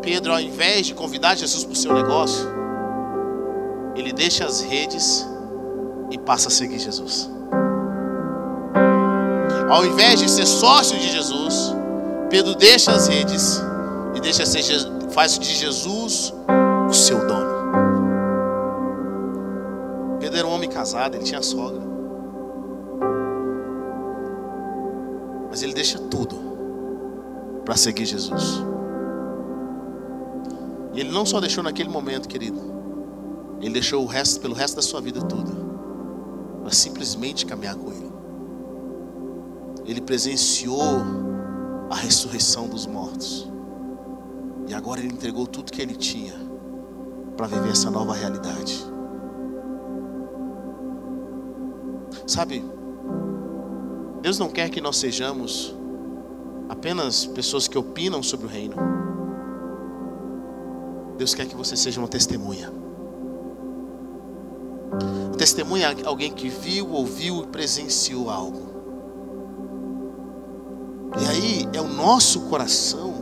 Pedro, 0.01 0.33
ao 0.33 0.39
invés 0.39 0.87
de 0.87 0.93
convidar 0.93 1.35
Jesus 1.35 1.63
para 1.63 1.73
o 1.73 1.75
seu 1.75 1.93
negócio, 1.93 2.47
ele 3.95 4.13
deixa 4.13 4.45
as 4.45 4.61
redes 4.61 5.27
e 6.09 6.17
passa 6.17 6.47
a 6.47 6.51
seguir 6.51 6.79
Jesus. 6.79 7.29
Ao 9.71 9.85
invés 9.85 10.19
de 10.19 10.29
ser 10.29 10.45
sócio 10.45 10.99
de 10.99 11.09
Jesus, 11.09 11.73
Pedro 12.29 12.53
deixa 12.55 12.91
as 12.91 13.07
redes 13.07 13.61
e 14.13 14.19
deixa 14.19 14.45
ser, 14.45 14.63
faz 15.11 15.39
de 15.39 15.47
Jesus 15.47 16.33
o 16.89 16.93
seu 16.93 17.25
dono. 17.25 17.51
Pedro 20.19 20.39
era 20.39 20.45
um 20.45 20.51
homem 20.51 20.69
casado, 20.69 21.15
ele 21.15 21.23
tinha 21.23 21.41
sogra. 21.41 21.79
Mas 25.49 25.63
ele 25.63 25.73
deixa 25.73 25.97
tudo 25.99 26.35
para 27.63 27.77
seguir 27.77 28.03
Jesus. 28.03 28.61
E 30.93 30.99
ele 30.99 31.11
não 31.11 31.25
só 31.25 31.39
deixou 31.39 31.63
naquele 31.63 31.89
momento, 31.89 32.27
querido. 32.27 32.59
Ele 33.61 33.71
deixou 33.71 34.03
o 34.03 34.05
resto 34.05 34.41
pelo 34.41 34.53
resto 34.53 34.75
da 34.75 34.81
sua 34.81 34.99
vida 34.99 35.21
toda 35.21 35.51
para 36.61 36.73
simplesmente 36.73 37.45
caminhar 37.45 37.75
com 37.75 37.89
ele. 37.89 38.10
Ele 39.91 39.99
presenciou 39.99 41.03
a 41.89 41.95
ressurreição 41.95 42.69
dos 42.69 42.85
mortos. 42.85 43.45
E 44.65 44.73
agora 44.73 45.01
ele 45.01 45.13
entregou 45.13 45.45
tudo 45.45 45.69
que 45.69 45.81
ele 45.81 45.95
tinha 45.95 46.33
para 47.35 47.45
viver 47.47 47.71
essa 47.71 47.91
nova 47.91 48.13
realidade. 48.13 48.85
Sabe, 52.25 52.63
Deus 54.21 54.39
não 54.39 54.47
quer 54.47 54.69
que 54.69 54.79
nós 54.79 54.95
sejamos 54.95 55.75
apenas 56.69 57.25
pessoas 57.25 57.67
que 57.67 57.77
opinam 57.77 58.23
sobre 58.23 58.45
o 58.45 58.49
reino. 58.49 58.75
Deus 61.17 61.35
quer 61.35 61.45
que 61.45 61.55
você 61.55 61.75
seja 61.75 61.99
uma 61.99 62.07
testemunha. 62.07 62.71
Testemunha 65.37 65.87
é 65.87 66.07
alguém 66.07 66.31
que 66.31 66.47
viu, 66.47 66.89
ouviu 66.91 67.43
e 67.43 67.47
presenciou 67.47 68.29
algo. 68.29 68.70
E 71.19 71.27
aí 71.27 71.69
é 71.73 71.81
o 71.81 71.87
nosso 71.87 72.41
coração 72.41 73.13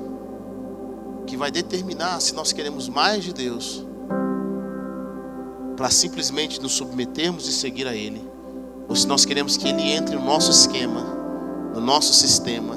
que 1.26 1.36
vai 1.36 1.50
determinar 1.50 2.20
se 2.20 2.34
nós 2.34 2.52
queremos 2.52 2.88
mais 2.88 3.24
de 3.24 3.34
Deus 3.34 3.86
para 5.76 5.90
simplesmente 5.90 6.62
nos 6.62 6.74
submetermos 6.74 7.48
e 7.48 7.54
seguir 7.54 7.88
a 7.88 7.96
Ele, 7.96 8.22
ou 8.88 8.96
se 8.96 9.08
nós 9.08 9.24
queremos 9.24 9.56
que 9.56 9.68
Ele 9.68 9.92
entre 9.92 10.16
no 10.16 10.26
nosso 10.26 10.52
esquema, 10.52 11.02
no 11.74 11.80
nosso 11.80 12.14
sistema, 12.14 12.76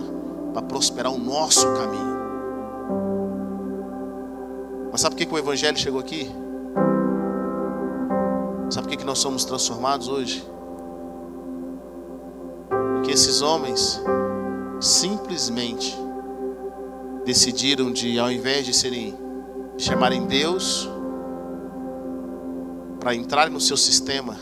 para 0.52 0.62
prosperar 0.62 1.12
o 1.12 1.18
nosso 1.18 1.66
caminho. 1.74 2.12
Mas 4.92 5.00
sabe 5.00 5.14
por 5.14 5.18
que, 5.18 5.26
que 5.26 5.34
o 5.34 5.38
Evangelho 5.38 5.76
chegou 5.76 5.98
aqui? 5.98 6.30
Sabe 8.70 8.86
por 8.86 8.90
que, 8.90 8.96
que 8.98 9.04
nós 9.04 9.18
somos 9.18 9.44
transformados 9.44 10.08
hoje? 10.08 10.46
Porque 12.94 13.10
esses 13.10 13.42
homens 13.42 14.00
simplesmente 14.82 15.96
decidiram 17.24 17.92
de, 17.92 18.18
ao 18.18 18.30
invés 18.32 18.66
de 18.66 18.74
serem 18.74 19.16
chamarem 19.78 20.26
Deus 20.26 20.88
para 22.98 23.14
entrar 23.14 23.48
no 23.48 23.60
seu 23.60 23.76
sistema, 23.76 24.36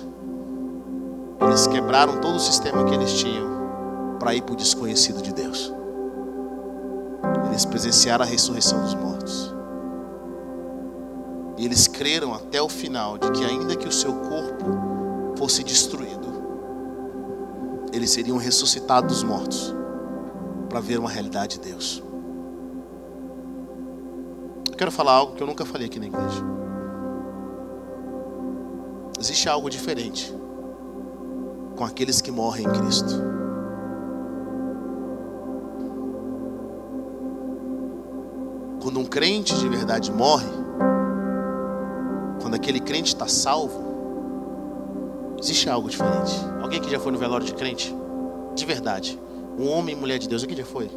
eles 1.43 1.67
quebraram 1.67 2.21
todo 2.21 2.37
o 2.37 2.41
sistema 2.41 2.85
que 2.85 2.95
eles 2.95 3.13
tinham 3.13 4.17
para 4.19 4.35
ir 4.35 4.43
para 4.43 4.55
o 4.55 4.57
desconhecido 4.57 5.23
de 5.23 5.33
Deus. 5.33 5.73
Eles 7.49 7.65
presenciaram 7.67 8.25
a 8.25 8.29
ressurreição 8.29 8.83
dos 8.83 8.95
mortos. 8.95 9.55
E 11.59 11.67
eles 11.67 11.87
creram 11.87 12.33
até 12.35 12.61
o 12.63 12.69
final 12.69 13.19
de 13.19 13.31
que 13.33 13.45
ainda 13.45 13.77
que 13.77 13.87
o 13.87 13.93
seu 13.93 14.15
corpo 14.15 15.37
fosse 15.37 15.63
destruído, 15.63 16.21
eles 17.93 18.11
seriam 18.11 18.39
ressuscitados 18.39 19.17
dos 19.17 19.23
mortos 19.23 19.80
para 20.71 20.79
ver 20.79 21.01
uma 21.01 21.11
realidade 21.11 21.59
de 21.59 21.69
Deus. 21.69 22.01
Eu 24.71 24.77
quero 24.77 24.93
falar 24.93 25.13
algo 25.13 25.35
que 25.35 25.43
eu 25.43 25.47
nunca 25.47 25.67
falei 25.67 25.89
aqui 25.89 25.99
na 25.99 26.07
igreja. 26.07 26.43
Existe 29.19 29.49
algo 29.49 29.69
diferente 29.69 30.33
com 31.77 31.85
aqueles 31.85 32.21
que 32.21 32.31
morrem 32.31 32.67
em 32.67 32.71
Cristo. 32.71 33.15
Quando 38.81 39.01
um 39.01 39.05
crente 39.05 39.55
de 39.57 39.69
verdade 39.69 40.11
morre, 40.13 40.49
quando 42.41 42.55
aquele 42.55 42.81
crente 42.81 43.09
está 43.09 43.27
salvo, 43.27 43.83
existe 45.39 45.69
algo 45.69 45.91
diferente. 45.91 46.33
Alguém 46.63 46.81
que 46.81 46.91
já 46.91 47.01
foi 47.01 47.11
no 47.11 47.19
velório 47.19 47.45
de 47.45 47.55
crente? 47.55 47.95
De 48.55 48.65
verdade. 48.65 49.19
Um 49.59 49.69
homem 49.69 49.95
e 49.95 49.99
mulher 49.99 50.19
de 50.19 50.29
Deus, 50.29 50.43
aqui 50.43 50.57
já 50.57 50.65
foi? 50.65 50.91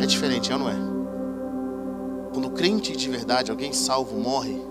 É 0.00 0.06
diferente, 0.06 0.50
é 0.50 0.54
ou 0.54 0.60
não 0.60 0.68
é? 0.68 0.76
Quando 2.32 2.46
o 2.46 2.50
crente 2.50 2.96
de 2.96 3.08
verdade, 3.08 3.50
alguém 3.50 3.72
salvo, 3.72 4.18
morre, 4.18 4.62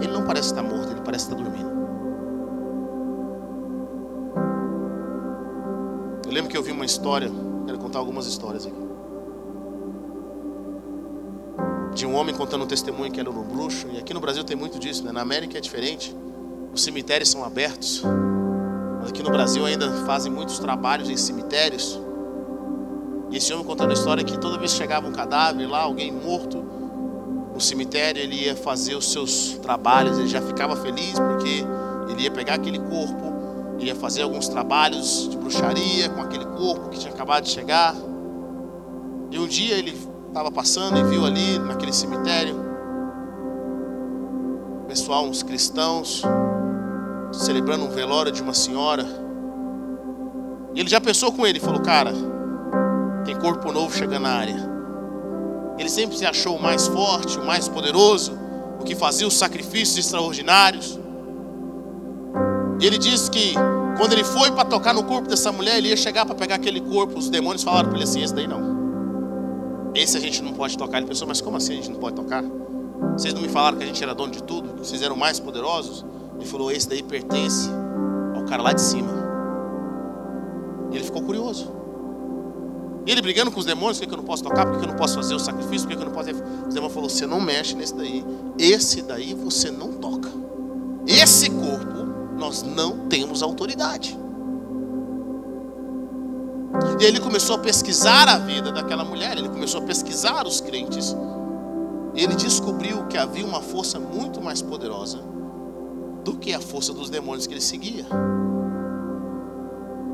ele 0.00 0.12
não 0.12 0.24
parece 0.24 0.48
estar 0.48 0.62
morto, 0.62 0.92
ele 0.92 1.00
parece 1.04 1.24
estar 1.24 1.36
dormindo. 1.36 1.70
Eu 6.26 6.32
lembro 6.32 6.48
que 6.48 6.56
eu 6.56 6.62
vi 6.62 6.70
uma 6.70 6.84
história, 6.84 7.28
quero 7.66 7.78
contar 7.78 7.98
algumas 7.98 8.26
histórias 8.26 8.66
aqui. 8.66 8.80
De 11.92 12.06
um 12.06 12.14
homem 12.14 12.32
contando 12.32 12.62
um 12.62 12.68
testemunho 12.68 13.10
que 13.10 13.18
era 13.18 13.30
no 13.30 13.42
bruxo, 13.42 13.88
e 13.92 13.98
aqui 13.98 14.14
no 14.14 14.20
Brasil 14.20 14.44
tem 14.44 14.56
muito 14.56 14.78
disso, 14.78 15.04
né? 15.04 15.10
Na 15.10 15.22
América 15.22 15.58
é 15.58 15.60
diferente. 15.60 16.16
Os 16.72 16.84
cemitérios 16.84 17.28
são 17.30 17.44
abertos. 17.44 18.04
Aqui 19.08 19.22
no 19.22 19.30
Brasil 19.30 19.64
ainda 19.64 19.90
fazem 20.04 20.30
muitos 20.30 20.58
trabalhos 20.58 21.08
em 21.08 21.16
cemitérios. 21.16 22.00
E 23.30 23.36
esse 23.36 23.52
homem 23.52 23.64
contando 23.64 23.90
a 23.90 23.94
história 23.94 24.24
que 24.24 24.38
toda 24.38 24.58
vez 24.58 24.72
que 24.72 24.78
chegava 24.78 25.06
um 25.06 25.12
cadáver 25.12 25.68
lá, 25.68 25.82
alguém 25.82 26.12
morto 26.12 26.64
no 27.54 27.60
cemitério, 27.60 28.22
ele 28.22 28.44
ia 28.44 28.56
fazer 28.56 28.94
os 28.94 29.12
seus 29.12 29.58
trabalhos, 29.62 30.18
ele 30.18 30.28
já 30.28 30.40
ficava 30.40 30.76
feliz 30.76 31.18
porque 31.18 31.64
ele 32.10 32.22
ia 32.22 32.30
pegar 32.30 32.54
aquele 32.54 32.78
corpo, 32.78 33.32
ia 33.78 33.94
fazer 33.94 34.22
alguns 34.22 34.48
trabalhos 34.48 35.28
de 35.28 35.36
bruxaria 35.36 36.08
com 36.08 36.20
aquele 36.20 36.44
corpo 36.44 36.90
que 36.90 36.98
tinha 36.98 37.12
acabado 37.12 37.44
de 37.44 37.50
chegar. 37.50 37.94
E 39.30 39.38
um 39.38 39.46
dia 39.46 39.76
ele 39.76 39.96
estava 40.28 40.50
passando 40.50 40.98
e 40.98 41.04
viu 41.04 41.24
ali 41.24 41.58
naquele 41.58 41.92
cemitério 41.92 42.70
pessoal, 44.90 45.24
uns 45.24 45.40
cristãos, 45.44 46.22
celebrando 47.32 47.84
um 47.84 47.90
velório 47.90 48.32
de 48.32 48.42
uma 48.42 48.54
senhora. 48.54 49.06
E 50.74 50.80
ele 50.80 50.88
já 50.88 51.00
pensou 51.00 51.32
com 51.32 51.46
ele, 51.46 51.60
falou: 51.60 51.80
Cara, 51.80 52.12
tem 53.24 53.36
corpo 53.36 53.72
novo 53.72 53.96
chegando 53.96 54.22
na 54.22 54.30
área. 54.30 54.70
Ele 55.78 55.88
sempre 55.88 56.16
se 56.16 56.26
achou 56.26 56.56
o 56.56 56.62
mais 56.62 56.86
forte, 56.86 57.38
o 57.38 57.44
mais 57.44 57.68
poderoso, 57.68 58.38
o 58.80 58.84
que 58.84 58.94
fazia 58.94 59.26
os 59.26 59.34
sacrifícios 59.34 59.96
extraordinários. 59.98 60.98
E 62.80 62.86
ele 62.86 62.98
disse 62.98 63.30
que 63.30 63.54
quando 63.96 64.12
ele 64.12 64.24
foi 64.24 64.50
para 64.52 64.64
tocar 64.64 64.94
no 64.94 65.04
corpo 65.04 65.28
dessa 65.28 65.50
mulher, 65.52 65.78
ele 65.78 65.88
ia 65.88 65.96
chegar 65.96 66.24
para 66.24 66.34
pegar 66.34 66.56
aquele 66.56 66.80
corpo. 66.80 67.18
Os 67.18 67.28
demônios 67.28 67.62
falaram 67.62 67.88
para 67.88 67.98
ele 67.98 68.04
assim: 68.04 68.22
Esse 68.22 68.34
daí 68.34 68.46
não. 68.46 68.80
Esse 69.94 70.16
a 70.16 70.20
gente 70.20 70.42
não 70.42 70.52
pode 70.52 70.76
tocar. 70.76 70.98
Ele 70.98 71.06
pensou: 71.06 71.26
Mas 71.26 71.40
como 71.40 71.56
assim 71.56 71.72
a 71.72 71.76
gente 71.76 71.90
não 71.90 71.98
pode 71.98 72.14
tocar? 72.14 72.44
Vocês 73.12 73.34
não 73.34 73.42
me 73.42 73.48
falaram 73.48 73.76
que 73.76 73.84
a 73.84 73.86
gente 73.86 74.02
era 74.02 74.14
dono 74.14 74.32
de 74.32 74.42
tudo? 74.42 74.74
Que 74.74 74.86
vocês 74.86 75.02
eram 75.02 75.16
mais 75.16 75.40
poderosos? 75.40 76.04
Ele 76.36 76.44
falou: 76.44 76.70
Esse 76.70 76.88
daí 76.88 77.02
pertence 77.02 77.68
ao 78.34 78.44
cara 78.44 78.62
lá 78.62 78.72
de 78.72 78.80
cima. 78.80 79.10
E 80.90 80.96
ele 80.96 81.04
ficou 81.04 81.22
curioso. 81.22 81.70
E 83.06 83.10
ele 83.10 83.22
brigando 83.22 83.50
com 83.50 83.60
os 83.60 83.66
demônios: 83.66 83.98
Por 83.98 84.06
que, 84.06 84.14
eu 84.14 84.18
não 84.18 84.24
posso 84.24 84.42
tocar? 84.42 84.66
Por 84.66 84.78
que, 84.78 84.84
eu 84.84 84.88
não 84.88 84.96
posso 84.96 85.14
fazer 85.14 85.34
o 85.34 85.38
sacrifício? 85.38 85.86
Por 85.86 85.96
que, 85.96 86.02
eu 86.02 86.06
não 86.06 86.12
posso. 86.12 86.30
O 86.30 86.68
demônio 86.68 86.94
falou: 86.94 87.08
Você 87.08 87.26
não 87.26 87.40
mexe 87.40 87.74
nesse 87.74 87.94
daí. 87.94 88.24
Esse 88.58 89.02
daí 89.02 89.34
você 89.34 89.70
não 89.70 89.92
toca. 89.94 90.30
Esse 91.06 91.50
corpo 91.50 92.06
nós 92.36 92.62
não 92.62 93.08
temos 93.08 93.42
autoridade. 93.42 94.18
E 97.00 97.04
ele 97.04 97.20
começou 97.20 97.56
a 97.56 97.58
pesquisar 97.58 98.28
a 98.28 98.38
vida 98.38 98.70
daquela 98.70 99.04
mulher, 99.04 99.36
ele 99.36 99.48
começou 99.48 99.82
a 99.82 99.84
pesquisar 99.84 100.46
os 100.46 100.60
crentes. 100.60 101.16
Ele 102.14 102.34
descobriu 102.34 103.06
que 103.06 103.16
havia 103.16 103.44
uma 103.44 103.60
força 103.60 103.98
muito 103.98 104.40
mais 104.40 104.62
poderosa 104.62 105.18
do 106.24 106.34
que 106.34 106.52
a 106.52 106.60
força 106.60 106.92
dos 106.92 107.08
demônios 107.08 107.46
que 107.46 107.54
ele 107.54 107.60
seguia. 107.60 108.04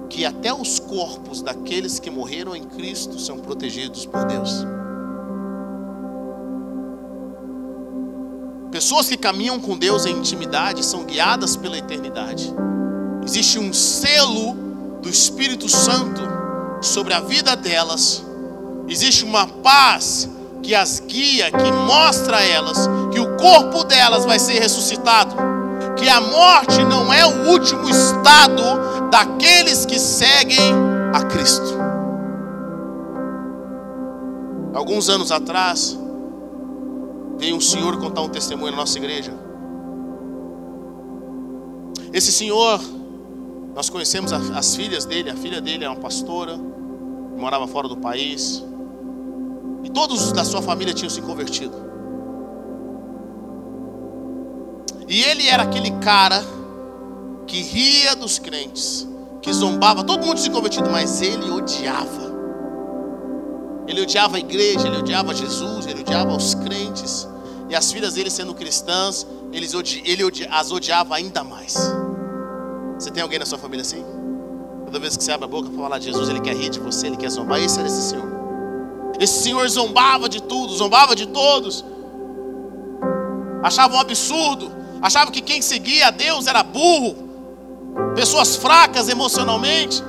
Que 0.08 0.24
até 0.24 0.52
os 0.52 0.78
corpos 0.78 1.42
daqueles 1.42 1.98
que 1.98 2.10
morreram 2.10 2.54
em 2.54 2.64
Cristo 2.64 3.18
são 3.18 3.38
protegidos 3.38 4.06
por 4.06 4.24
Deus. 4.24 4.64
Pessoas 8.70 9.08
que 9.08 9.16
caminham 9.16 9.58
com 9.58 9.76
Deus 9.76 10.06
em 10.06 10.16
intimidade 10.16 10.84
são 10.84 11.04
guiadas 11.04 11.56
pela 11.56 11.78
eternidade. 11.78 12.52
Existe 13.24 13.58
um 13.58 13.72
selo 13.72 14.54
do 15.02 15.08
Espírito 15.08 15.68
Santo 15.68 16.20
sobre 16.80 17.14
a 17.14 17.20
vida 17.20 17.56
delas. 17.56 18.22
Existe 18.88 19.24
uma 19.24 19.46
paz 19.46 20.28
que 20.62 20.74
as 20.74 21.00
guia, 21.00 21.50
que 21.50 21.72
mostra 21.72 22.38
a 22.38 22.42
elas 22.42 22.88
que 23.12 23.18
o 23.18 23.36
corpo 23.36 23.84
delas 23.84 24.24
vai 24.24 24.38
ser 24.38 24.60
ressuscitado 24.60 25.55
que 26.06 26.10
a 26.10 26.20
morte 26.20 26.84
não 26.84 27.12
é 27.12 27.26
o 27.26 27.48
último 27.50 27.90
estado 27.90 28.62
daqueles 29.10 29.84
que 29.84 29.98
seguem 29.98 30.72
a 31.12 31.24
Cristo. 31.24 31.76
Alguns 34.72 35.08
anos 35.08 35.32
atrás, 35.32 35.98
veio 37.36 37.56
um 37.56 37.60
senhor 37.60 37.98
contar 37.98 38.20
um 38.20 38.28
testemunho 38.28 38.70
na 38.70 38.76
nossa 38.76 38.96
igreja. 38.96 39.34
Esse 42.12 42.30
senhor, 42.30 42.80
nós 43.74 43.90
conhecemos 43.90 44.32
as 44.32 44.76
filhas 44.76 45.04
dele, 45.04 45.28
a 45.28 45.34
filha 45.34 45.60
dele 45.60 45.84
é 45.84 45.88
uma 45.88 45.98
pastora, 45.98 46.56
morava 47.36 47.66
fora 47.66 47.88
do 47.88 47.96
país, 47.96 48.62
e 49.82 49.90
todos 49.90 50.30
da 50.30 50.44
sua 50.44 50.62
família 50.62 50.94
tinham 50.94 51.10
se 51.10 51.20
convertido. 51.20 51.95
E 55.08 55.22
ele 55.22 55.48
era 55.48 55.62
aquele 55.62 55.90
cara 56.00 56.44
que 57.46 57.60
ria 57.60 58.16
dos 58.16 58.38
crentes, 58.38 59.06
que 59.40 59.52
zombava, 59.52 60.02
todo 60.02 60.26
mundo 60.26 60.38
se 60.38 60.50
convertido, 60.50 60.90
mas 60.90 61.22
ele 61.22 61.48
odiava. 61.50 62.34
Ele 63.86 64.00
odiava 64.02 64.36
a 64.36 64.40
igreja, 64.40 64.88
ele 64.88 64.96
odiava 64.96 65.32
Jesus, 65.32 65.86
ele 65.86 66.00
odiava 66.00 66.34
os 66.34 66.54
crentes. 66.54 67.28
E 67.68 67.76
as 67.76 67.92
filhas 67.92 68.14
dele 68.14 68.30
sendo 68.30 68.52
cristãs, 68.52 69.24
ele 69.52 69.68
as 70.50 70.72
odiava 70.72 71.14
ainda 71.14 71.44
mais. 71.44 71.76
Você 72.98 73.10
tem 73.10 73.22
alguém 73.22 73.38
na 73.38 73.46
sua 73.46 73.58
família 73.58 73.82
assim? 73.82 74.04
Toda 74.86 74.98
vez 74.98 75.16
que 75.16 75.22
você 75.22 75.30
abre 75.30 75.44
a 75.44 75.48
boca 75.48 75.68
para 75.68 75.82
falar 75.82 75.98
de 75.98 76.06
Jesus, 76.06 76.28
ele 76.28 76.40
quer 76.40 76.56
rir 76.56 76.70
de 76.70 76.80
você, 76.80 77.06
ele 77.06 77.16
quer 77.16 77.30
zombar. 77.30 77.60
Esse 77.60 77.78
era 77.78 77.86
esse 77.86 78.10
senhor. 78.10 78.26
Esse 79.20 79.44
senhor 79.44 79.68
zombava 79.68 80.28
de 80.28 80.42
tudo, 80.42 80.72
zombava 80.74 81.14
de 81.14 81.26
todos. 81.26 81.84
Achava 83.62 83.96
um 83.96 84.00
absurdo 84.00 84.75
Achava 85.00 85.30
que 85.30 85.40
quem 85.40 85.60
seguia 85.60 86.08
a 86.08 86.10
Deus 86.10 86.46
era 86.46 86.62
burro, 86.62 87.16
pessoas 88.14 88.56
fracas 88.56 89.08
emocionalmente. 89.08 90.02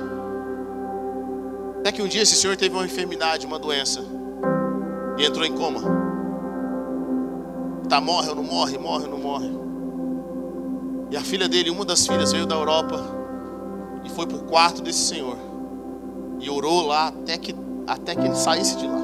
Até 1.80 1.92
que 1.92 2.02
um 2.02 2.08
dia 2.08 2.22
esse 2.22 2.34
senhor 2.34 2.56
teve 2.56 2.74
uma 2.74 2.84
enfermidade, 2.84 3.46
uma 3.46 3.58
doença, 3.58 4.04
e 5.16 5.24
entrou 5.24 5.44
em 5.44 5.52
coma. 5.52 5.80
Tá, 7.88 8.00
morre 8.00 8.28
ou 8.28 8.34
não 8.34 8.42
morre, 8.42 8.76
morre 8.76 9.04
ou 9.04 9.10
não 9.10 9.18
morre. 9.18 9.50
E 11.10 11.16
a 11.16 11.20
filha 11.22 11.48
dele, 11.48 11.70
uma 11.70 11.84
das 11.84 12.06
filhas, 12.06 12.32
veio 12.32 12.46
da 12.46 12.54
Europa 12.54 13.00
e 14.04 14.10
foi 14.10 14.26
para 14.26 14.36
o 14.36 14.44
quarto 14.44 14.82
desse 14.82 15.00
senhor. 15.00 15.36
E 16.40 16.50
orou 16.50 16.86
lá 16.86 17.08
até 17.08 17.38
que, 17.38 17.54
até 17.86 18.14
que 18.14 18.20
ele 18.20 18.34
saísse 18.34 18.76
de 18.76 18.86
lá. 18.86 19.00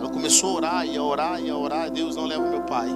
Ela 0.00 0.08
começou 0.10 0.50
a 0.50 0.54
orar, 0.54 0.86
e 0.86 0.96
a 0.96 1.02
orar, 1.02 1.40
e 1.40 1.50
a 1.50 1.56
orar. 1.56 1.90
Deus 1.90 2.16
não 2.16 2.26
leva 2.26 2.48
meu 2.48 2.62
pai. 2.62 2.88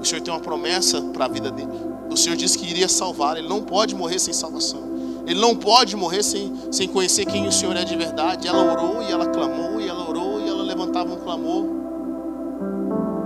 O 0.00 0.04
Senhor 0.04 0.22
tem 0.22 0.32
uma 0.32 0.40
promessa 0.40 1.00
para 1.02 1.26
a 1.26 1.28
vida 1.28 1.50
dele. 1.50 1.72
O 2.10 2.16
Senhor 2.16 2.36
disse 2.36 2.58
que 2.58 2.68
iria 2.68 2.88
salvar. 2.88 3.36
Ele 3.36 3.48
não 3.48 3.62
pode 3.62 3.94
morrer 3.94 4.18
sem 4.18 4.32
salvação. 4.32 4.90
Ele 5.26 5.38
não 5.38 5.54
pode 5.54 5.94
morrer 5.94 6.22
sem, 6.22 6.52
sem 6.72 6.88
conhecer 6.88 7.26
quem 7.26 7.46
o 7.46 7.52
Senhor 7.52 7.76
é 7.76 7.84
de 7.84 7.96
verdade. 7.96 8.48
Ela 8.48 8.64
orou 8.64 9.02
e 9.02 9.12
ela 9.12 9.26
clamou, 9.26 9.80
e 9.80 9.88
ela 9.88 10.08
orou 10.08 10.40
e 10.40 10.48
ela 10.48 10.62
levantava 10.62 11.12
um 11.12 11.18
clamor. 11.18 11.66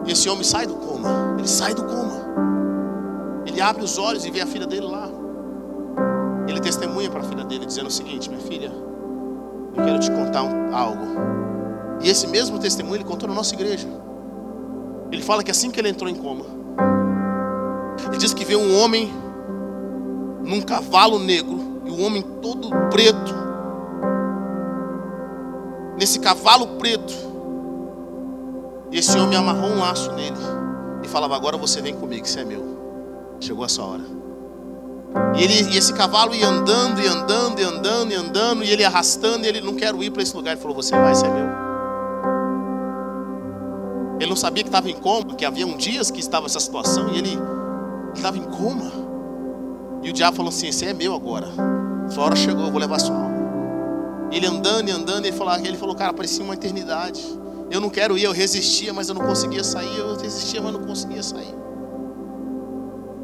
E 0.06 0.12
esse 0.12 0.28
homem 0.28 0.44
sai 0.44 0.66
do 0.66 0.74
coma. 0.74 1.36
Ele 1.38 1.48
sai 1.48 1.74
do 1.74 1.84
coma. 1.84 2.24
Ele 3.46 3.60
abre 3.60 3.84
os 3.84 3.96
olhos 3.96 4.24
e 4.24 4.30
vê 4.30 4.40
a 4.40 4.46
filha 4.46 4.66
dele 4.66 4.86
lá. 4.86 5.08
Ele 6.46 6.60
testemunha 6.60 7.08
para 7.08 7.20
a 7.20 7.24
filha 7.24 7.44
dele, 7.44 7.64
dizendo 7.64 7.86
o 7.86 7.90
seguinte: 7.90 8.28
Minha 8.28 8.42
filha, 8.42 8.72
eu 9.76 9.84
quero 9.84 9.98
te 9.98 10.10
contar 10.10 10.42
um, 10.42 10.74
algo. 10.74 11.06
E 12.02 12.08
esse 12.08 12.26
mesmo 12.26 12.58
testemunho 12.58 12.96
ele 12.96 13.04
contou 13.04 13.28
na 13.28 13.34
nossa 13.34 13.54
igreja. 13.54 13.88
Ele 15.10 15.22
fala 15.22 15.42
que 15.42 15.50
assim 15.50 15.70
que 15.70 15.80
ele 15.80 15.88
entrou 15.88 16.10
em 16.10 16.14
coma, 16.14 16.44
ele 18.06 18.18
diz 18.18 18.34
que 18.34 18.44
veio 18.44 18.60
um 18.60 18.80
homem 18.80 19.12
num 20.42 20.60
cavalo 20.60 21.18
negro 21.18 21.80
e 21.84 21.90
o 21.90 22.00
homem 22.00 22.22
todo 22.42 22.70
preto. 22.90 23.34
Nesse 25.98 26.18
cavalo 26.18 26.78
preto. 26.78 27.14
E 28.90 28.98
esse 28.98 29.18
homem 29.18 29.36
amarrou 29.36 29.70
um 29.70 29.80
laço 29.80 30.12
nele 30.12 30.36
e 31.02 31.08
falava: 31.08 31.34
Agora 31.34 31.56
você 31.56 31.80
vem 31.80 31.94
comigo, 31.94 32.24
isso 32.24 32.38
é 32.38 32.44
meu. 32.44 33.36
Chegou 33.40 33.64
a 33.64 33.68
sua 33.68 33.84
hora. 33.84 34.02
E, 35.36 35.42
ele, 35.42 35.54
e 35.72 35.78
esse 35.78 35.92
cavalo 35.92 36.34
ia 36.34 36.46
andando, 36.46 37.00
e 37.00 37.06
andando, 37.06 37.60
e 37.60 37.64
andando, 37.64 38.10
e 38.10 38.14
andando, 38.14 38.64
e 38.64 38.70
ele 38.70 38.84
arrastando, 38.84 39.44
e 39.44 39.48
ele 39.48 39.60
não 39.60 39.74
quero 39.74 40.02
ir 40.02 40.10
para 40.10 40.22
esse 40.22 40.36
lugar. 40.36 40.52
Ele 40.52 40.60
falou: 40.60 40.76
Você 40.76 40.94
vai, 40.96 41.12
isso 41.12 41.24
é 41.24 41.30
meu. 41.30 41.64
Ele 44.20 44.30
não 44.30 44.36
sabia 44.36 44.62
que 44.62 44.68
estava 44.68 44.90
em 44.90 44.94
coma, 44.94 45.34
que 45.34 45.44
havia 45.44 45.66
um 45.66 45.76
dias 45.76 46.10
que 46.10 46.20
estava 46.20 46.46
essa 46.46 46.60
situação, 46.60 47.08
e 47.10 47.18
ele 47.18 47.38
estava 48.14 48.38
em 48.38 48.44
coma. 48.44 48.90
E 50.02 50.10
o 50.10 50.12
diabo 50.12 50.36
falou 50.36 50.50
assim: 50.50 50.68
Esse 50.68 50.84
é 50.84 50.94
meu 50.94 51.14
agora. 51.14 51.48
Sua 52.10 52.24
hora 52.24 52.36
chegou, 52.36 52.66
eu 52.66 52.70
vou 52.70 52.80
levar 52.80 52.98
sua 52.98 53.16
alma. 53.16 53.34
Ele 54.30 54.46
andando 54.46 54.88
e 54.88 54.92
andando, 54.92 55.26
ele 55.26 55.36
falou, 55.36 55.54
ele 55.56 55.76
falou, 55.76 55.94
cara, 55.94 56.12
parecia 56.12 56.44
uma 56.44 56.54
eternidade. 56.54 57.22
Eu 57.70 57.80
não 57.80 57.88
quero 57.88 58.18
ir, 58.18 58.24
eu 58.24 58.32
resistia, 58.32 58.92
mas 58.92 59.08
eu 59.08 59.14
não 59.14 59.22
conseguia 59.22 59.64
sair. 59.64 59.96
Eu 59.96 60.16
resistia, 60.16 60.60
mas 60.60 60.72
não 60.72 60.82
conseguia 60.82 61.22
sair. 61.22 61.54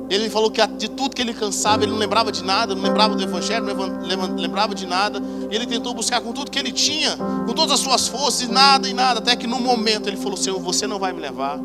Ele 0.09 0.28
falou 0.28 0.51
que 0.51 0.64
de 0.66 0.88
tudo 0.88 1.14
que 1.14 1.22
ele 1.22 1.34
cansava, 1.34 1.84
ele 1.84 1.93
não 1.93 1.99
lembrava 1.99 2.32
de 2.32 2.43
nada, 2.43 2.74
não 2.74 2.82
lembrava 2.82 3.14
do 3.14 3.22
Evangelho, 3.22 3.64
não 3.64 4.36
lembrava 4.36 4.74
de 4.74 4.86
nada. 4.86 5.22
E 5.51 5.55
ele 5.55 5.66
tentou 5.66 5.95
buscar 5.95 6.20
com 6.20 6.32
tudo 6.32 6.51
que 6.51 6.59
ele 6.59 6.72
tinha, 6.72 7.16
com 7.16 7.53
todas 7.53 7.72
as 7.72 7.80
suas 7.80 8.09
forças, 8.09 8.43
e 8.43 8.51
nada 8.51 8.88
e 8.88 8.95
nada. 8.95 9.20
Até 9.20 9.36
que 9.36 9.47
no 9.47 9.61
momento 9.61 10.09
ele 10.09 10.16
falou: 10.16 10.36
Senhor, 10.36 10.59
você 10.59 10.86
não 10.86 10.99
vai 10.99 11.12
me 11.12 11.20
levar, 11.20 11.61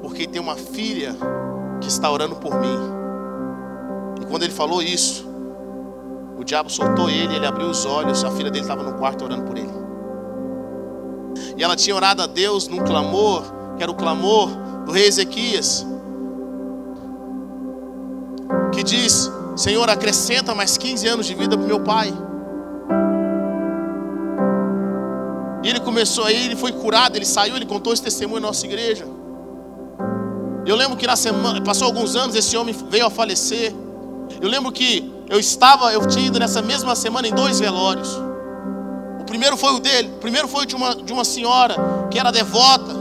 porque 0.00 0.26
tem 0.26 0.40
uma 0.40 0.56
filha 0.56 1.14
que 1.80 1.88
está 1.88 2.10
orando 2.10 2.36
por 2.36 2.54
mim. 2.60 2.78
E 4.20 4.26
quando 4.26 4.42
ele 4.42 4.52
falou 4.52 4.82
isso, 4.82 5.26
o 6.36 6.44
diabo 6.44 6.70
soltou 6.70 7.08
ele, 7.08 7.36
ele 7.36 7.46
abriu 7.46 7.68
os 7.68 7.84
olhos, 7.84 8.24
a 8.24 8.30
filha 8.30 8.50
dele 8.50 8.64
estava 8.64 8.82
no 8.82 8.94
quarto 8.94 9.24
orando 9.24 9.44
por 9.44 9.56
ele. 9.56 9.72
E 11.56 11.62
ela 11.62 11.76
tinha 11.76 11.94
orado 11.94 12.22
a 12.22 12.26
Deus 12.26 12.68
num 12.68 12.84
clamor, 12.84 13.42
que 13.76 13.82
era 13.82 13.90
o 13.90 13.94
clamor 13.94 14.48
do 14.84 14.92
rei 14.92 15.06
Ezequias 15.06 15.86
que 18.72 18.82
diz: 18.82 19.30
Senhor, 19.56 19.88
acrescenta 19.90 20.54
mais 20.54 20.76
15 20.76 21.06
anos 21.06 21.26
de 21.26 21.34
vida 21.34 21.56
para 21.56 21.66
meu 21.66 21.80
pai. 21.80 22.12
E 25.62 25.68
ele 25.68 25.80
começou 25.80 26.24
aí, 26.24 26.46
ele 26.46 26.56
foi 26.56 26.72
curado, 26.72 27.16
ele 27.16 27.26
saiu, 27.26 27.56
ele 27.56 27.66
contou 27.66 27.92
esse 27.92 28.02
testemunho 28.02 28.40
na 28.40 28.48
nossa 28.48 28.64
igreja. 28.64 29.04
Eu 30.68 30.76
lembro 30.76 30.98
que 30.98 31.06
na 31.06 31.16
semana, 31.16 31.62
passou 31.62 31.86
alguns 31.86 32.14
anos, 32.14 32.36
esse 32.36 32.54
homem 32.54 32.76
veio 32.90 33.06
a 33.06 33.10
falecer. 33.10 33.74
Eu 34.38 34.50
lembro 34.50 34.70
que 34.70 35.10
eu 35.26 35.40
estava, 35.40 35.90
eu 35.94 36.06
tinha 36.06 36.26
ido 36.26 36.38
nessa 36.38 36.60
mesma 36.60 36.94
semana 36.94 37.26
em 37.26 37.32
dois 37.32 37.58
velórios. 37.58 38.10
O 39.18 39.24
primeiro 39.24 39.56
foi 39.56 39.72
o 39.72 39.78
dele, 39.78 40.08
o 40.08 40.18
primeiro 40.18 40.46
foi 40.46 40.66
de 40.66 40.76
uma, 40.76 40.94
de 40.94 41.10
uma 41.10 41.24
senhora 41.24 41.74
que 42.10 42.18
era 42.18 42.30
devota. 42.30 42.94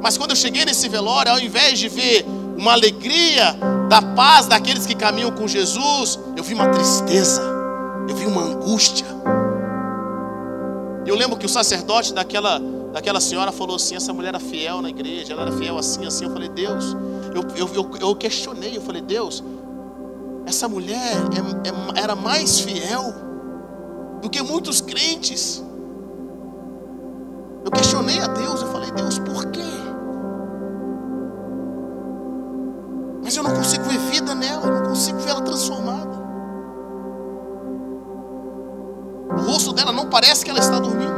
Mas 0.00 0.16
quando 0.16 0.30
eu 0.30 0.36
cheguei 0.36 0.64
nesse 0.64 0.88
velório, 0.88 1.32
ao 1.32 1.38
invés 1.38 1.78
de 1.78 1.86
ver 1.86 2.24
uma 2.56 2.72
alegria 2.72 3.58
da 3.90 4.00
paz 4.00 4.46
daqueles 4.46 4.86
que 4.86 4.94
caminham 4.94 5.32
com 5.32 5.46
Jesus, 5.46 6.18
eu 6.34 6.42
vi 6.42 6.54
uma 6.54 6.68
tristeza, 6.68 7.42
eu 8.08 8.16
vi 8.16 8.24
uma 8.24 8.40
angústia. 8.40 9.06
Eu 11.04 11.14
lembro 11.14 11.36
que 11.36 11.44
o 11.44 11.48
sacerdote 11.48 12.14
daquela, 12.14 12.58
daquela 12.92 13.20
senhora 13.20 13.50
falou 13.50 13.76
assim: 13.76 13.96
essa 13.96 14.12
mulher 14.12 14.28
era 14.28 14.40
fiel 14.40 14.82
na 14.82 14.90
igreja, 14.90 15.32
ela 15.32 15.42
era 15.42 15.52
fiel 15.52 15.78
assim, 15.78 16.06
assim. 16.06 16.24
Eu 16.24 16.30
falei, 16.30 16.48
Deus, 16.48 16.96
eu, 17.34 17.42
eu, 17.56 17.74
eu, 17.74 17.90
eu 18.00 18.16
questionei, 18.16 18.76
eu 18.76 18.82
falei, 18.82 19.02
Deus, 19.02 19.42
essa 20.46 20.68
mulher 20.68 21.16
é, 21.34 21.98
é, 21.98 22.02
era 22.02 22.14
mais 22.14 22.60
fiel 22.60 23.12
do 24.20 24.28
que 24.28 24.42
muitos 24.42 24.80
crentes. 24.80 25.62
Eu 27.64 27.70
questionei 27.70 28.18
a 28.20 28.26
Deus, 28.26 28.60
eu 28.60 28.68
falei, 28.72 28.90
Deus, 28.90 29.18
por 29.18 29.46
quê? 29.46 29.60
Mas 33.22 33.36
eu 33.36 33.42
não 33.42 33.54
consigo 33.54 33.84
ver 33.84 33.98
vida 33.98 34.34
nela, 34.34 34.66
eu 34.66 34.74
não 34.80 34.88
consigo 34.90 35.18
ver 35.20 35.30
ela 35.30 35.40
transformada. 35.40 36.20
O 39.38 39.50
rosto 39.50 39.72
dela 39.72 39.92
não 39.92 40.08
parece 40.10 40.44
que 40.44 40.50
ela 40.50 40.60
está 40.60 40.78
dormindo. 40.78 41.11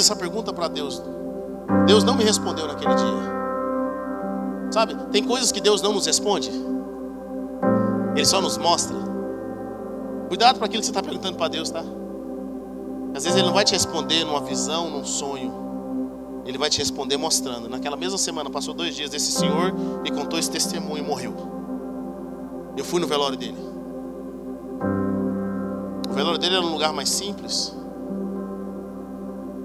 Fiz 0.00 0.06
essa 0.06 0.16
pergunta 0.16 0.50
para 0.50 0.66
Deus. 0.66 1.02
Deus 1.86 2.02
não 2.02 2.14
me 2.14 2.24
respondeu 2.24 2.66
naquele 2.66 2.94
dia. 2.94 3.06
Sabe, 4.70 4.94
tem 5.12 5.22
coisas 5.22 5.52
que 5.52 5.60
Deus 5.60 5.82
não 5.82 5.92
nos 5.92 6.06
responde. 6.06 6.50
Ele 8.16 8.24
só 8.24 8.40
nos 8.40 8.56
mostra. 8.56 8.96
Cuidado 10.28 10.56
para 10.56 10.64
aquilo 10.64 10.80
que 10.80 10.86
você 10.86 10.90
está 10.90 11.02
perguntando 11.02 11.36
para 11.36 11.48
Deus, 11.48 11.68
tá? 11.68 11.84
Às 13.14 13.24
vezes 13.24 13.36
Ele 13.36 13.48
não 13.48 13.52
vai 13.52 13.62
te 13.62 13.74
responder 13.74 14.24
numa 14.24 14.40
visão, 14.40 14.88
num 14.88 15.04
sonho. 15.04 15.52
Ele 16.46 16.56
vai 16.56 16.70
te 16.70 16.78
responder 16.78 17.18
mostrando. 17.18 17.68
Naquela 17.68 17.96
mesma 17.96 18.16
semana, 18.16 18.48
passou 18.48 18.72
dois 18.72 18.96
dias, 18.96 19.12
esse 19.12 19.32
senhor 19.32 19.74
me 20.02 20.10
contou 20.10 20.38
esse 20.38 20.50
testemunho 20.50 21.04
e 21.04 21.06
morreu. 21.06 21.34
Eu 22.74 22.86
fui 22.86 23.02
no 23.02 23.06
velório 23.06 23.36
dele. 23.36 23.58
O 26.08 26.12
velório 26.14 26.38
dele 26.38 26.56
era 26.56 26.64
um 26.64 26.72
lugar 26.72 26.90
mais 26.90 27.10
simples. 27.10 27.78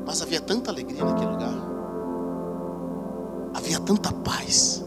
Mas 0.06 0.22
havia 0.22 0.40
tanta 0.40 0.72
alegria 0.72 1.04
naquele 1.04 1.32
lugar. 1.32 1.54
Havia 3.54 3.80
tanta 3.80 4.12
paz. 4.12 4.84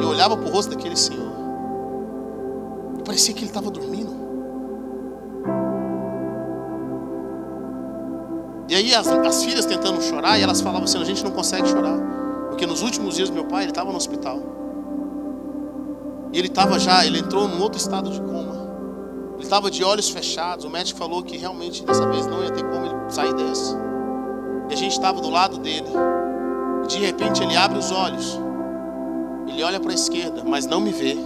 Eu 0.00 0.08
olhava 0.08 0.36
para 0.36 0.48
o 0.48 0.52
rosto 0.52 0.74
daquele 0.74 0.96
senhor. 0.96 1.32
E 2.98 3.02
parecia 3.02 3.34
que 3.34 3.40
ele 3.40 3.46
estava 3.46 3.70
dormindo. 3.70 4.12
E 8.68 8.74
aí 8.74 8.94
as, 8.94 9.06
as 9.06 9.44
filhas 9.44 9.66
tentando 9.66 10.00
chorar, 10.02 10.38
e 10.38 10.42
elas 10.42 10.60
falavam 10.60 10.84
assim: 10.84 11.00
a 11.00 11.04
gente 11.04 11.22
não 11.22 11.30
consegue 11.30 11.68
chorar. 11.68 11.98
Porque 12.48 12.66
nos 12.66 12.82
últimos 12.82 13.16
dias 13.16 13.30
meu 13.30 13.44
pai, 13.44 13.64
ele 13.64 13.70
estava 13.70 13.90
no 13.90 13.96
hospital. 13.96 14.40
E 16.32 16.38
ele 16.38 16.48
estava 16.48 16.78
já, 16.78 17.04
ele 17.04 17.18
entrou 17.18 17.46
num 17.46 17.60
outro 17.60 17.78
estado 17.78 18.10
de 18.10 18.20
coma. 18.20 18.61
Ele 19.42 19.46
estava 19.48 19.72
de 19.72 19.82
olhos 19.82 20.08
fechados. 20.08 20.64
O 20.64 20.70
médico 20.70 21.00
falou 21.00 21.20
que 21.20 21.36
realmente 21.36 21.82
dessa 21.82 22.08
vez 22.08 22.28
não 22.28 22.44
ia 22.44 22.52
ter 22.52 22.62
como 22.62 22.86
ele 22.86 22.94
sair 23.08 23.34
desse. 23.34 23.74
E 24.70 24.72
a 24.72 24.76
gente 24.76 24.92
estava 24.92 25.20
do 25.20 25.28
lado 25.28 25.58
dele. 25.58 25.88
De 26.86 26.98
repente 26.98 27.42
ele 27.42 27.56
abre 27.56 27.76
os 27.76 27.90
olhos. 27.90 28.38
Ele 29.48 29.60
olha 29.64 29.80
para 29.80 29.90
a 29.90 29.94
esquerda, 29.96 30.44
mas 30.46 30.64
não 30.64 30.80
me 30.80 30.92
vê. 30.92 31.16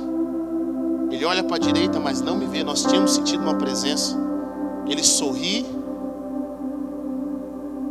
Ele 1.11 1.27
olha 1.27 1.45
para 1.45 1.57
a 1.57 1.59
direita, 1.59 2.01
mas 2.01 2.23
não 2.23 2.39
me 2.39 2.47
vê. 2.47 2.65
Nós 2.65 2.85
tínhamos 2.85 3.11
sentido 3.11 3.43
uma 3.43 3.57
presença. 3.57 4.17
Ele 4.89 5.05
sorri 5.05 5.67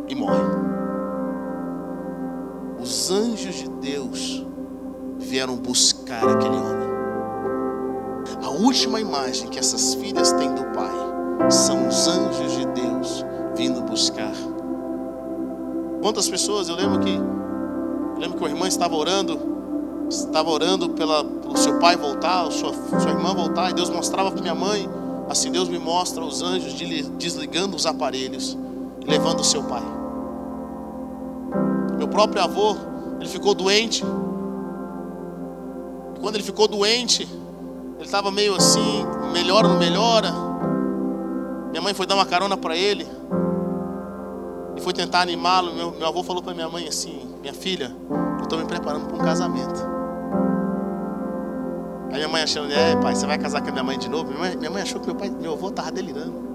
e 0.08 0.14
morre. 0.16 0.42
Os 2.80 3.12
anjos 3.12 3.54
de 3.54 3.68
Deus 3.68 4.44
vieram 5.20 5.54
buscar 5.54 6.28
aquele 6.28 6.56
homem. 6.56 6.85
A 8.42 8.50
última 8.50 9.00
imagem 9.00 9.48
que 9.48 9.58
essas 9.58 9.94
filhas 9.94 10.32
têm 10.32 10.54
do 10.54 10.64
Pai 10.66 11.50
são 11.50 11.88
os 11.88 12.06
anjos 12.06 12.52
de 12.52 12.66
Deus 12.66 13.24
vindo 13.56 13.82
buscar. 13.82 14.32
Quantas 16.02 16.28
pessoas 16.28 16.68
eu 16.68 16.76
lembro 16.76 17.00
que 17.00 17.10
eu 17.10 18.20
lembro 18.20 18.38
que 18.38 18.42
uma 18.42 18.50
irmã 18.50 18.66
estava 18.66 18.94
orando, 18.94 19.38
estava 20.08 20.50
orando 20.50 20.90
pela, 20.90 21.22
pelo 21.22 21.56
seu 21.56 21.78
pai 21.78 21.96
voltar, 21.96 22.50
sua, 22.50 22.72
sua 22.72 23.10
irmã 23.10 23.34
voltar, 23.34 23.70
e 23.70 23.74
Deus 23.74 23.90
mostrava 23.90 24.30
para 24.30 24.40
minha 24.40 24.54
mãe, 24.54 24.88
assim 25.28 25.50
Deus 25.50 25.68
me 25.68 25.78
mostra 25.78 26.24
os 26.24 26.40
anjos 26.42 26.72
desligando 27.18 27.76
os 27.76 27.84
aparelhos 27.84 28.56
levando 29.06 29.40
o 29.40 29.44
seu 29.44 29.62
pai. 29.62 29.82
Meu 31.98 32.08
próprio 32.08 32.42
avô, 32.42 32.76
ele 33.20 33.28
ficou 33.28 33.54
doente. 33.54 34.04
Quando 36.20 36.34
ele 36.34 36.44
ficou 36.44 36.66
doente, 36.66 37.28
ele 37.96 38.04
estava 38.04 38.30
meio 38.30 38.54
assim, 38.54 39.04
melhora, 39.32 39.68
não 39.68 39.78
melhora. 39.78 40.30
Minha 41.70 41.82
mãe 41.82 41.94
foi 41.94 42.06
dar 42.06 42.14
uma 42.14 42.26
carona 42.26 42.56
para 42.56 42.76
ele 42.76 43.06
e 44.76 44.80
foi 44.80 44.92
tentar 44.92 45.22
animá-lo. 45.22 45.74
Meu, 45.74 45.90
meu 45.92 46.06
avô 46.06 46.22
falou 46.22 46.42
para 46.42 46.54
minha 46.54 46.68
mãe 46.68 46.86
assim: 46.86 47.34
Minha 47.40 47.54
filha, 47.54 47.94
eu 48.38 48.42
estou 48.42 48.58
me 48.58 48.66
preparando 48.66 49.06
para 49.06 49.16
um 49.16 49.18
casamento. 49.18 49.80
Aí 52.10 52.16
minha 52.16 52.28
mãe 52.28 52.42
achando, 52.42 52.72
é 52.72 52.96
pai, 52.96 53.14
você 53.14 53.26
vai 53.26 53.38
casar 53.38 53.60
com 53.62 53.68
a 53.68 53.72
minha 53.72 53.84
mãe 53.84 53.98
de 53.98 54.08
novo? 54.08 54.28
Minha 54.28 54.38
mãe, 54.38 54.56
minha 54.56 54.70
mãe 54.70 54.82
achou 54.82 55.00
que 55.00 55.06
meu, 55.06 55.16
pai, 55.16 55.28
meu 55.28 55.52
avô 55.52 55.68
estava 55.68 55.90
delirando. 55.90 56.46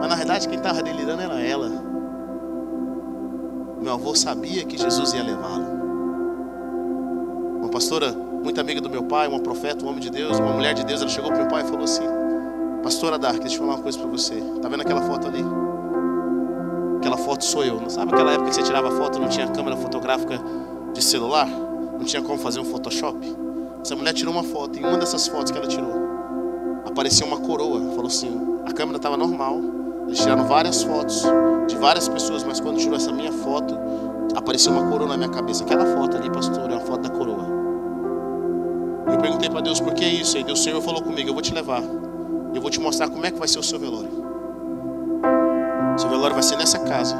Mas 0.00 0.08
na 0.08 0.16
verdade 0.16 0.48
quem 0.48 0.58
estava 0.58 0.82
delirando 0.82 1.22
era 1.22 1.40
ela. 1.40 1.68
Meu 3.80 3.92
avô 3.94 4.14
sabia 4.14 4.64
que 4.64 4.76
Jesus 4.76 5.12
ia 5.12 5.22
levá-lo. 5.22 5.78
Uma 7.58 7.68
pastora, 7.68 8.27
muito 8.42 8.60
amiga 8.60 8.80
do 8.80 8.88
meu 8.88 9.02
pai, 9.04 9.28
uma 9.28 9.40
profeta, 9.40 9.84
um 9.84 9.88
homem 9.88 10.00
de 10.00 10.10
Deus, 10.10 10.38
uma 10.38 10.52
mulher 10.52 10.74
de 10.74 10.84
Deus, 10.84 11.00
ela 11.00 11.10
chegou 11.10 11.30
para 11.30 11.40
meu 11.40 11.48
pai 11.48 11.62
e 11.62 11.66
falou 11.66 11.84
assim: 11.84 12.04
Pastora 12.82 13.18
Dark, 13.18 13.40
deixa 13.40 13.56
eu 13.56 13.60
falar 13.60 13.74
uma 13.74 13.82
coisa 13.82 13.98
para 13.98 14.08
você. 14.08 14.42
Tá 14.62 14.68
vendo 14.68 14.82
aquela 14.82 15.02
foto 15.02 15.26
ali? 15.26 15.44
Aquela 16.98 17.16
foto 17.16 17.44
sou 17.44 17.64
eu. 17.64 17.80
Não 17.80 17.90
sabe 17.90 18.12
aquela 18.12 18.32
época 18.32 18.48
que 18.50 18.54
você 18.54 18.62
tirava 18.62 18.90
foto, 18.90 19.18
não 19.18 19.28
tinha 19.28 19.46
câmera 19.48 19.76
fotográfica 19.76 20.40
de 20.92 21.02
celular? 21.02 21.46
Não 21.46 22.04
tinha 22.04 22.22
como 22.22 22.38
fazer 22.38 22.60
um 22.60 22.64
Photoshop? 22.64 23.18
Essa 23.82 23.96
mulher 23.96 24.12
tirou 24.12 24.32
uma 24.32 24.44
foto. 24.44 24.78
Em 24.78 24.84
uma 24.84 24.96
dessas 24.98 25.26
fotos 25.26 25.50
que 25.50 25.58
ela 25.58 25.66
tirou, 25.66 25.92
apareceu 26.86 27.26
uma 27.26 27.38
coroa. 27.38 27.80
Falou 27.90 28.06
assim: 28.06 28.30
a 28.64 28.72
câmera 28.72 28.96
estava 28.96 29.16
normal. 29.16 29.60
Eles 30.06 30.20
tiraram 30.20 30.44
várias 30.44 30.82
fotos 30.82 31.22
de 31.66 31.76
várias 31.76 32.08
pessoas, 32.08 32.42
mas 32.42 32.60
quando 32.60 32.78
tirou 32.78 32.96
essa 32.96 33.12
minha 33.12 33.32
foto, 33.32 33.78
apareceu 34.34 34.72
uma 34.72 34.90
coroa 34.90 35.08
na 35.08 35.16
minha 35.16 35.28
cabeça. 35.28 35.64
Aquela 35.64 35.84
foto 35.84 36.16
ali, 36.16 36.30
pastor, 36.30 36.70
é 36.70 36.74
uma 36.74 36.80
foto 36.80 37.02
da 37.02 37.10
coroa. 37.10 37.47
Eu 39.12 39.18
perguntei 39.18 39.48
para 39.48 39.60
Deus 39.60 39.80
por 39.80 39.94
que 39.94 40.04
isso. 40.04 40.36
Aí 40.36 40.44
Deus, 40.44 40.60
o 40.60 40.62
Senhor 40.62 40.80
falou 40.82 41.02
comigo: 41.02 41.28
Eu 41.28 41.34
vou 41.34 41.42
te 41.42 41.52
levar. 41.52 41.82
Eu 42.54 42.60
vou 42.60 42.70
te 42.70 42.80
mostrar 42.80 43.08
como 43.08 43.24
é 43.24 43.30
que 43.30 43.38
vai 43.38 43.48
ser 43.48 43.58
o 43.58 43.62
seu 43.62 43.78
velório. 43.78 44.10
O 45.94 45.98
seu 45.98 46.08
velório 46.08 46.34
vai 46.34 46.42
ser 46.42 46.56
nessa 46.56 46.78
casa. 46.78 47.16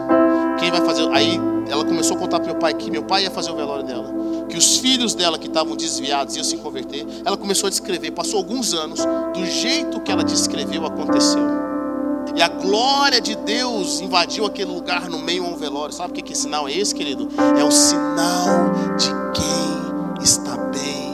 Quem 0.59 0.70
vai 0.70 0.80
fazer? 0.80 1.09
Aí 1.12 1.39
ela 1.68 1.84
começou 1.84 2.16
a 2.16 2.20
contar 2.20 2.39
para 2.41 2.47
meu 2.47 2.57
pai 2.57 2.74
que 2.74 2.91
meu 2.91 3.03
pai 3.03 3.24
ia 3.24 3.30
fazer 3.30 3.51
o 3.51 3.57
velório 3.57 3.84
dela, 3.84 4.12
que 4.49 4.57
os 4.57 4.78
filhos 4.78 5.14
dela 5.14 5.39
que 5.39 5.47
estavam 5.47 5.76
desviados 5.76 6.34
iam 6.36 6.45
se 6.45 6.57
converter. 6.57 7.07
Ela 7.24 7.36
começou 7.36 7.66
a 7.66 7.70
descrever. 7.70 8.11
Passou 8.12 8.39
alguns 8.39 8.72
anos, 8.72 9.01
do 9.34 9.45
jeito 9.45 10.01
que 10.01 10.11
ela 10.11 10.24
descreveu 10.24 10.86
aconteceu. 10.86 11.68
E 12.34 12.43
a 12.43 12.49
glória 12.49 13.20
de 13.20 13.34
Deus 13.36 14.01
invadiu 14.01 14.47
aquele 14.47 14.70
lugar 14.70 15.09
no 15.09 15.18
meio 15.18 15.45
a 15.45 15.49
um 15.49 15.57
velório. 15.57 15.95
Sabe 15.95 16.11
o 16.11 16.14
que, 16.14 16.22
que 16.22 16.36
sinal 16.36 16.68
é 16.68 16.72
esse, 16.72 16.95
querido? 16.95 17.28
É 17.59 17.64
o 17.64 17.70
sinal 17.70 18.72
de 18.97 19.09
quem 19.34 20.24
está 20.24 20.57
bem 20.57 21.07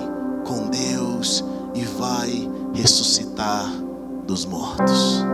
com 0.44 0.68
Deus 0.68 1.44
e 1.74 1.84
vai 1.84 2.50
ressuscitar 2.74 3.70
dos 4.26 4.44
mortos. 4.44 5.24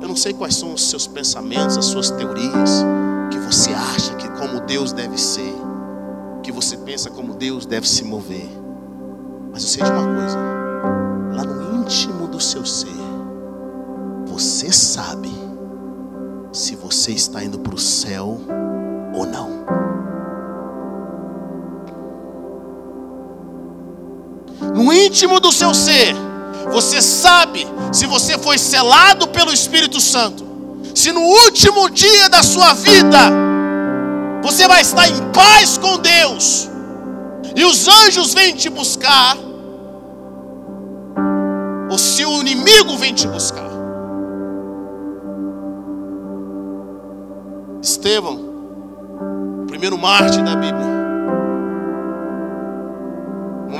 Eu 0.00 0.08
não 0.08 0.16
sei 0.16 0.32
quais 0.32 0.56
são 0.56 0.74
os 0.74 0.90
seus 0.90 1.06
pensamentos, 1.06 1.78
as 1.78 1.84
suas 1.86 2.10
teorias, 2.10 2.84
que 3.30 3.38
você 3.38 3.72
acha 3.72 4.14
que 4.16 4.28
como 4.30 4.60
Deus 4.60 4.92
deve 4.92 5.16
ser, 5.16 5.54
que 6.42 6.50
você 6.50 6.76
pensa 6.76 7.08
como 7.08 7.34
Deus 7.34 7.64
deve 7.64 7.88
se 7.88 8.04
mover. 8.04 8.50
Mas 9.52 9.62
eu 9.62 9.68
sei 9.68 9.82
de 9.82 9.90
uma 9.90 10.02
coisa, 10.02 10.38
lá 11.34 11.44
no 11.44 11.80
íntimo 11.80 12.26
do 12.26 12.40
seu 12.40 12.66
ser, 12.66 12.88
você 14.26 14.72
sabe 14.72 15.30
se 16.52 16.74
você 16.74 17.12
está 17.12 17.44
indo 17.44 17.58
para 17.58 17.74
o 17.74 17.78
céu 17.78 18.40
ou 19.14 19.26
não. 19.26 19.61
No 24.82 24.92
íntimo 24.92 25.38
do 25.38 25.52
seu 25.52 25.72
ser, 25.72 26.12
você 26.72 27.00
sabe 27.00 27.64
se 27.92 28.04
você 28.04 28.36
foi 28.36 28.58
selado 28.58 29.28
pelo 29.28 29.52
Espírito 29.52 30.00
Santo. 30.00 30.44
Se 30.92 31.12
no 31.12 31.20
último 31.20 31.88
dia 31.88 32.28
da 32.28 32.42
sua 32.42 32.74
vida 32.74 33.30
você 34.42 34.66
vai 34.66 34.82
estar 34.82 35.06
em 35.08 35.30
paz 35.30 35.78
com 35.78 35.98
Deus 35.98 36.68
e 37.54 37.64
os 37.64 37.86
anjos 37.86 38.34
vêm 38.34 38.56
te 38.56 38.68
buscar, 38.68 39.36
ou 41.88 41.96
se 41.96 42.24
o 42.24 42.40
inimigo 42.40 42.96
vem 42.96 43.14
te 43.14 43.28
buscar. 43.28 43.70
Estevão, 47.80 48.40
o 49.62 49.66
primeiro 49.68 49.96
mártir 49.96 50.42
da 50.42 50.56
Bíblia, 50.56 50.91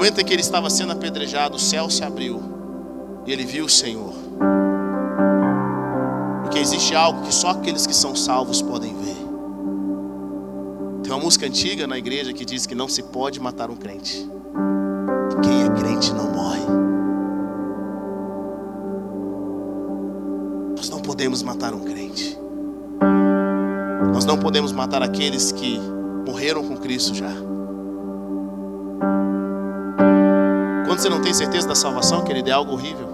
momento 0.03 0.20
em 0.20 0.24
que 0.24 0.32
ele 0.32 0.42
estava 0.42 0.68
sendo 0.68 0.90
apedrejado, 0.90 1.55
o 1.55 1.61
céu 1.61 1.88
se 1.88 2.03
abriu 2.03 2.42
e 3.24 3.32
ele 3.32 3.44
viu 3.44 3.66
o 3.66 3.68
Senhor. 3.68 4.12
Porque 6.42 6.59
existe 6.59 6.92
algo 6.92 7.22
que 7.22 7.32
só 7.32 7.50
aqueles 7.50 7.86
que 7.86 7.94
são 7.94 8.16
salvos 8.16 8.61
podem 8.61 8.92
ver. 8.96 9.16
Tem 11.05 11.12
uma 11.12 11.20
música 11.20 11.46
antiga 11.46 11.86
na 11.86 11.96
igreja 11.96 12.32
que 12.32 12.44
diz 12.44 12.66
que 12.66 12.74
não 12.74 12.88
se 12.88 13.00
pode 13.00 13.38
matar 13.38 13.70
um 13.70 13.76
crente. 13.76 14.28
Quem 15.40 15.62
é 15.62 15.70
crente 15.70 16.12
não 16.12 16.32
morre. 16.32 16.62
Nós 20.76 20.90
não 20.90 20.98
podemos 21.00 21.44
matar 21.44 21.72
um 21.74 21.84
crente. 21.84 22.36
Nós 24.12 24.24
não 24.24 24.36
podemos 24.36 24.72
matar 24.72 25.00
aqueles 25.00 25.53
que 25.53 25.78
morreram 26.26 26.64
com 26.66 26.76
Cristo 26.76 27.14
já. 27.14 27.51
Quando 30.93 31.01
você 31.01 31.09
não 31.09 31.22
tem 31.22 31.32
certeza 31.32 31.66
da 31.66 31.74
salvação, 31.74 32.22
querido, 32.22 32.51
é 32.51 32.53
algo 32.53 32.72
horrível. 32.72 33.09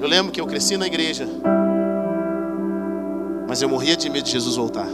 Eu 0.00 0.08
lembro 0.08 0.32
que 0.32 0.40
eu 0.40 0.46
cresci 0.48 0.76
na 0.76 0.88
igreja, 0.88 1.24
mas 3.46 3.62
eu 3.62 3.68
morria 3.68 3.96
de 3.96 4.10
medo 4.10 4.24
de 4.24 4.32
Jesus 4.32 4.56
voltar. 4.56 4.88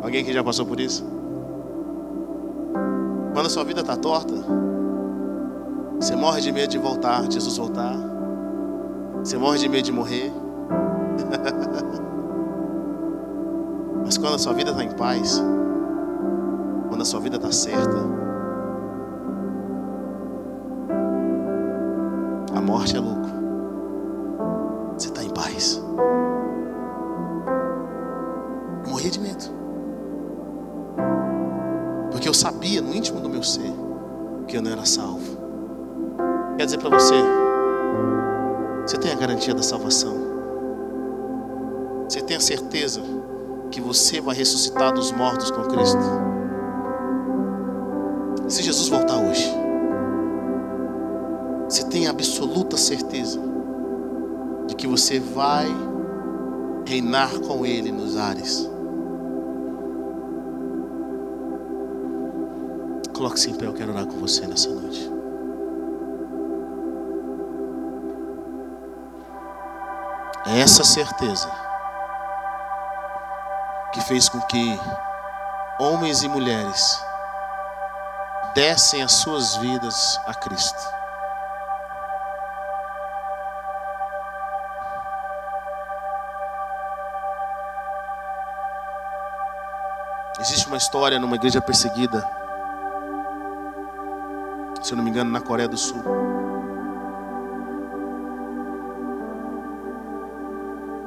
Alguém 0.00 0.24
que 0.24 0.32
já 0.32 0.44
passou 0.44 0.64
por 0.64 0.78
isso? 0.78 1.04
Quando 3.32 3.46
a 3.46 3.50
sua 3.50 3.64
vida 3.64 3.80
está 3.80 3.96
torta, 3.96 4.34
você 5.96 6.14
morre 6.14 6.40
de 6.42 6.52
medo 6.52 6.70
de 6.70 6.78
voltar, 6.78 7.26
de 7.26 7.34
Jesus 7.34 7.56
voltar. 7.56 7.96
Você 9.18 9.36
morre 9.36 9.58
de 9.58 9.68
medo 9.68 9.84
de 9.84 9.90
morrer. 9.90 10.32
Mas 14.06 14.16
quando 14.16 14.36
a 14.36 14.38
sua 14.38 14.52
vida 14.52 14.70
está 14.70 14.84
em 14.84 14.92
paz, 14.92 15.42
quando 17.02 17.08
a 17.08 17.10
sua 17.10 17.20
vida 17.20 17.36
está 17.36 17.50
certa, 17.50 17.96
a 22.54 22.60
morte 22.60 22.96
é 22.96 23.00
louco. 23.00 23.28
Você 24.96 25.08
está 25.08 25.24
em 25.24 25.30
paz. 25.30 25.82
Morria 28.88 29.10
de 29.10 29.20
medo. 29.20 29.44
Porque 32.12 32.28
eu 32.28 32.34
sabia 32.34 32.80
no 32.80 32.94
íntimo 32.94 33.20
do 33.20 33.28
meu 33.28 33.42
ser 33.42 33.72
que 34.46 34.56
eu 34.56 34.62
não 34.62 34.70
era 34.70 34.84
salvo. 34.84 35.38
Quer 36.56 36.66
dizer 36.66 36.78
para 36.78 36.90
você, 36.90 37.16
você 38.86 38.96
tem 38.98 39.10
a 39.10 39.16
garantia 39.16 39.54
da 39.54 39.62
salvação. 39.62 40.14
Você 42.08 42.20
tem 42.20 42.36
a 42.36 42.40
certeza 42.40 43.00
que 43.72 43.80
você 43.80 44.20
vai 44.20 44.36
ressuscitar 44.36 44.92
dos 44.92 45.10
mortos 45.10 45.50
com 45.50 45.62
Cristo. 45.62 46.31
Se 48.52 48.62
Jesus 48.62 48.90
voltar 48.90 49.16
hoje, 49.16 49.50
você 51.64 51.84
tem 51.84 52.06
absoluta 52.06 52.76
certeza 52.76 53.40
de 54.66 54.76
que 54.76 54.86
você 54.86 55.18
vai 55.18 55.66
reinar 56.86 57.30
com 57.48 57.64
Ele 57.64 57.90
nos 57.90 58.18
ares. 58.18 58.70
Coloque-se 63.16 63.52
em 63.52 63.54
pé, 63.54 63.64
eu 63.64 63.72
quero 63.72 63.90
orar 63.90 64.04
com 64.04 64.18
você 64.18 64.46
nessa 64.46 64.68
noite. 64.68 65.10
É 70.44 70.60
essa 70.60 70.84
certeza 70.84 71.50
que 73.94 74.02
fez 74.02 74.28
com 74.28 74.42
que 74.42 74.78
homens 75.80 76.22
e 76.22 76.28
mulheres 76.28 77.02
dessem 78.54 79.02
as 79.02 79.12
suas 79.12 79.56
vidas 79.56 80.20
a 80.26 80.34
Cristo. 80.34 81.02
Existe 90.40 90.66
uma 90.66 90.76
história 90.76 91.20
numa 91.20 91.36
igreja 91.36 91.60
perseguida, 91.60 92.28
se 94.82 94.92
eu 94.92 94.96
não 94.96 95.04
me 95.04 95.10
engano, 95.10 95.30
na 95.30 95.40
Coreia 95.40 95.68
do 95.68 95.76
Sul. 95.76 96.02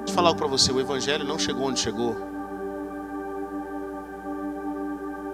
Eu 0.07 0.13
falar 0.13 0.33
para 0.35 0.47
você: 0.47 0.71
o 0.71 0.79
Evangelho 0.79 1.25
não 1.25 1.37
chegou 1.37 1.67
onde 1.67 1.81
chegou 1.81 2.15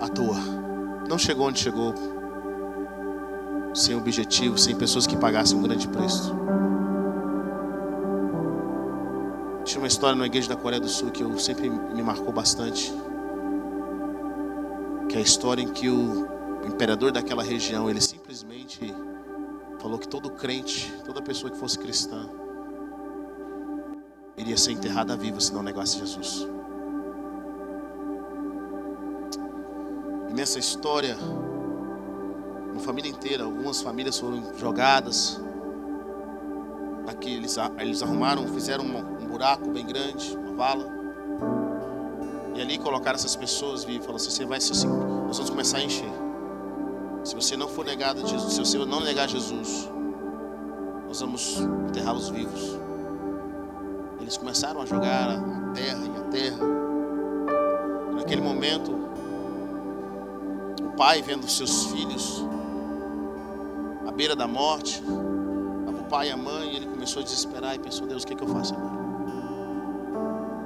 à 0.01 0.07
toa. 0.07 0.50
Não 1.11 1.17
chegou 1.17 1.45
onde 1.49 1.59
chegou 1.59 1.93
sem 3.73 3.93
objetivo, 3.97 4.57
sem 4.57 4.73
pessoas 4.73 5.05
que 5.05 5.17
pagassem 5.17 5.57
um 5.57 5.61
grande 5.61 5.85
preço. 5.85 6.33
Tinha 9.65 9.81
uma 9.81 9.89
história 9.89 10.15
na 10.15 10.25
igreja 10.25 10.47
da 10.47 10.55
Coreia 10.55 10.79
do 10.79 10.87
Sul 10.87 11.11
que 11.11 11.21
eu 11.21 11.37
sempre 11.37 11.69
me 11.69 12.01
marcou 12.01 12.31
bastante. 12.31 12.93
Que 15.09 15.17
é 15.17 15.19
a 15.19 15.21
história 15.21 15.61
em 15.61 15.67
que 15.67 15.89
o 15.89 16.25
imperador 16.65 17.11
daquela 17.11 17.43
região, 17.43 17.89
ele 17.89 17.99
simplesmente 17.99 18.95
falou 19.81 19.99
que 19.99 20.07
todo 20.07 20.31
crente, 20.31 20.93
toda 21.03 21.21
pessoa 21.21 21.51
que 21.51 21.57
fosse 21.57 21.77
cristã, 21.77 22.25
iria 24.37 24.55
ser 24.55 24.71
enterrada 24.71 25.17
viva 25.17 25.41
se 25.41 25.53
não 25.53 25.61
negasse 25.61 25.99
Jesus. 25.99 26.47
E 30.31 30.33
nessa 30.33 30.57
história, 30.57 31.17
uma 32.71 32.79
família 32.79 33.11
inteira, 33.11 33.43
algumas 33.43 33.81
famílias 33.81 34.17
foram 34.17 34.41
jogadas. 34.57 35.41
Aqui 37.05 37.35
eles, 37.35 37.57
eles 37.77 38.01
arrumaram, 38.01 38.47
fizeram 38.47 38.85
um, 38.85 38.97
um 38.97 39.27
buraco 39.27 39.69
bem 39.69 39.85
grande, 39.85 40.33
uma 40.37 40.53
vala. 40.53 40.85
E 42.55 42.61
ali 42.61 42.77
colocaram 42.77 43.15
essas 43.15 43.35
pessoas 43.35 43.83
vivas, 43.83 44.05
falou 44.05 44.15
assim, 44.15 44.29
você 44.29 44.45
vai 44.45 44.61
ser 44.61 44.71
assim, 44.71 44.87
nós 44.87 45.35
vamos 45.35 45.49
começar 45.49 45.79
a 45.79 45.83
encher. 45.83 46.09
Se 47.25 47.35
você 47.35 47.57
não 47.57 47.67
for 47.67 47.83
negado 47.83 48.21
a 48.23 48.25
Jesus, 48.25 48.53
se 48.53 48.59
você 48.59 48.77
não 48.77 49.01
negar 49.01 49.27
Jesus, 49.27 49.89
nós 51.09 51.19
vamos 51.19 51.59
enterrar 51.89 52.15
os 52.15 52.29
vivos. 52.29 52.79
Eles 54.21 54.37
começaram 54.37 54.81
a 54.81 54.85
jogar 54.85 55.29
a 55.29 55.71
terra 55.73 55.99
e 56.05 56.17
a 56.17 56.23
terra. 56.29 56.59
E 58.11 58.15
naquele 58.15 58.41
momento, 58.41 59.10
pai 60.91 61.21
vendo 61.21 61.47
seus 61.49 61.85
filhos 61.85 62.43
à 64.07 64.11
beira 64.11 64.35
da 64.35 64.47
morte, 64.47 65.01
o 65.05 66.03
pai 66.11 66.27
e 66.27 66.31
a 66.31 66.37
mãe, 66.37 66.75
ele 66.75 66.87
começou 66.87 67.21
a 67.21 67.23
desesperar 67.23 67.75
e 67.75 67.79
pensou: 67.79 68.05
Deus, 68.05 68.23
o 68.23 68.27
que, 68.27 68.33
é 68.33 68.35
que 68.35 68.43
eu 68.43 68.47
faço 68.47 68.73
agora? 68.73 69.01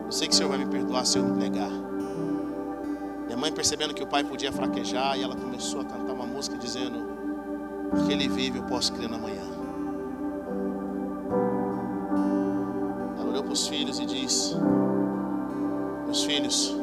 Eu 0.06 0.12
sei 0.12 0.28
que 0.28 0.34
o 0.34 0.38
Senhor 0.38 0.50
vai 0.50 0.58
me 0.58 0.66
perdoar 0.66 1.06
se 1.06 1.18
eu 1.18 1.24
me 1.24 1.38
negar. 1.38 1.70
Minha 3.26 3.38
mãe, 3.38 3.52
percebendo 3.52 3.94
que 3.94 4.04
o 4.04 4.08
pai 4.08 4.24
podia 4.24 4.52
fraquejar, 4.52 5.18
e 5.18 5.24
ela 5.24 5.36
começou 5.36 5.82
a 5.82 5.86
cantar 5.86 6.14
uma 6.14 6.26
música 6.26 6.58
dizendo: 6.58 7.06
Porque 7.90 8.12
ele 8.12 8.28
vive, 8.28 8.60
eu 8.60 8.64
posso 8.64 8.94
crer 8.94 9.10
na 9.10 9.18
manhã. 9.18 9.44
Ela 13.20 13.30
olhou 13.30 13.44
para 13.44 13.54
os 13.54 13.68
filhos 13.68 14.00
e 14.00 14.06
disse: 14.06 14.56
Meus 16.06 16.24
filhos, 16.24 16.76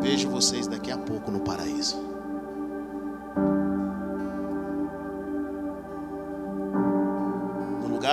vejo 0.00 0.28
vocês 0.30 0.66
daqui 0.66 0.90
a 0.90 0.98
pouco 0.98 1.30
no 1.30 1.40
paraíso. 1.40 2.07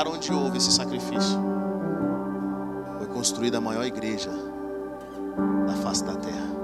Lugar 0.06 0.14
onde 0.14 0.32
houve 0.32 0.58
esse 0.58 0.72
sacrifício, 0.72 1.40
foi 2.98 3.08
construída 3.08 3.58
a 3.58 3.62
maior 3.62 3.84
igreja 3.84 4.30
da 5.66 5.74
face 5.74 6.04
da 6.04 6.16
terra. 6.16 6.56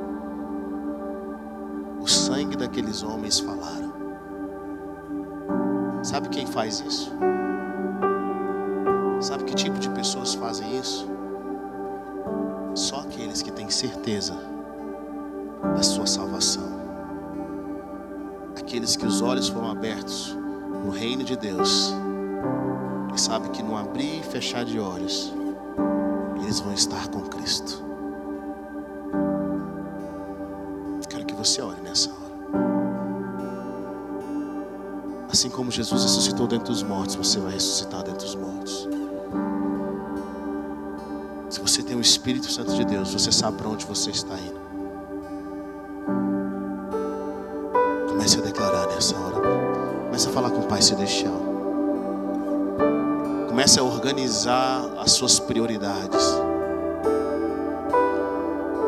O 1.99 2.07
sangue 2.07 2.55
daqueles 2.55 3.03
homens 3.03 3.39
falaram. 3.39 3.91
Sabe 6.03 6.29
quem 6.29 6.45
faz 6.45 6.79
isso? 6.81 7.11
Sabe 9.19 9.43
que 9.43 9.53
tipo 9.53 9.77
de 9.77 9.89
pessoas 9.89 10.33
fazem 10.33 10.79
isso? 10.79 11.07
Só 12.73 13.01
aqueles 13.01 13.41
que 13.41 13.51
têm 13.51 13.69
certeza 13.69 14.33
da 15.75 15.83
sua 15.83 16.07
salvação. 16.07 16.81
Aqueles 18.57 18.95
que 18.95 19.05
os 19.05 19.21
olhos 19.21 19.47
foram 19.49 19.69
abertos 19.69 20.35
no 20.83 20.89
reino 20.89 21.23
de 21.23 21.35
Deus. 21.35 21.93
E 23.13 23.19
sabe 23.19 23.49
que 23.49 23.61
no 23.61 23.77
abrir 23.77 24.19
e 24.19 24.23
fechar 24.23 24.63
de 24.63 24.79
olhos, 24.79 25.33
eles 26.41 26.59
vão 26.59 26.73
estar 26.73 27.07
com 27.09 27.21
Cristo. 27.21 27.83
Quero 31.09 31.25
que 31.25 31.35
você 31.35 31.61
ore 31.61 31.81
nessa 31.81 32.09
hora. 32.09 32.21
Assim 35.29 35.49
como 35.49 35.71
Jesus 35.71 36.03
ressuscitou 36.03 36.47
dentre 36.47 36.71
os 36.71 36.83
mortos, 36.83 37.15
você 37.15 37.39
vai 37.39 37.53
ressuscitar 37.53 38.03
dentre 38.03 38.25
os 38.25 38.35
mortos. 38.35 38.87
Se 41.49 41.59
você 41.59 41.83
tem 41.83 41.97
o 41.97 42.01
Espírito 42.01 42.49
Santo 42.49 42.73
de 42.73 42.85
Deus, 42.85 43.13
você 43.13 43.31
sabe 43.31 43.57
para 43.57 43.67
onde 43.67 43.85
você 43.85 44.09
está 44.09 44.35
indo. 44.37 44.61
Comece 48.07 48.39
a 48.39 48.41
declarar 48.41 48.87
nessa 48.87 49.17
hora. 49.17 49.41
Comece 50.05 50.29
a 50.29 50.31
falar 50.31 50.49
com 50.51 50.59
o 50.61 50.67
Pai 50.67 50.81
Celestial. 50.81 51.50
Comece 53.61 53.79
a 53.79 53.83
organizar 53.83 54.89
as 54.97 55.11
suas 55.11 55.39
prioridades, 55.39 56.25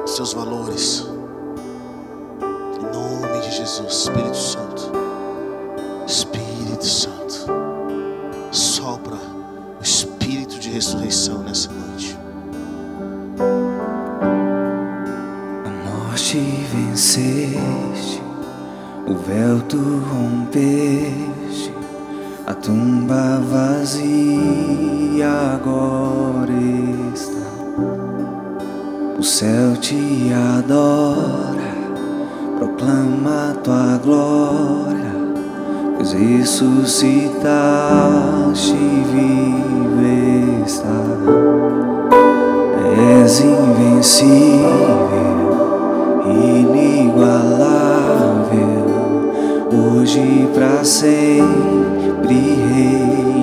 seus 0.03 0.33
valores. 0.33 1.05
Em 2.79 2.91
nome 2.91 3.39
de 3.41 3.55
Jesus, 3.55 3.93
Espírito 3.93 4.35
Santo. 4.35 4.91
Espírito 6.07 6.83
Santo. 6.83 7.45
Sopra 8.51 9.13
o 9.79 9.83
espírito 9.83 10.57
de 10.57 10.71
ressurreição 10.71 11.43
nessa 11.43 11.69
noite. 11.71 12.17
A 15.65 15.69
morte 15.87 16.39
venceste, 16.73 18.23
o 19.05 19.13
véu 19.13 19.61
tu 19.69 19.77
rompeste, 19.77 21.71
a 22.47 22.55
tumba 22.55 23.39
vazia 23.39 24.22
agora 25.23 26.51
está. 27.13 27.47
O 29.17 29.23
céu 29.23 29.77
te 29.79 30.33
adora, 30.33 31.73
proclama 32.59 33.55
tua 33.63 33.97
glória, 34.03 35.13
pois 35.95 36.11
ressuscitaste 36.13 38.73
e 38.73 39.05
vive 39.11 40.63
está. 40.65 41.03
És 43.23 43.39
invencível, 43.39 44.67
inigualável, 46.25 48.83
hoje 49.71 50.49
para 50.53 50.83
sempre 50.83 52.57
reinará. 52.73 53.42